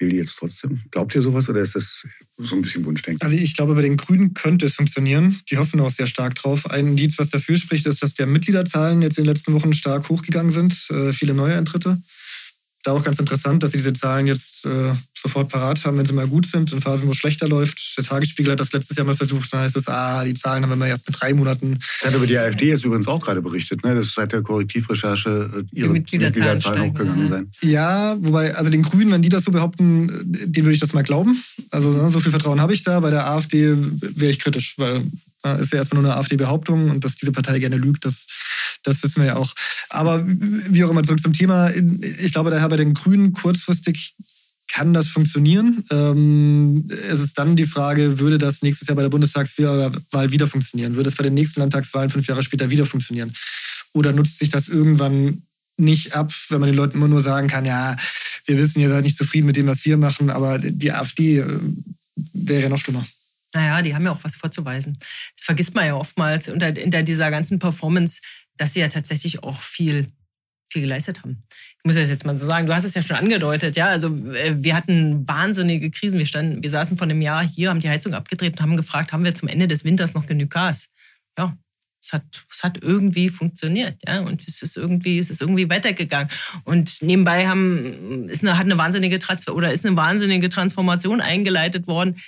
die 0.09 0.17
jetzt 0.17 0.37
trotzdem. 0.37 0.81
Glaubt 0.91 1.13
ihr 1.15 1.21
sowas 1.21 1.49
oder 1.49 1.61
ist 1.61 1.75
das 1.75 2.03
so 2.37 2.55
ein 2.55 2.61
bisschen 2.61 2.85
Wunschdenken? 2.85 3.21
Also 3.25 3.35
ich 3.37 3.55
glaube, 3.55 3.75
bei 3.75 3.81
den 3.81 3.97
Grünen 3.97 4.33
könnte 4.33 4.65
es 4.65 4.75
funktionieren. 4.75 5.39
Die 5.49 5.57
hoffen 5.57 5.79
auch 5.79 5.91
sehr 5.91 6.07
stark 6.07 6.35
drauf. 6.35 6.69
Ein 6.69 6.87
Indiz, 6.87 7.17
was 7.17 7.29
dafür 7.29 7.57
spricht, 7.57 7.85
ist, 7.85 8.03
dass 8.03 8.13
der 8.15 8.27
Mitgliederzahlen 8.27 9.01
jetzt 9.01 9.17
in 9.17 9.23
den 9.23 9.33
letzten 9.33 9.53
Wochen 9.53 9.73
stark 9.73 10.09
hochgegangen 10.09 10.51
sind. 10.51 10.73
Äh, 10.89 11.13
viele 11.13 11.33
neue 11.33 11.55
Eintritte 11.55 12.01
da 12.83 12.91
auch 12.91 13.03
ganz 13.03 13.17
interessant, 13.17 13.63
dass 13.63 13.71
sie 13.71 13.77
diese 13.77 13.93
Zahlen 13.93 14.27
jetzt 14.27 14.65
äh, 14.65 14.93
sofort 15.17 15.49
parat 15.49 15.83
haben, 15.85 15.97
wenn 15.97 16.05
sie 16.05 16.13
mal 16.13 16.27
gut 16.27 16.45
sind, 16.45 16.71
in 16.73 16.81
Phasen, 16.81 17.07
wo 17.07 17.11
es 17.11 17.17
schlechter 17.17 17.47
läuft. 17.47 17.95
Der 17.97 18.03
Tagesspiegel 18.03 18.51
hat 18.51 18.59
das 18.59 18.73
letztes 18.73 18.97
Jahr 18.97 19.05
mal 19.05 19.15
versucht, 19.15 19.51
dann 19.53 19.61
heißt 19.61 19.77
es, 19.77 19.87
ah, 19.87 20.23
die 20.23 20.33
Zahlen 20.33 20.63
haben 20.63 20.77
wir 20.77 20.87
erst 20.87 21.07
mit 21.07 21.19
drei 21.19 21.33
Monaten. 21.33 21.79
Das 22.01 22.09
hat 22.09 22.15
über 22.15 22.27
die 22.27 22.37
AfD 22.37 22.67
jetzt 22.67 22.83
übrigens 22.83 23.07
auch 23.07 23.21
gerade 23.21 23.41
berichtet, 23.41 23.83
ne? 23.83 23.95
dass 23.95 24.13
seit 24.13 24.33
der 24.33 24.41
Korrektivrecherche 24.41 25.63
äh, 25.71 25.79
ihre 25.79 25.89
Mitgliederzahlen, 25.89 26.33
Mitgliederzahlen 26.33 26.91
hochgegangen 26.91 27.27
sein. 27.27 27.51
Ja, 27.61 28.17
wobei, 28.19 28.53
also 28.55 28.69
den 28.69 28.83
Grünen, 28.83 29.11
wenn 29.11 29.21
die 29.21 29.29
das 29.29 29.45
so 29.45 29.51
behaupten, 29.51 30.07
denen 30.23 30.65
würde 30.65 30.73
ich 30.73 30.79
das 30.79 30.93
mal 30.93 31.03
glauben. 31.03 31.41
Also 31.71 31.91
ne, 31.91 32.09
so 32.11 32.19
viel 32.19 32.31
Vertrauen 32.31 32.59
habe 32.59 32.73
ich 32.73 32.83
da. 32.83 32.99
Bei 32.99 33.09
der 33.09 33.27
AfD 33.27 33.75
wäre 33.77 34.31
ich 34.31 34.39
kritisch, 34.39 34.75
weil 34.77 35.03
äh, 35.45 35.61
ist 35.61 35.73
ja 35.73 35.79
erstmal 35.79 36.01
nur 36.01 36.11
eine 36.11 36.19
AfD-Behauptung 36.19 36.89
und 36.89 37.03
dass 37.03 37.15
diese 37.15 37.31
Partei 37.31 37.59
gerne 37.59 37.77
lügt, 37.77 38.05
das, 38.05 38.27
das 38.83 39.01
wissen 39.03 39.21
wir 39.21 39.27
ja 39.27 39.35
auch. 39.35 39.53
Aber 39.89 40.23
wie 40.25 40.83
auch 40.83 40.91
immer, 40.91 41.03
zurück 41.03 41.21
zum 41.21 41.33
Thema. 41.33 41.69
Ich 41.69 42.33
glaube 42.33 42.51
daher 42.51 42.69
bei 42.69 42.77
den 42.77 42.93
Grünen 42.93 43.33
kurzfristig 43.33 44.15
kann 44.71 44.93
das 44.93 45.07
funktionieren. 45.07 45.83
Ähm, 45.91 46.85
es 46.89 47.19
ist 47.19 47.37
dann 47.37 47.55
die 47.55 47.65
Frage, 47.65 48.19
würde 48.19 48.37
das 48.37 48.61
nächstes 48.63 48.87
Jahr 48.87 48.95
bei 48.95 49.03
der 49.03 49.09
Bundestagswahl 49.09 50.31
wieder 50.31 50.47
funktionieren? 50.47 50.95
Würde 50.95 51.09
es 51.09 51.15
bei 51.15 51.23
den 51.23 51.35
nächsten 51.35 51.59
Landtagswahlen 51.59 52.09
fünf 52.09 52.27
Jahre 52.27 52.41
später 52.43 52.69
wieder 52.69 52.85
funktionieren? 52.85 53.31
Oder 53.93 54.13
nutzt 54.13 54.39
sich 54.39 54.49
das 54.49 54.69
irgendwann 54.69 55.43
nicht 55.77 56.15
ab, 56.15 56.31
wenn 56.49 56.59
man 56.59 56.67
den 56.67 56.75
Leuten 56.75 56.97
immer 56.97 57.07
nur 57.07 57.21
sagen 57.21 57.47
kann, 57.47 57.65
ja, 57.65 57.95
wir 58.45 58.57
wissen, 58.57 58.79
ihr 58.79 58.89
seid 58.89 59.03
nicht 59.03 59.17
zufrieden 59.17 59.45
mit 59.45 59.55
dem, 59.55 59.67
was 59.67 59.85
wir 59.85 59.97
machen, 59.97 60.29
aber 60.29 60.59
die 60.59 60.91
AfD 60.91 61.39
äh, 61.39 61.59
wäre 62.33 62.63
ja 62.63 62.69
noch 62.69 62.77
schlimmer. 62.77 63.05
Naja, 63.53 63.81
die 63.81 63.93
haben 63.93 64.05
ja 64.05 64.11
auch 64.11 64.23
was 64.23 64.35
vorzuweisen. 64.35 64.97
Das 65.35 65.45
vergisst 65.45 65.75
man 65.75 65.85
ja 65.85 65.95
oftmals 65.95 66.49
unter, 66.49 66.73
hinter 66.73 67.03
dieser 67.03 67.29
ganzen 67.29 67.59
Performance, 67.59 68.21
dass 68.57 68.73
sie 68.73 68.79
ja 68.79 68.87
tatsächlich 68.87 69.43
auch 69.43 69.59
viel, 69.59 70.07
viel 70.69 70.83
geleistet 70.83 71.23
haben. 71.23 71.43
Ich 71.77 71.85
muss 71.85 71.95
das 71.95 72.09
jetzt 72.09 72.25
mal 72.25 72.37
so 72.37 72.45
sagen, 72.45 72.67
du 72.67 72.75
hast 72.75 72.85
es 72.85 72.93
ja 72.93 73.01
schon 73.01 73.17
angedeutet, 73.17 73.75
ja. 73.75 73.87
Also 73.87 74.07
äh, 74.07 74.55
wir 74.63 74.75
hatten 74.75 75.27
wahnsinnige 75.27 75.91
Krisen. 75.91 76.17
Wir 76.17 76.25
standen, 76.25 76.63
wir 76.63 76.69
saßen 76.69 76.97
vor 76.97 77.05
einem 77.05 77.21
Jahr 77.21 77.45
hier, 77.45 77.69
haben 77.69 77.79
die 77.79 77.89
Heizung 77.89 78.13
abgedreht 78.13 78.53
und 78.53 78.61
haben 78.61 78.77
gefragt, 78.77 79.11
haben 79.11 79.23
wir 79.23 79.35
zum 79.35 79.49
Ende 79.49 79.67
des 79.67 79.83
Winters 79.83 80.13
noch 80.13 80.25
genug 80.25 80.49
Gas? 80.49 80.89
Ja, 81.37 81.57
es 82.03 82.11
hat, 82.11 82.23
es 82.51 82.63
hat 82.63 82.83
irgendwie 82.83 83.29
funktioniert, 83.29 83.97
ja, 84.05 84.19
und 84.19 84.45
es 84.45 84.61
ist 84.61 84.75
irgendwie, 84.75 85.19
es 85.19 85.29
ist 85.29 85.41
irgendwie 85.41 85.69
weitergegangen. 85.69 86.29
Und 86.65 87.01
nebenbei 87.01 87.47
haben, 87.47 88.27
ist 88.29 88.43
eine, 88.43 88.57
hat 88.57 88.65
eine 88.65 88.77
wahnsinnige 88.77 89.19
oder 89.51 89.71
ist 89.71 89.85
eine 89.85 89.95
wahnsinnige 89.95 90.49
Transformation 90.49 91.21
eingeleitet 91.21 91.87
worden, 91.87 92.21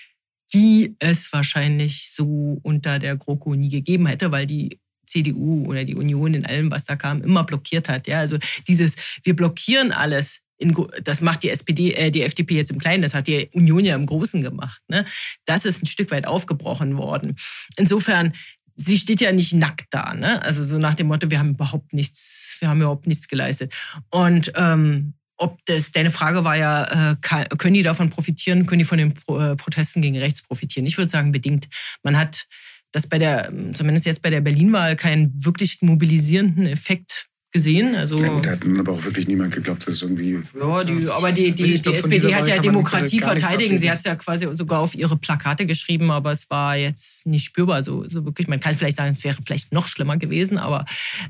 die 0.53 0.95
es 0.99 1.33
wahrscheinlich 1.33 2.11
so 2.13 2.59
unter 2.63 2.99
der 2.99 3.17
GroKo 3.17 3.55
nie 3.55 3.69
gegeben 3.69 4.05
hätte, 4.07 4.31
weil 4.31 4.45
die 4.45 4.79
CDU 5.05 5.65
oder 5.65 5.83
die 5.83 5.95
Union 5.95 6.33
in 6.33 6.45
allem, 6.45 6.71
was 6.71 6.85
da 6.85 6.95
kam, 6.95 7.21
immer 7.21 7.43
blockiert 7.43 7.89
hat. 7.89 8.07
Ja, 8.07 8.19
also 8.19 8.37
dieses, 8.67 8.95
wir 9.23 9.35
blockieren 9.35 9.91
alles. 9.91 10.41
In, 10.57 10.73
das 11.03 11.19
macht 11.19 11.43
die 11.43 11.49
SPD, 11.49 11.91
äh, 11.93 12.11
die 12.11 12.21
FDP 12.21 12.55
jetzt 12.55 12.71
im 12.71 12.79
Kleinen, 12.79 13.03
das 13.03 13.13
hat 13.13 13.27
die 13.27 13.49
Union 13.51 13.83
ja 13.83 13.95
im 13.95 14.05
Großen 14.05 14.41
gemacht. 14.41 14.81
Ne? 14.87 15.05
Das 15.43 15.65
ist 15.65 15.83
ein 15.83 15.87
Stück 15.87 16.11
weit 16.11 16.25
aufgebrochen 16.25 16.97
worden. 16.97 17.35
Insofern 17.75 18.31
sie 18.75 18.97
steht 18.97 19.21
ja 19.21 19.31
nicht 19.31 19.53
nackt 19.53 19.87
da, 19.91 20.13
ne? 20.13 20.41
Also 20.41 20.63
so 20.63 20.77
nach 20.77 20.95
dem 20.95 21.07
Motto, 21.07 21.29
wir 21.31 21.39
haben 21.39 21.51
überhaupt 21.51 21.93
nichts, 21.93 22.57
wir 22.59 22.69
haben 22.69 22.81
überhaupt 22.81 23.07
nichts 23.07 23.27
geleistet. 23.27 23.73
Und 24.09 24.51
ähm, 24.55 25.13
ob 25.37 25.59
das, 25.65 25.91
deine 25.91 26.11
Frage 26.11 26.43
war 26.43 26.55
ja, 26.55 27.11
äh, 27.11 27.15
können 27.57 27.73
die 27.73 27.83
davon 27.83 28.09
profitieren, 28.09 28.65
können 28.65 28.79
die 28.79 28.85
von 28.85 28.97
den 28.97 29.11
äh, 29.11 29.55
Protesten 29.55 30.01
gegen 30.01 30.17
rechts 30.17 30.41
profitieren? 30.41 30.85
Ich 30.85 30.97
würde 30.97 31.11
sagen, 31.11 31.31
bedingt. 31.31 31.67
Man 32.03 32.17
hat 32.17 32.47
das 32.95 33.07
bei 33.07 33.17
der, 33.17 33.51
zumindest 33.75 34.05
jetzt 34.05 34.21
bei 34.21 34.29
der 34.29 34.39
Berlin-Wahl, 34.39 34.95
keinen 34.95 35.33
wirklich 35.43 35.81
mobilisierenden 35.81 36.65
Effekt 36.65 37.27
gesehen. 37.51 37.95
Also, 37.95 38.17
ja, 38.17 38.29
gut, 38.29 38.47
hat 38.47 38.59
aber 38.79 38.93
auch 38.93 39.03
wirklich 39.03 39.27
niemand 39.27 39.53
geglaubt, 39.53 39.85
dass 39.85 39.95
es 39.95 40.01
irgendwie. 40.01 40.39
Ja, 40.59 40.83
die, 40.83 41.09
aber 41.09 41.31
die, 41.33 41.51
die, 41.51 41.81
die 41.81 41.93
SPD 41.93 42.33
hat 42.33 42.47
ja 42.47 42.59
Demokratie 42.59 43.19
verteidigen. 43.19 43.77
Sie 43.79 43.91
hat 43.91 43.99
es 43.99 44.05
ja 44.05 44.15
quasi 44.15 44.47
sogar 44.55 44.79
auf 44.79 44.95
ihre 44.95 45.17
Plakate 45.17 45.65
geschrieben, 45.65 46.09
aber 46.09 46.31
es 46.31 46.49
war 46.49 46.77
jetzt 46.77 47.27
nicht 47.27 47.45
spürbar. 47.45 47.81
So, 47.81 48.07
so 48.09 48.25
wirklich, 48.25 48.47
man 48.47 48.61
kann 48.61 48.75
vielleicht 48.75 48.97
sagen, 48.97 49.15
es 49.17 49.23
wäre 49.25 49.37
vielleicht 49.45 49.73
noch 49.73 49.87
schlimmer 49.87 50.15
gewesen, 50.15 50.57
aber 50.57 50.85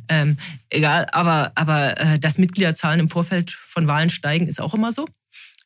ähm, 0.08 0.38
egal. 0.70 1.08
Aber, 1.12 1.52
aber 1.56 2.00
äh, 2.00 2.20
dass 2.20 2.38
Mitgliederzahlen 2.38 3.00
im 3.00 3.10
Vorfeld 3.10 3.52
von 3.52 3.88
Wahlen 3.88 4.12
steigen, 4.12 4.48
ist 4.48 4.62
auch 4.62 4.76
immer 4.76 4.92
so. 4.92 5.08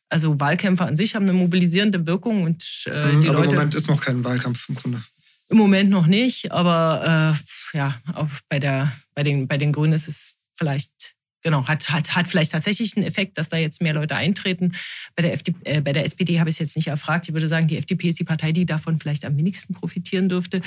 Also 0.08 0.40
Wahlkämpfer 0.40 0.86
an 0.86 0.96
sich 0.96 1.14
haben 1.14 1.22
eine 1.22 1.34
mobilisierende 1.34 2.06
Wirkung 2.06 2.42
und 2.42 2.64
äh, 2.86 3.12
mhm, 3.12 3.20
die 3.20 3.28
aber 3.28 3.38
Leute. 3.38 3.50
im 3.50 3.56
Moment 3.56 3.74
ist 3.74 3.88
noch 3.88 4.00
kein 4.00 4.24
Wahlkampf 4.24 4.68
im 4.68 4.74
Grunde. 4.74 5.02
Im 5.50 5.56
Moment 5.56 5.90
noch 5.90 6.06
nicht, 6.06 6.52
aber 6.52 7.34
äh, 7.74 7.76
ja, 7.76 8.00
auch 8.14 8.28
bei, 8.48 8.60
der, 8.60 8.90
bei, 9.14 9.24
den, 9.24 9.48
bei 9.48 9.58
den 9.58 9.72
Grünen 9.72 9.92
ist 9.92 10.06
es 10.06 10.36
vielleicht, 10.54 11.16
genau, 11.42 11.66
hat, 11.66 11.90
hat, 11.90 12.14
hat 12.14 12.28
vielleicht 12.28 12.52
tatsächlich 12.52 12.96
einen 12.96 13.04
Effekt, 13.04 13.36
dass 13.36 13.48
da 13.48 13.56
jetzt 13.56 13.82
mehr 13.82 13.94
Leute 13.94 14.14
eintreten. 14.14 14.76
Bei 15.16 15.22
der, 15.22 15.32
FD, 15.32 15.54
äh, 15.64 15.80
bei 15.80 15.92
der 15.92 16.04
SPD 16.04 16.38
habe 16.38 16.50
ich 16.50 16.54
es 16.54 16.60
jetzt 16.60 16.76
nicht 16.76 16.86
erfragt. 16.86 17.26
Ich 17.26 17.34
würde 17.34 17.48
sagen, 17.48 17.66
die 17.66 17.78
FDP 17.78 18.10
ist 18.10 18.20
die 18.20 18.24
Partei, 18.24 18.52
die 18.52 18.64
davon 18.64 19.00
vielleicht 19.00 19.24
am 19.24 19.36
wenigsten 19.36 19.74
profitieren 19.74 20.28
dürfte. 20.28 20.62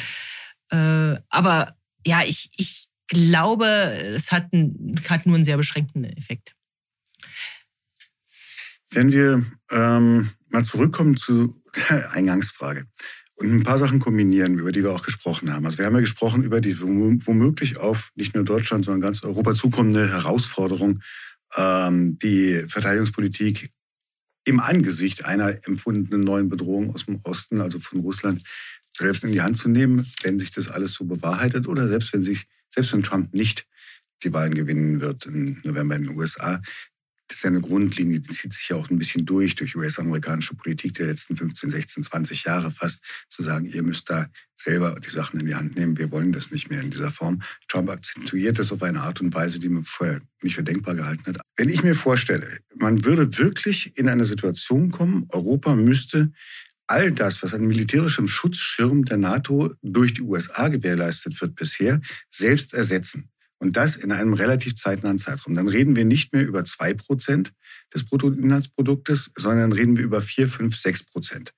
Äh, 0.70 1.16
aber 1.30 1.78
ja, 2.06 2.24
ich, 2.26 2.50
ich 2.58 2.88
glaube, 3.08 3.66
es 3.66 4.34
hat, 4.34 4.52
ein, 4.52 5.00
hat 5.08 5.26
nur 5.26 5.36
einen 5.36 5.46
sehr 5.46 5.58
beschränkten 5.58 6.04
Effekt. 6.04 6.54
Wenn 8.92 9.14
wir 9.14 9.46
ähm, 9.72 10.30
mal 10.50 10.66
zurückkommen 10.66 11.16
zu 11.16 11.62
der 11.90 12.12
Eingangsfrage 12.12 12.86
und 13.36 13.52
ein 13.52 13.64
paar 13.64 13.78
Sachen 13.78 14.00
kombinieren, 14.00 14.60
über 14.60 14.72
die 14.72 14.84
wir 14.84 14.92
auch 14.92 15.04
gesprochen 15.04 15.52
haben. 15.52 15.66
Also 15.66 15.78
wir 15.78 15.86
haben 15.86 15.96
ja 15.96 16.02
gesprochen 16.02 16.44
über 16.44 16.62
die 16.62 16.80
womöglich 16.80 17.78
auf 17.78 18.12
nicht 18.16 18.36
nur 18.36 18.44
Deutschland, 18.44 18.86
sondern 18.86 19.02
ganz 19.02 19.24
Europa 19.24 19.56
zukommende 19.56 20.10
Herausforderung, 20.10 21.02
ähm, 21.56 22.18
die 22.20 22.64
Verteidigungspolitik 22.68 23.70
im 24.46 24.60
Angesicht 24.60 25.26
einer 25.26 25.50
empfundenen 25.68 26.24
neuen 26.24 26.50
Bedrohung 26.50 26.94
aus 26.94 27.06
dem 27.06 27.20
Osten, 27.24 27.62
also 27.62 27.80
von 27.80 28.02
Russland, 28.02 28.42
selbst 28.96 29.24
in 29.24 29.32
die 29.32 29.42
Hand 29.42 29.58
zu 29.58 29.70
nehmen, 29.70 30.06
wenn 30.22 30.38
sich 30.38 30.52
das 30.52 30.68
alles 30.68 30.94
so 30.94 31.06
bewahrheitet 31.06 31.68
oder 31.68 31.88
selbst 31.88 32.14
wenn 32.14 32.24
sich, 32.24 32.46
selbst 32.70 32.94
wenn 32.94 33.04
Trump 33.04 33.34
nicht 33.34 33.66
die 34.24 34.34
Wahlen 34.34 34.54
gewinnen 34.54 35.02
wird 35.02 35.26
im 35.26 35.60
November 35.64 35.96
in 35.96 36.04
den 36.04 36.18
USA, 36.18 36.62
das 37.28 37.38
ist 37.38 37.44
ja 37.44 37.50
eine 37.50 37.62
Grundlinie, 37.62 38.20
die 38.20 38.34
zieht 38.34 38.54
sich 38.54 38.70
ja 38.70 38.76
auch 38.76 38.90
ein 38.90 39.00
bisschen 39.00 39.26
durch, 39.26 39.56
durch 39.56 39.76
US-amerikanische 39.76 40.56
Politik 40.56 40.96
der 40.96 41.08
letzten 41.08 41.36
15, 41.36 41.72
16, 41.72 42.04
20 42.04 42.44
Jahre 42.44 42.72
fast, 42.72 43.04
zu 43.30 43.44
sagen, 43.44 43.66
ihr 43.66 43.84
müsst 43.84 44.10
da 44.10 44.28
selber 44.56 44.96
die 44.96 45.10
Sachen 45.10 45.40
in 45.40 45.46
die 45.46 45.56
Hand 45.56 45.76
nehmen, 45.76 45.98
wir 45.98 46.12
wollen 46.12 46.32
das 46.32 46.52
nicht 46.52 46.70
mehr 46.70 46.82
in 46.82 46.92
dieser 46.92 47.12
Form. 47.12 47.42
Trump 47.68 47.90
akzentuiert 47.90 48.60
das 48.60 48.72
auf 48.72 48.82
eine 48.84 49.02
Art 49.02 49.20
und 49.22 49.34
Weise, 49.34 49.60
die 49.60 49.70
man 49.70 49.84
vorher 49.84 50.20
nicht 50.42 50.56
für 50.56 50.64
denkbar 50.64 50.96
gehalten 50.96 51.26
hat. 51.28 51.42
Wenn 51.56 51.70
ich 51.70 51.84
mir 51.84 51.96
vorstelle, 51.96 52.48
man 52.76 53.04
würde 53.04 53.38
wirklich 53.38 53.98
in 53.98 54.10
eine 54.10 54.26
Situation 54.26 54.92
kommen, 54.92 55.26
Europa 55.30 55.76
müsste 55.76 56.32
all 56.88 57.12
das, 57.12 57.42
was 57.42 57.54
an 57.54 57.66
militärischem 57.66 58.28
Schutzschirm 58.28 59.06
der 59.06 59.18
NATO 59.18 59.74
durch 59.82 60.14
die 60.14 60.22
USA 60.22 60.68
gewährleistet 60.68 61.40
wird 61.42 61.56
bisher, 61.56 62.02
selbst 62.30 62.74
ersetzen. 62.74 63.30
Und 63.64 63.78
das 63.78 63.96
in 63.96 64.12
einem 64.12 64.34
relativ 64.34 64.76
zeitnahen 64.76 65.20
Zeitraum. 65.20 65.56
Dann 65.56 65.70
reden 65.70 65.96
wir 65.96 66.04
nicht 66.04 66.34
mehr 66.34 66.46
über 66.46 66.66
zwei 66.66 66.94
Prozent 66.94 67.54
des 67.94 68.04
Bruttoinlandsproduktes, 68.04 69.32
sondern 69.38 69.72
reden 69.72 69.96
wir 69.96 70.04
über 70.04 70.22
vier, 70.22 70.50
fünf, 70.50 70.76
sechs 70.76 71.02
Prozent. 71.02 71.54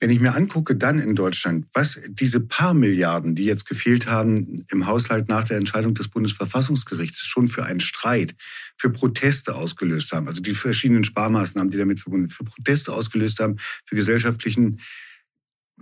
Wenn 0.00 0.08
ich 0.08 0.20
mir 0.20 0.34
angucke, 0.34 0.74
dann 0.74 0.98
in 0.98 1.14
Deutschland, 1.14 1.66
was 1.74 2.00
diese 2.08 2.40
paar 2.40 2.72
Milliarden, 2.72 3.34
die 3.34 3.44
jetzt 3.44 3.66
gefehlt 3.66 4.06
haben 4.06 4.64
im 4.70 4.86
Haushalt 4.86 5.28
nach 5.28 5.44
der 5.46 5.58
Entscheidung 5.58 5.94
des 5.94 6.08
Bundesverfassungsgerichts, 6.08 7.26
schon 7.26 7.46
für 7.46 7.66
einen 7.66 7.80
Streit, 7.80 8.34
für 8.78 8.88
Proteste 8.88 9.54
ausgelöst 9.54 10.12
haben, 10.12 10.26
also 10.28 10.40
die 10.40 10.54
verschiedenen 10.54 11.04
Sparmaßnahmen, 11.04 11.70
die 11.70 11.76
damit 11.76 12.00
verbunden 12.00 12.28
sind, 12.28 12.36
für 12.36 12.44
Proteste 12.44 12.90
ausgelöst 12.90 13.38
haben, 13.38 13.58
für 13.58 13.96
gesellschaftlichen 13.96 14.80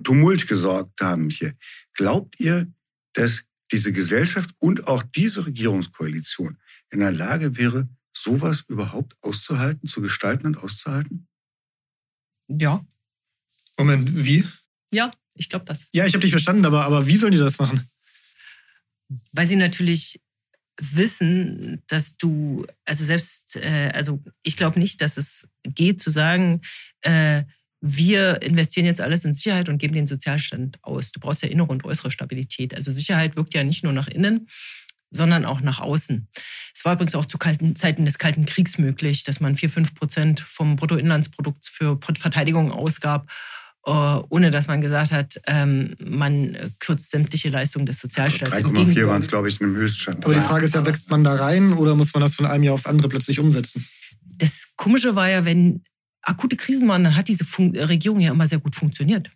Tumult 0.02 0.48
gesorgt 0.48 1.00
haben 1.00 1.30
hier. 1.30 1.54
Glaubt 1.94 2.40
ihr, 2.40 2.66
dass 3.12 3.44
diese 3.72 3.92
Gesellschaft 3.92 4.50
und 4.58 4.88
auch 4.88 5.02
diese 5.02 5.46
Regierungskoalition 5.46 6.58
in 6.90 7.00
der 7.00 7.12
Lage 7.12 7.56
wäre, 7.56 7.88
sowas 8.12 8.64
überhaupt 8.68 9.16
auszuhalten, 9.22 9.88
zu 9.88 10.00
gestalten 10.00 10.46
und 10.46 10.56
auszuhalten? 10.58 11.28
Ja. 12.48 12.84
Moment, 13.76 14.24
wie? 14.24 14.44
Ja, 14.90 15.10
ich 15.34 15.48
glaube 15.48 15.64
das. 15.64 15.88
Ja, 15.92 16.06
ich 16.06 16.14
habe 16.14 16.22
dich 16.22 16.32
verstanden, 16.32 16.64
aber, 16.64 16.84
aber 16.84 17.06
wie 17.06 17.16
sollen 17.16 17.32
die 17.32 17.38
das 17.38 17.58
machen? 17.58 17.88
Weil 19.32 19.46
sie 19.46 19.56
natürlich 19.56 20.20
wissen, 20.80 21.82
dass 21.86 22.16
du, 22.16 22.66
also 22.84 23.04
selbst, 23.04 23.56
äh, 23.56 23.90
also 23.94 24.22
ich 24.42 24.56
glaube 24.56 24.78
nicht, 24.78 25.00
dass 25.00 25.16
es 25.16 25.48
geht 25.62 26.00
zu 26.00 26.10
sagen, 26.10 26.62
äh, 27.02 27.44
wir 27.80 28.42
investieren 28.42 28.86
jetzt 28.86 29.00
alles 29.00 29.24
in 29.24 29.34
Sicherheit 29.34 29.68
und 29.68 29.78
geben 29.78 29.94
den 29.94 30.06
Sozialstand 30.06 30.78
aus. 30.82 31.12
Du 31.12 31.20
brauchst 31.20 31.42
ja 31.42 31.48
innere 31.48 31.68
und 31.68 31.84
äußere 31.84 32.10
Stabilität. 32.10 32.74
Also 32.74 32.92
Sicherheit 32.92 33.36
wirkt 33.36 33.54
ja 33.54 33.64
nicht 33.64 33.84
nur 33.84 33.92
nach 33.92 34.08
innen, 34.08 34.46
sondern 35.10 35.44
auch 35.44 35.60
nach 35.60 35.80
außen. 35.80 36.28
Es 36.74 36.84
war 36.84 36.94
übrigens 36.94 37.14
auch 37.14 37.24
zu 37.24 37.38
kalten, 37.38 37.74
Zeiten 37.76 38.04
des 38.04 38.18
Kalten 38.18 38.46
Kriegs 38.46 38.78
möglich, 38.78 39.24
dass 39.24 39.40
man 39.40 39.56
4, 39.56 39.70
5 39.70 39.94
Prozent 39.94 40.40
vom 40.40 40.76
Bruttoinlandsprodukts 40.76 41.68
für 41.68 41.98
Verteidigung 42.18 42.70
ausgab, 42.70 43.30
äh, 43.86 43.90
ohne 43.90 44.50
dass 44.50 44.68
man 44.68 44.82
gesagt 44.82 45.10
hat, 45.10 45.40
ähm, 45.46 45.96
man 46.04 46.56
kürzt 46.80 47.10
sämtliche 47.10 47.48
Leistungen 47.48 47.86
des 47.86 47.98
Sozialstaats. 47.98 48.52
3,4 48.52 49.06
waren 49.06 49.22
es, 49.22 49.28
glaube 49.28 49.48
ich, 49.48 49.60
im 49.60 49.74
Höchststand. 49.74 50.24
Aber 50.24 50.34
die 50.34 50.40
Frage 50.40 50.66
ist 50.66 50.74
ja, 50.74 50.84
wächst 50.84 51.10
man 51.10 51.24
da 51.24 51.34
rein 51.34 51.72
oder 51.72 51.94
muss 51.94 52.12
man 52.12 52.22
das 52.22 52.34
von 52.34 52.44
einem 52.44 52.62
Jahr 52.62 52.74
aufs 52.74 52.86
andere 52.86 53.08
plötzlich 53.08 53.38
umsetzen? 53.38 53.86
Das 54.36 54.72
Komische 54.76 55.16
war 55.16 55.28
ja, 55.28 55.44
wenn 55.44 55.82
akute 56.22 56.56
Krisen 56.56 56.88
waren, 56.88 57.04
dann 57.04 57.16
hat 57.16 57.28
diese 57.28 57.44
Fun 57.44 57.76
Regierung 57.76 58.20
ja 58.20 58.32
immer 58.32 58.46
sehr 58.46 58.58
gut 58.58 58.74
funktioniert. 58.74 59.30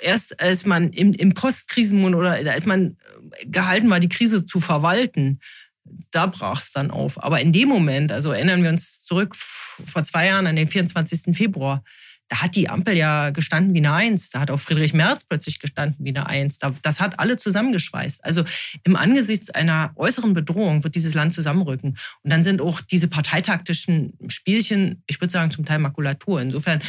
Erst 0.00 0.40
als 0.40 0.66
man 0.66 0.90
im, 0.90 1.12
im 1.12 1.34
Postkrisenmund 1.34 2.16
oder 2.16 2.32
als 2.32 2.66
man 2.66 2.96
gehalten 3.44 3.90
war, 3.90 4.00
die 4.00 4.08
Krise 4.08 4.44
zu 4.44 4.60
verwalten, 4.60 5.40
da 6.10 6.26
brach 6.26 6.60
es 6.60 6.72
dann 6.72 6.90
auf. 6.90 7.22
Aber 7.22 7.40
in 7.40 7.52
dem 7.52 7.68
Moment, 7.68 8.12
also 8.12 8.32
erinnern 8.32 8.62
wir 8.62 8.70
uns 8.70 9.02
zurück 9.02 9.36
vor 9.36 10.02
zwei 10.02 10.26
Jahren 10.26 10.46
an 10.46 10.56
den 10.56 10.68
24. 10.68 11.36
Februar, 11.36 11.84
da 12.28 12.42
hat 12.42 12.54
die 12.56 12.68
Ampel 12.68 12.96
ja 12.96 13.30
gestanden 13.30 13.74
wie 13.74 13.78
eine 13.78 13.92
Eins. 13.92 14.30
Da 14.30 14.40
hat 14.40 14.50
auch 14.50 14.60
Friedrich 14.60 14.92
Merz 14.92 15.24
plötzlich 15.24 15.60
gestanden 15.60 16.04
wie 16.04 16.10
eine 16.10 16.26
Eins. 16.26 16.58
Das 16.82 17.00
hat 17.00 17.18
alle 17.18 17.38
zusammengeschweißt. 17.38 18.24
Also 18.24 18.44
im 18.84 18.96
Angesichts 18.96 19.50
einer 19.50 19.92
äußeren 19.96 20.34
Bedrohung 20.34 20.84
wird 20.84 20.94
dieses 20.94 21.14
Land 21.14 21.32
zusammenrücken. 21.32 21.96
Und 22.22 22.30
dann 22.30 22.42
sind 22.42 22.60
auch 22.60 22.80
diese 22.82 23.08
parteitaktischen 23.08 24.12
Spielchen, 24.28 25.02
ich 25.06 25.20
würde 25.20 25.32
sagen, 25.32 25.50
zum 25.50 25.64
Teil 25.64 25.78
Makulatur. 25.78 26.42
Insofern 26.42 26.82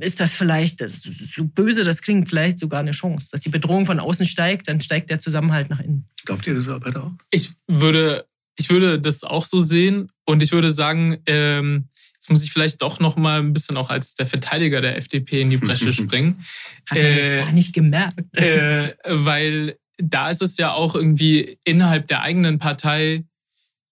ist 0.00 0.20
das 0.20 0.32
vielleicht, 0.32 0.80
das 0.80 1.02
so 1.02 1.44
böse 1.44 1.84
das 1.84 2.00
klingt, 2.02 2.28
vielleicht 2.28 2.58
sogar 2.58 2.80
eine 2.80 2.92
Chance. 2.92 3.28
Dass 3.32 3.42
die 3.42 3.50
Bedrohung 3.50 3.84
von 3.84 4.00
außen 4.00 4.26
steigt, 4.26 4.68
dann 4.68 4.80
steigt 4.80 5.10
der 5.10 5.18
Zusammenhalt 5.18 5.68
nach 5.68 5.80
innen. 5.80 6.06
Glaubt 6.24 6.46
ihr 6.46 6.54
das 6.54 6.68
aber 6.68 6.96
auch? 6.98 7.12
Ich 7.30 7.52
würde, 7.68 8.26
ich 8.56 8.70
würde 8.70 8.98
das 9.00 9.22
auch 9.22 9.44
so 9.44 9.58
sehen 9.58 10.10
und 10.24 10.42
ich 10.42 10.52
würde 10.52 10.70
sagen, 10.70 11.18
ähm, 11.26 11.88
jetzt 12.26 12.30
muss 12.30 12.44
ich 12.44 12.52
vielleicht 12.52 12.82
doch 12.82 12.98
noch 12.98 13.14
mal 13.14 13.38
ein 13.38 13.52
bisschen 13.52 13.76
auch 13.76 13.88
als 13.88 14.16
der 14.16 14.26
Verteidiger 14.26 14.80
der 14.80 14.96
FDP 14.96 15.42
in 15.42 15.50
die 15.50 15.58
Bresche 15.58 15.92
springen. 15.92 16.44
Hat 16.86 16.98
er 16.98 17.16
jetzt 17.16 17.32
äh, 17.34 17.38
gar 17.38 17.52
nicht 17.52 17.72
gemerkt. 17.72 18.18
Äh, 18.32 18.94
weil 19.04 19.78
da 19.98 20.28
ist 20.28 20.42
es 20.42 20.56
ja 20.56 20.72
auch 20.72 20.96
irgendwie 20.96 21.56
innerhalb 21.64 22.08
der 22.08 22.22
eigenen 22.22 22.58
Partei, 22.58 23.24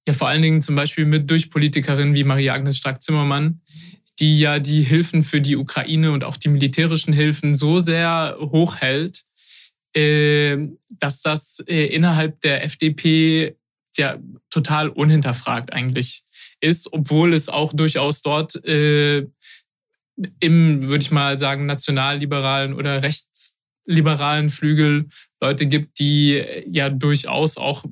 ja 0.07 0.15
vor 0.15 0.29
allen 0.29 0.43
Dingen 0.43 0.63
zum 0.63 0.75
Beispiel 0.75 1.07
mit 1.07 1.31
durch 1.31 1.49
Politikerinnen 1.49 2.15
wie 2.15 2.25
Maria-Agnes 2.25 2.77
Strack-Zimmermann, 2.77 3.61
die 4.19 4.41
ja 4.41 4.59
die 4.59 4.83
Hilfen 4.83 5.23
für 5.23 5.41
die 5.41 5.57
Ukraine 5.57 6.11
und 6.11 6.25
auch 6.25 6.37
die 6.37 6.49
militärischen 6.49 7.13
Hilfen 7.13 7.55
so 7.55 7.79
sehr 7.79 8.37
hochhält, 8.41 9.23
äh, 9.95 10.59
dass 10.89 11.23
das 11.23 11.61
äh, 11.69 11.87
innerhalb 11.87 12.41
der 12.41 12.65
FDP 12.65 13.55
ja 13.97 14.19
total 14.51 14.89
unhinterfragt 14.89 15.73
eigentlich 15.73 16.25
ist, 16.65 16.93
obwohl 16.93 17.35
es 17.35 17.49
auch 17.49 17.73
durchaus 17.73 18.23
dort 18.23 18.65
äh, 18.65 19.27
im, 20.41 20.89
würde 20.89 21.03
ich 21.03 21.11
mal 21.11 21.39
sagen, 21.39 21.67
nationalliberalen 21.67 22.75
oder 22.75 23.03
rechtsliberalen 23.03 24.51
Flügel 24.51 25.09
Leute 25.41 25.67
gibt, 25.67 25.99
die 25.99 26.43
ja 26.67 26.89
durchaus 26.89 27.57
auch 27.57 27.85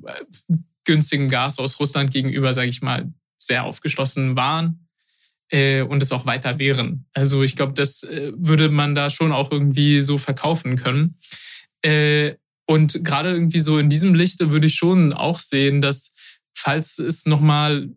günstigen 0.85 1.29
Gas 1.29 1.59
aus 1.59 1.79
Russland 1.79 2.11
gegenüber, 2.11 2.53
sage 2.53 2.69
ich 2.69 2.81
mal, 2.81 3.11
sehr 3.37 3.65
aufgeschlossen 3.65 4.35
waren 4.35 4.87
äh, 5.49 5.81
und 5.81 6.01
es 6.01 6.11
auch 6.11 6.25
weiter 6.25 6.59
wären. 6.59 7.05
Also 7.13 7.43
ich 7.43 7.55
glaube, 7.55 7.73
das 7.73 8.03
äh, 8.03 8.31
würde 8.35 8.69
man 8.69 8.95
da 8.95 9.09
schon 9.09 9.31
auch 9.31 9.51
irgendwie 9.51 10.01
so 10.01 10.17
verkaufen 10.17 10.77
können. 10.77 11.17
Äh, 11.81 12.35
und 12.65 13.03
gerade 13.03 13.31
irgendwie 13.31 13.59
so 13.59 13.77
in 13.77 13.89
diesem 13.89 14.15
Lichte 14.15 14.49
würde 14.49 14.67
ich 14.67 14.75
schon 14.75 15.13
auch 15.13 15.39
sehen, 15.39 15.81
dass 15.81 16.13
falls 16.55 16.97
es 16.97 17.25
nochmal 17.25 17.89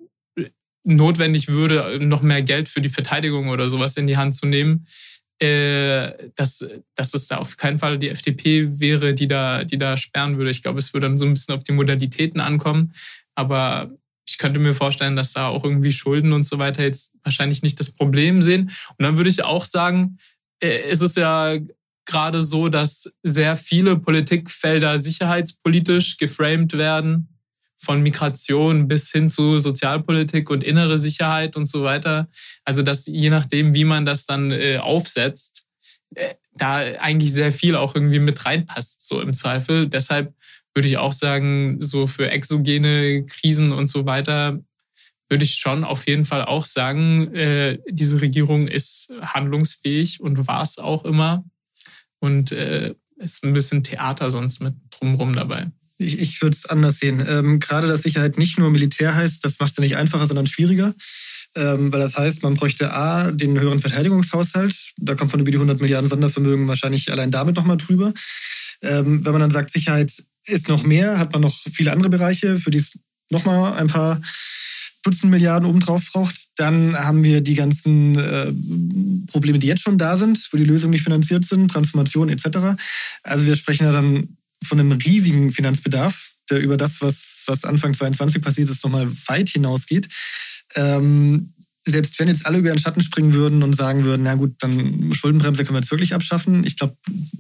notwendig 0.87 1.49
würde, 1.49 1.99
noch 2.01 2.23
mehr 2.23 2.43
Geld 2.43 2.69
für 2.69 2.81
die 2.81 2.89
Verteidigung 2.89 3.49
oder 3.49 3.69
sowas 3.69 3.97
in 3.97 4.07
die 4.07 4.17
Hand 4.17 4.35
zu 4.35 4.47
nehmen, 4.47 4.87
äh, 5.39 6.31
dass, 6.35 6.67
dass 6.95 7.15
es 7.15 7.29
da 7.29 7.39
auf 7.39 7.57
keinen 7.57 7.79
Fall 7.79 7.99
die 7.99 8.09
FDP 8.09 8.81
wäre, 8.81 9.15
die 9.15 9.29
da, 9.29 9.65
die 9.65 9.79
da 9.79 9.97
sperren 9.97 10.39
würde. 10.39 10.51
Ich 10.51 10.63
glaube, 10.63 10.79
es 10.79 10.95
würde 10.95 11.09
dann 11.09 11.19
so 11.19 11.27
ein 11.27 11.35
bisschen 11.35 11.55
auf 11.55 11.65
die 11.65 11.73
Modalitäten 11.73 12.41
ankommen. 12.41 12.95
Aber 13.35 13.91
ich 14.29 14.39
könnte 14.39 14.59
mir 14.59 14.75
vorstellen, 14.75 15.15
dass 15.15 15.33
da 15.33 15.49
auch 15.49 15.63
irgendwie 15.63 15.93
Schulden 15.93 16.33
und 16.33 16.45
so 16.45 16.59
weiter 16.59 16.83
jetzt 16.83 17.13
wahrscheinlich 17.23 17.63
nicht 17.63 17.79
das 17.79 17.91
Problem 17.91 18.43
sehen. 18.43 18.71
Und 18.97 19.03
dann 19.03 19.19
würde 19.19 19.31
ich 19.31 19.45
auch 19.45 19.65
sagen, 19.65 20.19
äh, 20.61 20.81
es 20.91 21.03
ist 21.03 21.17
ja 21.17 21.59
gerade 22.07 22.41
so, 22.41 22.69
dass 22.69 23.13
sehr 23.23 23.57
viele 23.57 23.97
Politikfelder 23.97 24.99
sicherheitspolitisch 24.99 26.17
geframed 26.17 26.79
werden, 26.79 27.36
von 27.77 28.03
Migration 28.03 28.89
bis 28.89 29.11
hin 29.11 29.29
zu 29.29 29.59
Sozialpolitik 29.59 30.51
und 30.51 30.65
innere 30.65 30.99
Sicherheit 30.99 31.57
und 31.57 31.67
so 31.67 31.83
weiter. 31.83 32.29
Also 32.65 32.83
dass 32.83 33.07
je 33.07 33.31
nachdem, 33.31 33.75
wie 33.75 33.85
man 33.85 34.07
das 34.07 34.27
dann 34.27 34.51
äh, 34.51 34.79
aufsetzt, 34.79 35.65
äh, 36.15 36.35
da 36.55 36.77
eigentlich 36.77 37.33
sehr 37.33 37.53
viel 37.53 37.77
auch 37.77 37.95
irgendwie 37.95 38.19
mit 38.19 38.45
reinpasst, 38.45 39.07
so 39.07 39.21
im 39.21 39.35
Zweifel. 39.35 39.89
Deshalb 39.89 40.33
würde 40.75 40.89
ich 40.89 40.99
auch 40.99 41.13
sagen, 41.13 41.79
so 41.81 42.07
für 42.07 42.31
exogene 42.31 43.25
Krisen 43.27 43.73
und 43.73 43.89
so 43.89 44.07
weiter, 44.07 44.59
würde 45.29 45.45
ich 45.45 45.57
schon 45.57 45.85
auf 45.85 46.07
jeden 46.07 46.25
Fall 46.25 46.45
auch 46.45 46.65
sagen, 46.65 47.35
äh, 47.35 47.79
diese 47.89 48.21
Regierung 48.21 48.69
ist 48.69 49.13
handlungsfähig 49.21 50.21
und 50.21 50.47
war 50.47 50.63
es 50.63 50.79
auch 50.79 51.05
immer. 51.05 51.45
Und 52.21 52.53
äh, 52.53 52.95
ist 53.17 53.45
ein 53.45 53.53
bisschen 53.53 53.83
Theater 53.83 54.31
sonst 54.31 54.61
mit 54.61 54.75
drumherum 54.91 55.35
dabei. 55.35 55.71
Ich, 55.99 56.21
ich 56.21 56.43
würde 56.43 56.57
es 56.57 56.67
anders 56.67 56.99
sehen. 56.99 57.25
Ähm, 57.27 57.61
gerade, 57.61 57.89
dass 57.89 58.03
Sicherheit 58.03 58.39
nicht 58.39 58.59
nur 58.59 58.71
Militär 58.71 59.15
heißt, 59.15 59.45
das 59.45 59.59
macht 59.59 59.71
es 59.71 59.77
ja 59.77 59.83
nicht 59.83 59.97
einfacher, 59.97 60.27
sondern 60.27 60.47
schwieriger. 60.47 60.95
Ähm, 61.55 61.91
weil 61.91 62.01
das 62.01 62.19
heißt, 62.19 62.43
man 62.43 62.55
bräuchte 62.55 62.93
A, 62.93 63.31
den 63.31 63.59
höheren 63.59 63.81
Verteidigungshaushalt. 63.81 64.77
Da 64.99 65.15
kommt 65.15 65.33
man 65.33 65.41
über 65.41 65.51
die 65.51 65.57
100 65.57 65.81
Milliarden 65.81 66.09
Sondervermögen 66.09 66.69
wahrscheinlich 66.69 67.11
allein 67.11 67.31
damit 67.31 67.57
nochmal 67.57 67.79
drüber. 67.79 68.13
Ähm, 68.83 69.25
wenn 69.25 69.33
man 69.33 69.41
dann 69.41 69.51
sagt, 69.51 69.71
Sicherheit 69.71 70.13
ist 70.45 70.69
noch 70.69 70.83
mehr, 70.83 71.19
hat 71.19 71.33
man 71.33 71.41
noch 71.41 71.57
viele 71.73 71.93
andere 71.93 72.11
Bereiche, 72.11 72.59
für 72.59 72.71
die 72.71 72.79
es 72.79 72.99
nochmal 73.31 73.75
ein 73.75 73.89
paar 73.89 74.21
Dutzend 75.03 75.31
Milliarden 75.31 75.69
obendrauf 75.69 76.03
braucht. 76.13 76.35
Dann 76.57 76.97
haben 76.97 77.23
wir 77.23 77.41
die 77.41 77.55
ganzen 77.55 78.19
äh, 78.19 78.53
Probleme, 79.31 79.59
die 79.59 79.69
jetzt 79.69 79.83
schon 79.83 79.99
da 79.99 80.17
sind, 80.17 80.49
wo 80.51 80.57
die 80.57 80.65
Lösungen 80.65 80.91
nicht 80.91 81.05
finanziert 81.05 81.45
sind, 81.45 81.71
Transformation 81.71 82.29
etc. 82.29 82.77
Also 83.23 83.47
wir 83.47 83.55
sprechen 83.55 83.85
ja 83.85 83.93
dann 83.93 84.37
von 84.67 84.81
einem 84.81 84.93
riesigen 84.93 85.53
Finanzbedarf, 85.53 86.31
der 86.51 86.61
über 86.61 86.77
das, 86.77 87.01
was, 87.01 87.43
was 87.47 87.65
Anfang 87.65 87.95
22 87.95 88.43
passiert 88.43 88.69
ist, 88.69 88.85
nochmal 88.85 89.09
weit 89.27 89.49
hinausgeht. 89.49 90.09
Ähm, 90.75 91.53
selbst 91.89 92.19
wenn 92.19 92.29
jetzt 92.29 92.47
alle 92.47 92.59
über 92.59 92.69
ihren 92.69 92.79
Schatten 92.79 93.01
springen 93.01 93.33
würden 93.33 93.63
und 93.63 93.75
sagen 93.77 94.05
würden, 94.05 94.25
na 94.25 94.35
gut, 94.35 94.55
dann 94.59 95.13
Schuldenbremse 95.15 95.65
können 95.65 95.77
wir 95.77 95.81
jetzt 95.81 95.91
wirklich 95.93 96.15
abschaffen. 96.15 96.65
Ich 96.65 96.77
glaube, 96.77 96.97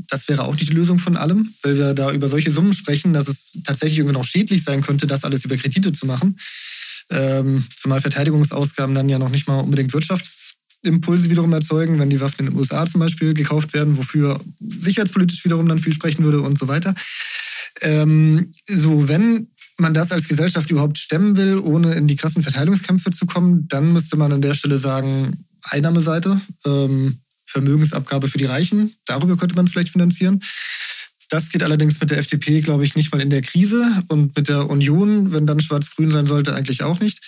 das 0.08 0.28
wäre 0.28 0.44
auch 0.44 0.54
nicht 0.54 0.68
die 0.68 0.74
Lösung 0.74 1.00
von 1.00 1.16
allem, 1.16 1.52
weil 1.62 1.76
wir 1.76 1.94
da 1.94 2.12
über 2.12 2.28
solche 2.28 2.52
Summen 2.52 2.72
sprechen, 2.72 3.12
dass 3.12 3.26
es 3.26 3.58
tatsächlich 3.64 3.98
irgendwie 3.98 4.16
noch 4.16 4.24
schädlich 4.24 4.62
sein 4.62 4.82
könnte, 4.82 5.08
das 5.08 5.24
alles 5.24 5.44
über 5.44 5.56
Kredite 5.56 5.92
zu 5.92 6.06
machen. 6.06 6.38
Ähm, 7.10 7.66
zumal 7.76 8.00
Verteidigungsausgaben 8.00 8.94
dann 8.94 9.08
ja 9.08 9.18
noch 9.18 9.28
nicht 9.30 9.48
mal 9.48 9.60
unbedingt 9.60 9.92
Wirtschaftsimpulse 10.86 11.30
wiederum 11.30 11.52
erzeugen, 11.52 11.98
wenn 11.98 12.10
die 12.10 12.20
Waffen 12.20 12.40
in 12.40 12.46
den 12.46 12.56
USA 12.56 12.86
zum 12.86 13.00
Beispiel 13.00 13.34
gekauft 13.34 13.74
werden, 13.74 13.96
wofür 13.96 14.40
sicherheitspolitisch 14.60 15.44
wiederum 15.44 15.68
dann 15.68 15.78
viel 15.78 15.92
sprechen 15.92 16.24
würde 16.24 16.40
und 16.40 16.58
so 16.58 16.68
weiter. 16.68 16.94
Ähm, 17.80 18.52
so, 18.66 19.08
wenn 19.08 19.48
man 19.78 19.94
das 19.94 20.12
als 20.12 20.28
Gesellschaft 20.28 20.70
überhaupt 20.70 20.98
stemmen 20.98 21.36
will, 21.36 21.58
ohne 21.58 21.94
in 21.94 22.06
die 22.06 22.16
krassen 22.16 22.42
Verteilungskämpfe 22.42 23.10
zu 23.10 23.26
kommen, 23.26 23.68
dann 23.68 23.92
müsste 23.92 24.16
man 24.16 24.32
an 24.32 24.40
der 24.40 24.54
Stelle 24.54 24.78
sagen, 24.78 25.44
Einnahmeseite, 25.62 26.40
ähm, 26.64 27.18
Vermögensabgabe 27.46 28.28
für 28.28 28.38
die 28.38 28.44
Reichen, 28.44 28.94
darüber 29.06 29.36
könnte 29.36 29.54
man 29.54 29.66
es 29.66 29.72
vielleicht 29.72 29.92
finanzieren. 29.92 30.42
Das 31.28 31.48
geht 31.50 31.62
allerdings 31.62 32.00
mit 32.00 32.10
der 32.10 32.18
FDP, 32.18 32.60
glaube 32.60 32.84
ich, 32.84 32.94
nicht 32.94 33.12
mal 33.12 33.20
in 33.20 33.30
der 33.30 33.42
Krise 33.42 34.02
und 34.08 34.36
mit 34.36 34.48
der 34.48 34.70
Union, 34.70 35.32
wenn 35.32 35.46
dann 35.46 35.60
schwarz-grün 35.60 36.10
sein 36.10 36.26
sollte, 36.26 36.54
eigentlich 36.54 36.82
auch 36.82 37.00
nicht. 37.00 37.20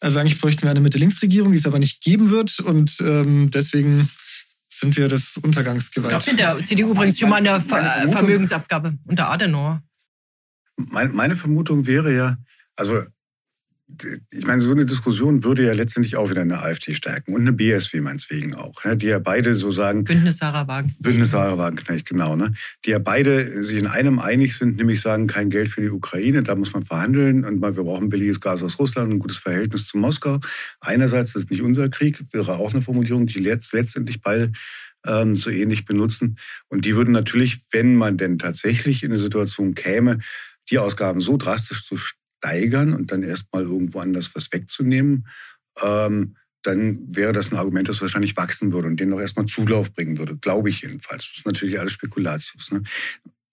Also 0.00 0.18
eigentlich 0.18 0.40
bräuchten 0.40 0.62
wir 0.62 0.70
eine 0.70 0.80
Mitte-Links-Regierung, 0.80 1.52
die 1.52 1.58
es 1.58 1.66
aber 1.66 1.78
nicht 1.78 2.02
geben 2.02 2.30
wird 2.30 2.60
und 2.60 2.96
ähm, 3.00 3.50
deswegen 3.50 4.10
sind 4.68 4.96
wir 4.96 5.08
das 5.08 5.38
Untergangsgewalt. 5.38 6.14
Es 6.14 6.24
gab 6.24 6.30
in 6.30 6.36
der 6.36 6.62
CDU 6.62 6.90
übrigens 6.90 7.18
schon 7.18 7.30
mal 7.30 7.36
eine 7.36 7.60
Ver 7.60 8.08
Vermögensabgabe 8.08 8.98
unter 9.06 9.30
Adenauer. 9.30 9.82
Meine 10.76 11.36
Vermutung 11.36 11.86
wäre 11.86 12.14
ja, 12.14 12.36
also 12.76 13.00
ich 14.32 14.46
meine, 14.46 14.60
so 14.60 14.72
eine 14.72 14.84
Diskussion 14.84 15.44
würde 15.44 15.64
ja 15.64 15.72
letztendlich 15.72 16.16
auch 16.16 16.28
wieder 16.28 16.40
eine 16.40 16.60
AfD 16.60 16.94
stärken 16.94 17.34
und 17.34 17.42
eine 17.42 17.52
BSW 17.52 18.00
meineswegen 18.00 18.54
auch, 18.54 18.74
die 18.96 19.06
ja 19.06 19.20
beide 19.20 19.54
so 19.54 19.70
sagen. 19.70 20.02
Bündnis 20.02 20.38
Sarah 20.38 20.66
Wagen. 20.66 20.94
Bündnis 20.98 21.30
Sarah 21.30 21.56
Wagenknecht, 21.56 22.06
genau, 22.06 22.34
ne? 22.34 22.52
Die 22.84 22.90
ja 22.90 22.98
beide 22.98 23.62
sich 23.62 23.78
in 23.78 23.86
einem 23.86 24.18
einig 24.18 24.56
sind, 24.56 24.76
nämlich 24.76 25.00
sagen, 25.00 25.28
kein 25.28 25.50
Geld 25.50 25.68
für 25.68 25.82
die 25.82 25.90
Ukraine, 25.90 26.42
da 26.42 26.56
muss 26.56 26.72
man 26.72 26.84
verhandeln 26.84 27.44
und 27.44 27.60
wir 27.62 27.84
brauchen 27.84 28.08
billiges 28.08 28.40
Gas 28.40 28.62
aus 28.62 28.78
Russland 28.78 29.08
und 29.08 29.16
ein 29.16 29.20
gutes 29.20 29.38
Verhältnis 29.38 29.86
zu 29.86 29.98
Moskau. 29.98 30.40
Einerseits, 30.80 31.32
das 31.32 31.44
ist 31.44 31.50
nicht 31.50 31.62
unser 31.62 31.88
Krieg, 31.88 32.18
wäre 32.32 32.56
auch 32.56 32.72
eine 32.72 32.82
Formulierung, 32.82 33.26
die 33.26 33.38
letztendlich 33.38 34.20
beide 34.20 34.50
ähm, 35.04 35.36
so 35.36 35.48
ähnlich 35.50 35.84
benutzen. 35.84 36.38
Und 36.68 36.84
die 36.84 36.96
würden 36.96 37.12
natürlich, 37.12 37.60
wenn 37.70 37.94
man 37.94 38.16
denn 38.16 38.38
tatsächlich 38.38 39.04
in 39.04 39.12
eine 39.12 39.20
Situation 39.20 39.74
käme, 39.74 40.18
die 40.70 40.78
Ausgaben 40.78 41.20
so 41.20 41.36
drastisch 41.36 41.86
zu 41.86 41.96
steigern 42.46 42.92
und 42.92 43.12
dann 43.12 43.22
erstmal 43.22 43.62
irgendwo 43.62 44.00
anders 44.00 44.30
was 44.34 44.52
wegzunehmen, 44.52 45.26
ähm, 45.82 46.36
dann 46.62 47.14
wäre 47.14 47.32
das 47.32 47.52
ein 47.52 47.58
Argument, 47.58 47.88
das 47.88 48.00
wahrscheinlich 48.00 48.36
wachsen 48.36 48.72
würde 48.72 48.88
und 48.88 48.98
den 48.98 49.12
auch 49.12 49.20
erstmal 49.20 49.46
Zulauf 49.46 49.92
bringen 49.92 50.18
würde, 50.18 50.36
glaube 50.36 50.68
ich 50.68 50.82
jedenfalls. 50.82 51.28
Das 51.28 51.38
ist 51.38 51.46
natürlich 51.46 51.78
alles 51.78 51.92
Spekulatius. 51.92 52.72
Ne? 52.72 52.82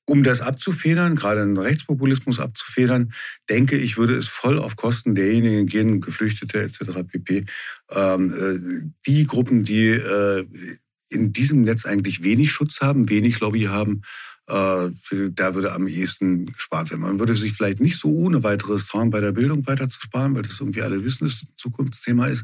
Um 0.06 0.24
das 0.24 0.42
abzufedern, 0.42 1.16
gerade 1.16 1.42
den 1.42 1.58
Rechtspopulismus 1.58 2.40
abzufedern, 2.40 3.14
denke 3.50 3.78
ich, 3.78 3.98
würde 3.98 4.16
es 4.16 4.28
voll 4.28 4.60
auf 4.60 4.76
Kosten 4.76 5.16
derjenigen 5.16 5.68
gehen, 5.68 6.02
Geflüchtete 6.02 6.62
etc. 6.62 7.04
pp. 7.08 7.46
Ähm, 7.92 8.34
äh, 8.34 8.92
die 9.06 9.26
Gruppen, 9.26 9.64
die 9.64 9.90
äh, 9.90 10.46
in 11.10 11.32
diesem 11.32 11.62
Netz 11.62 11.86
eigentlich 11.86 12.24
wenig 12.24 12.52
Schutz 12.52 12.82
haben, 12.82 13.10
wenig 13.10 13.40
Lobby 13.40 13.64
haben, 13.64 14.02
da 14.46 15.56
würde 15.56 15.72
am 15.72 15.88
ehesten 15.88 16.48
gespart 16.48 16.90
werden. 16.92 17.02
Man 17.02 17.20
würde 17.20 17.36
sich 17.36 17.54
vielleicht 17.54 17.80
nicht 17.80 17.98
so 17.98 18.10
ohne 18.10 18.44
weiteres 18.44 18.88
trauen, 18.88 19.10
bei 19.10 19.22
der 19.22 19.32
Bildung 19.32 19.66
weiter 19.68 19.88
zu 19.88 20.02
sparen, 20.02 20.36
weil 20.36 20.44
das 20.44 20.60
irgendwie 20.60 20.82
alle 20.82 21.04
wissen, 21.04 21.26
dass 21.26 21.40
das 21.40 21.50
ein 21.50 21.54
Zukunftsthema 21.58 22.28
ist. 22.28 22.44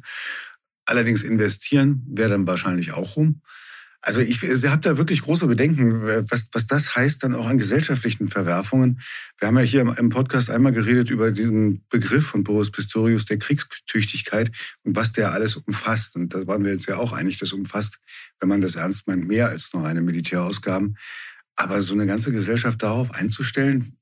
Allerdings 0.85 1.23
investieren 1.23 2.03
wäre 2.07 2.29
dann 2.29 2.47
wahrscheinlich 2.47 2.93
auch 2.93 3.15
rum. 3.15 3.41
Also 4.01 4.21
ich, 4.21 4.43
ich 4.43 4.65
habe 4.65 4.81
da 4.81 4.97
wirklich 4.97 5.23
große 5.23 5.45
Bedenken, 5.45 6.01
was, 6.31 6.49
was 6.53 6.67
das 6.67 6.95
heißt 6.95 7.21
dann 7.21 7.35
auch 7.35 7.47
an 7.47 7.57
gesellschaftlichen 7.57 8.29
Verwerfungen. 8.29 9.01
Wir 9.37 9.49
haben 9.49 9.57
ja 9.57 9.63
hier 9.63 9.81
im 9.81 10.09
Podcast 10.09 10.49
einmal 10.49 10.71
geredet 10.71 11.09
über 11.09 11.31
diesen 11.31 11.85
Begriff 11.89 12.27
von 12.27 12.45
Boris 12.45 12.71
Pistorius 12.71 13.25
der 13.25 13.39
Kriegstüchtigkeit 13.39 14.51
und 14.83 14.95
was 14.95 15.11
der 15.11 15.33
alles 15.33 15.57
umfasst. 15.57 16.15
Und 16.15 16.33
da 16.33 16.47
waren 16.47 16.63
wir 16.63 16.71
jetzt 16.71 16.87
ja 16.87 16.95
auch 16.95 17.11
einig, 17.11 17.39
das 17.39 17.51
umfasst, 17.51 17.99
wenn 18.39 18.47
man 18.47 18.61
das 18.61 18.75
ernst 18.75 19.05
meint, 19.07 19.27
mehr 19.27 19.49
als 19.49 19.73
nur 19.73 19.85
eine 19.85 20.01
Militärausgaben. 20.01 20.95
Aber 21.59 21.81
so 21.81 21.93
eine 21.93 22.05
ganze 22.05 22.31
Gesellschaft 22.31 22.81
darauf 22.81 23.11
einzustellen, 23.13 23.97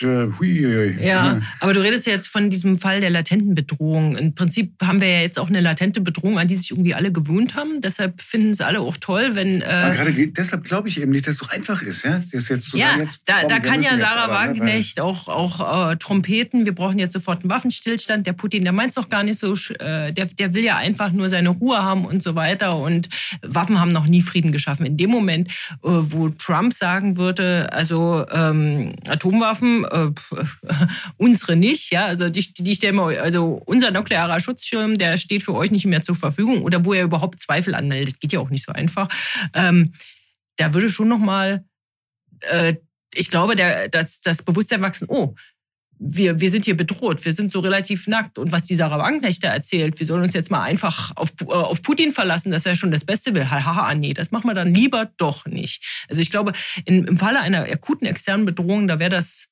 ja, 0.00 1.40
aber 1.60 1.72
du 1.72 1.80
redest 1.80 2.06
ja 2.06 2.12
jetzt 2.12 2.28
von 2.28 2.50
diesem 2.50 2.78
Fall 2.78 3.00
der 3.00 3.10
latenten 3.10 3.54
Bedrohung. 3.54 4.16
Im 4.16 4.34
Prinzip 4.34 4.74
haben 4.82 5.00
wir 5.00 5.08
ja 5.08 5.20
jetzt 5.20 5.38
auch 5.38 5.48
eine 5.48 5.60
latente 5.60 6.00
Bedrohung, 6.00 6.38
an 6.38 6.48
die 6.48 6.56
sich 6.56 6.72
irgendwie 6.72 6.94
alle 6.94 7.12
gewöhnt 7.12 7.54
haben. 7.54 7.80
Deshalb 7.80 8.20
finden 8.20 8.50
es 8.50 8.60
alle 8.60 8.80
auch 8.80 8.96
toll, 8.96 9.34
wenn. 9.34 9.62
Äh 9.62 9.92
gerade 9.94 10.12
deshalb 10.28 10.64
glaube 10.64 10.88
ich 10.88 11.00
eben 11.00 11.12
nicht, 11.12 11.26
dass 11.26 11.34
es 11.34 11.40
so 11.40 11.46
einfach 11.46 11.80
ist, 11.82 12.04
ja, 12.04 12.20
das 12.32 12.48
jetzt 12.48 12.70
zu 12.70 12.76
ja, 12.76 12.88
sagen, 12.88 13.00
jetzt, 13.02 13.22
da, 13.26 13.44
da 13.44 13.60
kann 13.60 13.82
ja 13.82 13.96
Sarah 13.96 14.26
ne, 14.26 14.32
Wagenknecht 14.32 15.00
auch, 15.00 15.28
auch 15.28 15.92
äh, 15.92 15.96
trompeten. 15.96 16.64
Wir 16.64 16.74
brauchen 16.74 16.98
jetzt 16.98 17.12
sofort 17.12 17.42
einen 17.42 17.50
Waffenstillstand. 17.50 18.26
Der 18.26 18.32
Putin, 18.32 18.64
der 18.64 18.72
meint 18.72 18.90
es 18.90 18.94
doch 18.96 19.08
gar 19.08 19.22
nicht 19.22 19.38
so. 19.38 19.54
Äh, 19.54 20.12
der, 20.12 20.26
der 20.26 20.54
will 20.54 20.64
ja 20.64 20.76
einfach 20.76 21.12
nur 21.12 21.28
seine 21.28 21.50
Ruhe 21.50 21.82
haben 21.82 22.04
und 22.04 22.22
so 22.22 22.34
weiter. 22.34 22.76
Und 22.76 23.08
Waffen 23.42 23.80
haben 23.80 23.92
noch 23.92 24.06
nie 24.06 24.22
Frieden 24.22 24.52
geschaffen. 24.52 24.86
In 24.86 24.96
dem 24.96 25.10
Moment, 25.10 25.48
äh, 25.48 25.54
wo 25.82 26.28
Trump 26.30 26.74
sagen 26.74 27.16
würde, 27.16 27.72
also 27.72 28.26
ähm, 28.30 28.92
Atomwaffen 29.06 29.43
äh, 29.84 30.10
unsere 31.16 31.56
nicht, 31.56 31.90
ja, 31.92 32.06
also 32.06 32.28
die, 32.28 32.52
die 32.54 32.74
stellen 32.74 32.96
wir, 32.96 33.22
also 33.22 33.62
unser 33.66 33.90
nuklearer 33.90 34.40
Schutzschirm, 34.40 34.98
der 34.98 35.16
steht 35.16 35.42
für 35.42 35.54
euch 35.54 35.70
nicht 35.70 35.86
mehr 35.86 36.02
zur 36.02 36.14
Verfügung 36.14 36.62
oder 36.62 36.84
wo 36.84 36.92
er 36.92 37.04
überhaupt 37.04 37.40
Zweifel 37.40 37.74
anmeldet, 37.74 38.20
geht 38.20 38.32
ja 38.32 38.40
auch 38.40 38.50
nicht 38.50 38.64
so 38.64 38.72
einfach. 38.72 39.08
Ähm, 39.54 39.92
da 40.56 40.72
würde 40.72 40.88
schon 40.88 41.08
noch 41.08 41.18
mal, 41.18 41.64
äh, 42.40 42.74
ich 43.14 43.30
glaube, 43.30 43.56
der, 43.56 43.88
das, 43.88 44.20
das 44.20 44.42
Bewusstsein 44.42 44.82
wachsen, 44.82 45.06
oh, 45.08 45.34
wir, 45.98 46.40
wir 46.40 46.50
sind 46.50 46.64
hier 46.64 46.76
bedroht, 46.76 47.24
wir 47.24 47.32
sind 47.32 47.50
so 47.50 47.60
relativ 47.60 48.06
nackt. 48.06 48.38
Und 48.38 48.52
was 48.52 48.64
die 48.64 48.74
Sarah 48.74 49.10
da 49.40 49.48
erzählt, 49.48 49.98
wir 49.98 50.06
sollen 50.06 50.22
uns 50.22 50.34
jetzt 50.34 50.50
mal 50.50 50.62
einfach 50.62 51.12
auf, 51.16 51.32
äh, 51.40 51.44
auf 51.44 51.82
Putin 51.82 52.12
verlassen, 52.12 52.50
dass 52.50 52.66
er 52.66 52.76
schon 52.76 52.90
das 52.90 53.04
Beste 53.04 53.34
will. 53.34 53.50
Haha, 53.50 53.94
nee, 53.94 54.14
das 54.14 54.30
machen 54.30 54.48
wir 54.48 54.54
dann 54.54 54.74
lieber 54.74 55.10
doch 55.16 55.46
nicht. 55.46 56.04
Also 56.08 56.20
ich 56.22 56.30
glaube, 56.30 56.52
in, 56.84 57.06
im 57.06 57.18
Falle 57.18 57.40
einer 57.40 57.62
akuten 57.62 58.06
externen 58.06 58.46
Bedrohung, 58.46 58.88
da 58.88 58.98
wäre 58.98 59.10
das 59.10 59.48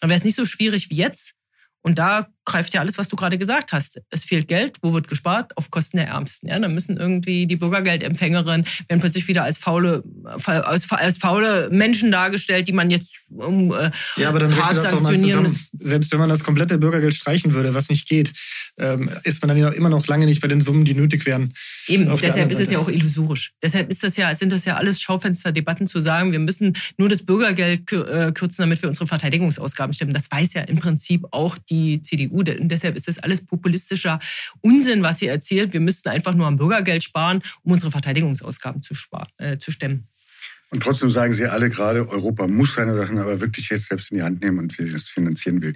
dann 0.00 0.10
wäre 0.10 0.18
es 0.18 0.24
nicht 0.24 0.36
so 0.36 0.44
schwierig 0.44 0.90
wie 0.90 0.96
jetzt. 0.96 1.34
Und 1.82 1.98
da 1.98 2.28
greift 2.46 2.72
ja 2.72 2.80
alles, 2.80 2.96
was 2.96 3.08
du 3.08 3.16
gerade 3.16 3.36
gesagt 3.36 3.72
hast. 3.72 4.00
Es 4.10 4.24
fehlt 4.24 4.48
Geld, 4.48 4.78
wo 4.82 4.94
wird 4.94 5.08
gespart? 5.08 5.56
Auf 5.56 5.70
Kosten 5.70 5.98
der 5.98 6.06
Ärmsten. 6.08 6.48
Ja, 6.48 6.58
dann 6.58 6.72
müssen 6.72 6.96
irgendwie 6.96 7.46
die 7.46 7.56
Bürgergeldempfängerinnen 7.56 8.66
werden 8.88 9.00
plötzlich 9.00 9.28
wieder 9.28 9.44
als 9.44 9.58
faule, 9.58 10.02
als, 10.34 10.90
als 10.90 11.18
faule 11.18 11.68
Menschen 11.70 12.10
dargestellt, 12.10 12.68
die 12.68 12.72
man 12.72 12.90
jetzt 12.90 13.16
um 13.28 13.72
äh, 13.72 13.90
ja, 14.16 14.28
aber 14.28 14.38
dann 14.38 14.56
hart 14.56 14.80
sanktionieren 14.80 15.42
muss. 15.42 15.56
Selbst 15.72 16.10
wenn 16.12 16.18
man 16.18 16.28
das 16.28 16.42
komplette 16.42 16.78
Bürgergeld 16.78 17.14
streichen 17.14 17.52
würde, 17.52 17.74
was 17.74 17.88
nicht 17.88 18.08
geht, 18.08 18.32
ähm, 18.78 19.10
ist 19.24 19.42
man 19.42 19.48
dann 19.48 19.72
immer 19.72 19.88
noch 19.88 20.06
lange 20.06 20.26
nicht 20.26 20.40
bei 20.40 20.48
den 20.48 20.60
Summen, 20.60 20.84
die 20.84 20.94
nötig 20.94 21.26
wären. 21.26 21.52
Eben, 21.88 22.08
deshalb 22.20 22.50
ist 22.50 22.60
es 22.60 22.70
ja 22.70 22.78
auch 22.78 22.88
illusorisch. 22.88 23.52
Deshalb 23.62 23.90
ist 23.90 24.02
das 24.02 24.16
ja, 24.16 24.34
sind 24.34 24.52
das 24.52 24.64
ja 24.64 24.76
alles 24.76 25.00
Schaufensterdebatten 25.00 25.86
zu 25.86 26.00
sagen, 26.00 26.32
wir 26.32 26.38
müssen 26.38 26.76
nur 26.96 27.08
das 27.08 27.24
Bürgergeld 27.24 27.90
äh, 27.92 28.32
kürzen, 28.32 28.62
damit 28.62 28.82
wir 28.82 28.88
unsere 28.88 29.06
Verteidigungsausgaben 29.06 29.92
stimmen. 29.92 30.14
Das 30.14 30.30
weiß 30.30 30.54
ja 30.54 30.62
im 30.62 30.76
Prinzip 30.76 31.24
auch 31.30 31.56
die 31.70 32.02
CDU. 32.02 32.35
Und 32.36 32.68
deshalb 32.68 32.96
ist 32.96 33.08
das 33.08 33.18
alles 33.18 33.44
populistischer 33.44 34.18
Unsinn, 34.60 35.02
was 35.02 35.18
sie 35.18 35.26
erzählt. 35.26 35.72
Wir 35.72 35.80
müssten 35.80 36.08
einfach 36.08 36.34
nur 36.34 36.46
am 36.46 36.56
Bürgergeld 36.56 37.02
sparen, 37.02 37.42
um 37.62 37.72
unsere 37.72 37.90
Verteidigungsausgaben 37.90 38.82
zu, 38.82 38.94
sparen, 38.94 39.28
äh, 39.38 39.58
zu 39.58 39.72
stemmen. 39.72 40.06
Und 40.70 40.82
trotzdem 40.82 41.10
sagen 41.10 41.32
Sie 41.32 41.46
alle 41.46 41.70
gerade, 41.70 42.08
Europa 42.08 42.48
muss 42.48 42.74
seine 42.74 42.96
Sachen 42.96 43.18
aber 43.18 43.40
wirklich 43.40 43.68
jetzt 43.68 43.86
selbst 43.86 44.10
in 44.10 44.18
die 44.18 44.22
Hand 44.24 44.42
nehmen 44.42 44.58
und 44.58 44.76
wie 44.78 44.82
es 44.82 45.08
finanzieren 45.08 45.62
will, 45.62 45.74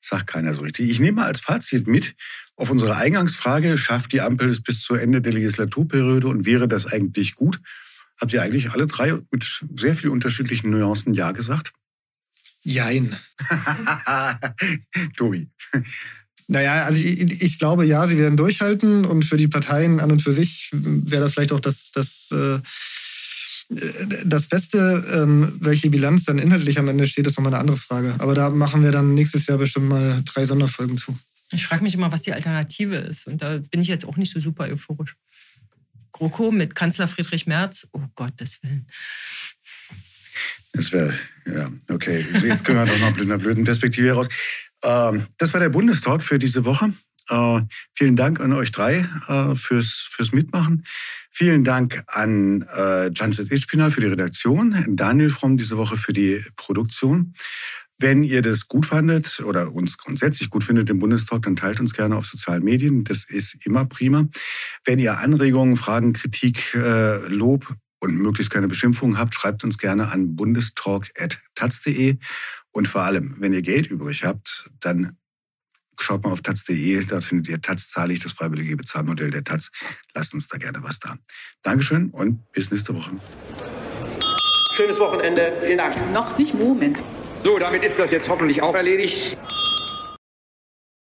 sagt 0.00 0.26
keiner 0.26 0.52
so 0.52 0.62
richtig. 0.62 0.90
Ich 0.90 0.98
nehme 0.98 1.20
mal 1.20 1.26
als 1.26 1.40
Fazit 1.40 1.86
mit, 1.86 2.14
auf 2.56 2.68
unsere 2.68 2.96
Eingangsfrage, 2.96 3.78
schafft 3.78 4.12
die 4.12 4.20
Ampel 4.20 4.48
es 4.50 4.60
bis 4.60 4.82
zu 4.82 4.94
Ende 4.94 5.22
der 5.22 5.32
Legislaturperiode 5.32 6.26
und 6.26 6.44
wäre 6.44 6.66
das 6.66 6.86
eigentlich 6.86 7.34
gut? 7.34 7.60
Habt 8.20 8.32
ihr 8.32 8.42
eigentlich 8.42 8.72
alle 8.72 8.86
drei 8.86 9.14
mit 9.30 9.64
sehr 9.76 9.94
viel 9.94 10.10
unterschiedlichen 10.10 10.70
Nuancen 10.70 11.14
Ja 11.14 11.32
gesagt? 11.32 11.72
Jein. 12.62 13.16
Tobi. 15.16 15.48
Naja, 16.48 16.84
also 16.84 17.02
ich, 17.02 17.42
ich, 17.42 17.58
glaube, 17.58 17.86
ja, 17.86 18.06
sie 18.06 18.18
werden 18.18 18.36
durchhalten 18.36 19.04
und 19.04 19.24
für 19.24 19.36
die 19.36 19.48
Parteien 19.48 20.00
an 20.00 20.10
und 20.10 20.22
für 20.22 20.32
sich 20.32 20.70
wäre 20.72 21.22
das 21.22 21.32
vielleicht 21.32 21.52
auch 21.52 21.60
das, 21.60 21.92
das, 21.92 22.30
äh, 22.32 22.58
das 24.24 24.46
Beste. 24.48 25.04
Ähm, 25.12 25.56
welche 25.60 25.90
Bilanz 25.90 26.24
dann 26.24 26.38
inhaltlich 26.38 26.78
am 26.78 26.88
Ende 26.88 27.06
steht, 27.06 27.26
ist 27.26 27.38
nochmal 27.38 27.54
eine 27.54 27.60
andere 27.60 27.76
Frage. 27.76 28.14
Aber 28.18 28.34
da 28.34 28.50
machen 28.50 28.82
wir 28.82 28.92
dann 28.92 29.14
nächstes 29.14 29.46
Jahr 29.46 29.58
bestimmt 29.58 29.88
mal 29.88 30.22
drei 30.24 30.46
Sonderfolgen 30.46 30.98
zu. 30.98 31.16
Ich 31.52 31.66
frage 31.66 31.82
mich 31.82 31.94
immer, 31.94 32.12
was 32.12 32.22
die 32.22 32.32
Alternative 32.32 32.96
ist. 32.96 33.26
Und 33.26 33.42
da 33.42 33.58
bin 33.58 33.80
ich 33.80 33.88
jetzt 33.88 34.04
auch 34.04 34.16
nicht 34.16 34.32
so 34.32 34.40
super 34.40 34.64
euphorisch. 34.64 35.16
GroKo 36.12 36.50
mit 36.50 36.74
Kanzler 36.74 37.08
Friedrich 37.08 37.46
Merz, 37.46 37.88
oh 37.92 38.02
Gottes 38.14 38.62
Willen. 38.62 38.86
Das 40.72 40.92
wäre, 40.92 41.12
ja, 41.46 41.70
okay. 41.88 42.24
Jetzt 42.44 42.64
können 42.64 42.78
wir 42.78 42.86
doch 42.86 42.98
noch 42.98 43.16
mit 43.16 43.22
einer 43.22 43.38
blöden 43.38 43.64
Perspektive 43.64 44.08
heraus. 44.08 44.28
Ähm, 44.82 45.24
das 45.38 45.52
war 45.52 45.60
der 45.60 45.68
Bundestalk 45.68 46.22
für 46.22 46.38
diese 46.38 46.64
Woche. 46.64 46.92
Äh, 47.28 47.60
vielen 47.94 48.16
Dank 48.16 48.40
an 48.40 48.52
euch 48.52 48.72
drei 48.72 49.06
äh, 49.28 49.54
fürs, 49.54 50.08
fürs 50.10 50.32
Mitmachen. 50.32 50.84
Vielen 51.30 51.64
Dank 51.64 52.02
an 52.08 52.62
äh, 52.76 53.10
Janset 53.14 53.50
Ispinal 53.50 53.90
für 53.90 54.00
die 54.02 54.08
Redaktion, 54.08 54.84
Daniel 54.88 55.30
Fromm 55.30 55.56
diese 55.56 55.78
Woche 55.78 55.96
für 55.96 56.12
die 56.12 56.44
Produktion. 56.56 57.32
Wenn 57.98 58.24
ihr 58.24 58.42
das 58.42 58.66
gut 58.66 58.86
fandet 58.86 59.40
oder 59.40 59.72
uns 59.72 59.96
grundsätzlich 59.96 60.50
gut 60.50 60.64
findet 60.64 60.90
im 60.90 60.98
Bundestag, 60.98 61.42
dann 61.42 61.56
teilt 61.56 61.78
uns 61.78 61.94
gerne 61.94 62.16
auf 62.16 62.26
sozialen 62.26 62.64
Medien. 62.64 63.04
Das 63.04 63.24
ist 63.24 63.64
immer 63.64 63.84
prima. 63.84 64.26
Wenn 64.84 64.98
ihr 64.98 65.18
Anregungen, 65.18 65.76
Fragen, 65.76 66.12
Kritik, 66.12 66.74
äh, 66.74 67.18
Lob 67.28 67.66
und 68.02 68.16
möglichst 68.16 68.52
keine 68.52 68.66
Beschimpfungen 68.66 69.16
habt, 69.16 69.32
schreibt 69.34 69.62
uns 69.62 69.78
gerne 69.78 70.10
an 70.10 70.34
bundestalk.taz.de. 70.34 72.16
Und 72.72 72.88
vor 72.88 73.02
allem, 73.02 73.36
wenn 73.38 73.52
ihr 73.52 73.62
Geld 73.62 73.86
übrig 73.86 74.24
habt, 74.24 74.68
dann 74.80 75.16
schaut 76.00 76.24
mal 76.24 76.32
auf 76.32 76.40
taz.de, 76.40 77.04
da 77.06 77.20
findet 77.20 77.48
ihr 77.48 77.60
Taz 77.60 77.90
zahlig, 77.90 78.18
das 78.18 78.32
freiwillige 78.32 78.76
Bezahlmodell 78.76 79.30
der 79.30 79.44
Taz. 79.44 79.70
Lasst 80.14 80.34
uns 80.34 80.48
da 80.48 80.58
gerne 80.58 80.82
was 80.82 80.98
da. 80.98 81.14
Dankeschön 81.62 82.10
und 82.10 82.50
bis 82.50 82.72
nächste 82.72 82.92
Woche. 82.96 83.12
Schönes 84.74 84.98
Wochenende. 84.98 85.52
Vielen 85.64 85.78
Dank. 85.78 85.94
Noch 86.12 86.36
nicht 86.36 86.54
Moment. 86.54 86.98
So, 87.44 87.56
damit 87.58 87.84
ist 87.84 88.00
das 88.00 88.10
jetzt 88.10 88.28
hoffentlich 88.28 88.62
auch 88.62 88.74
erledigt. 88.74 89.36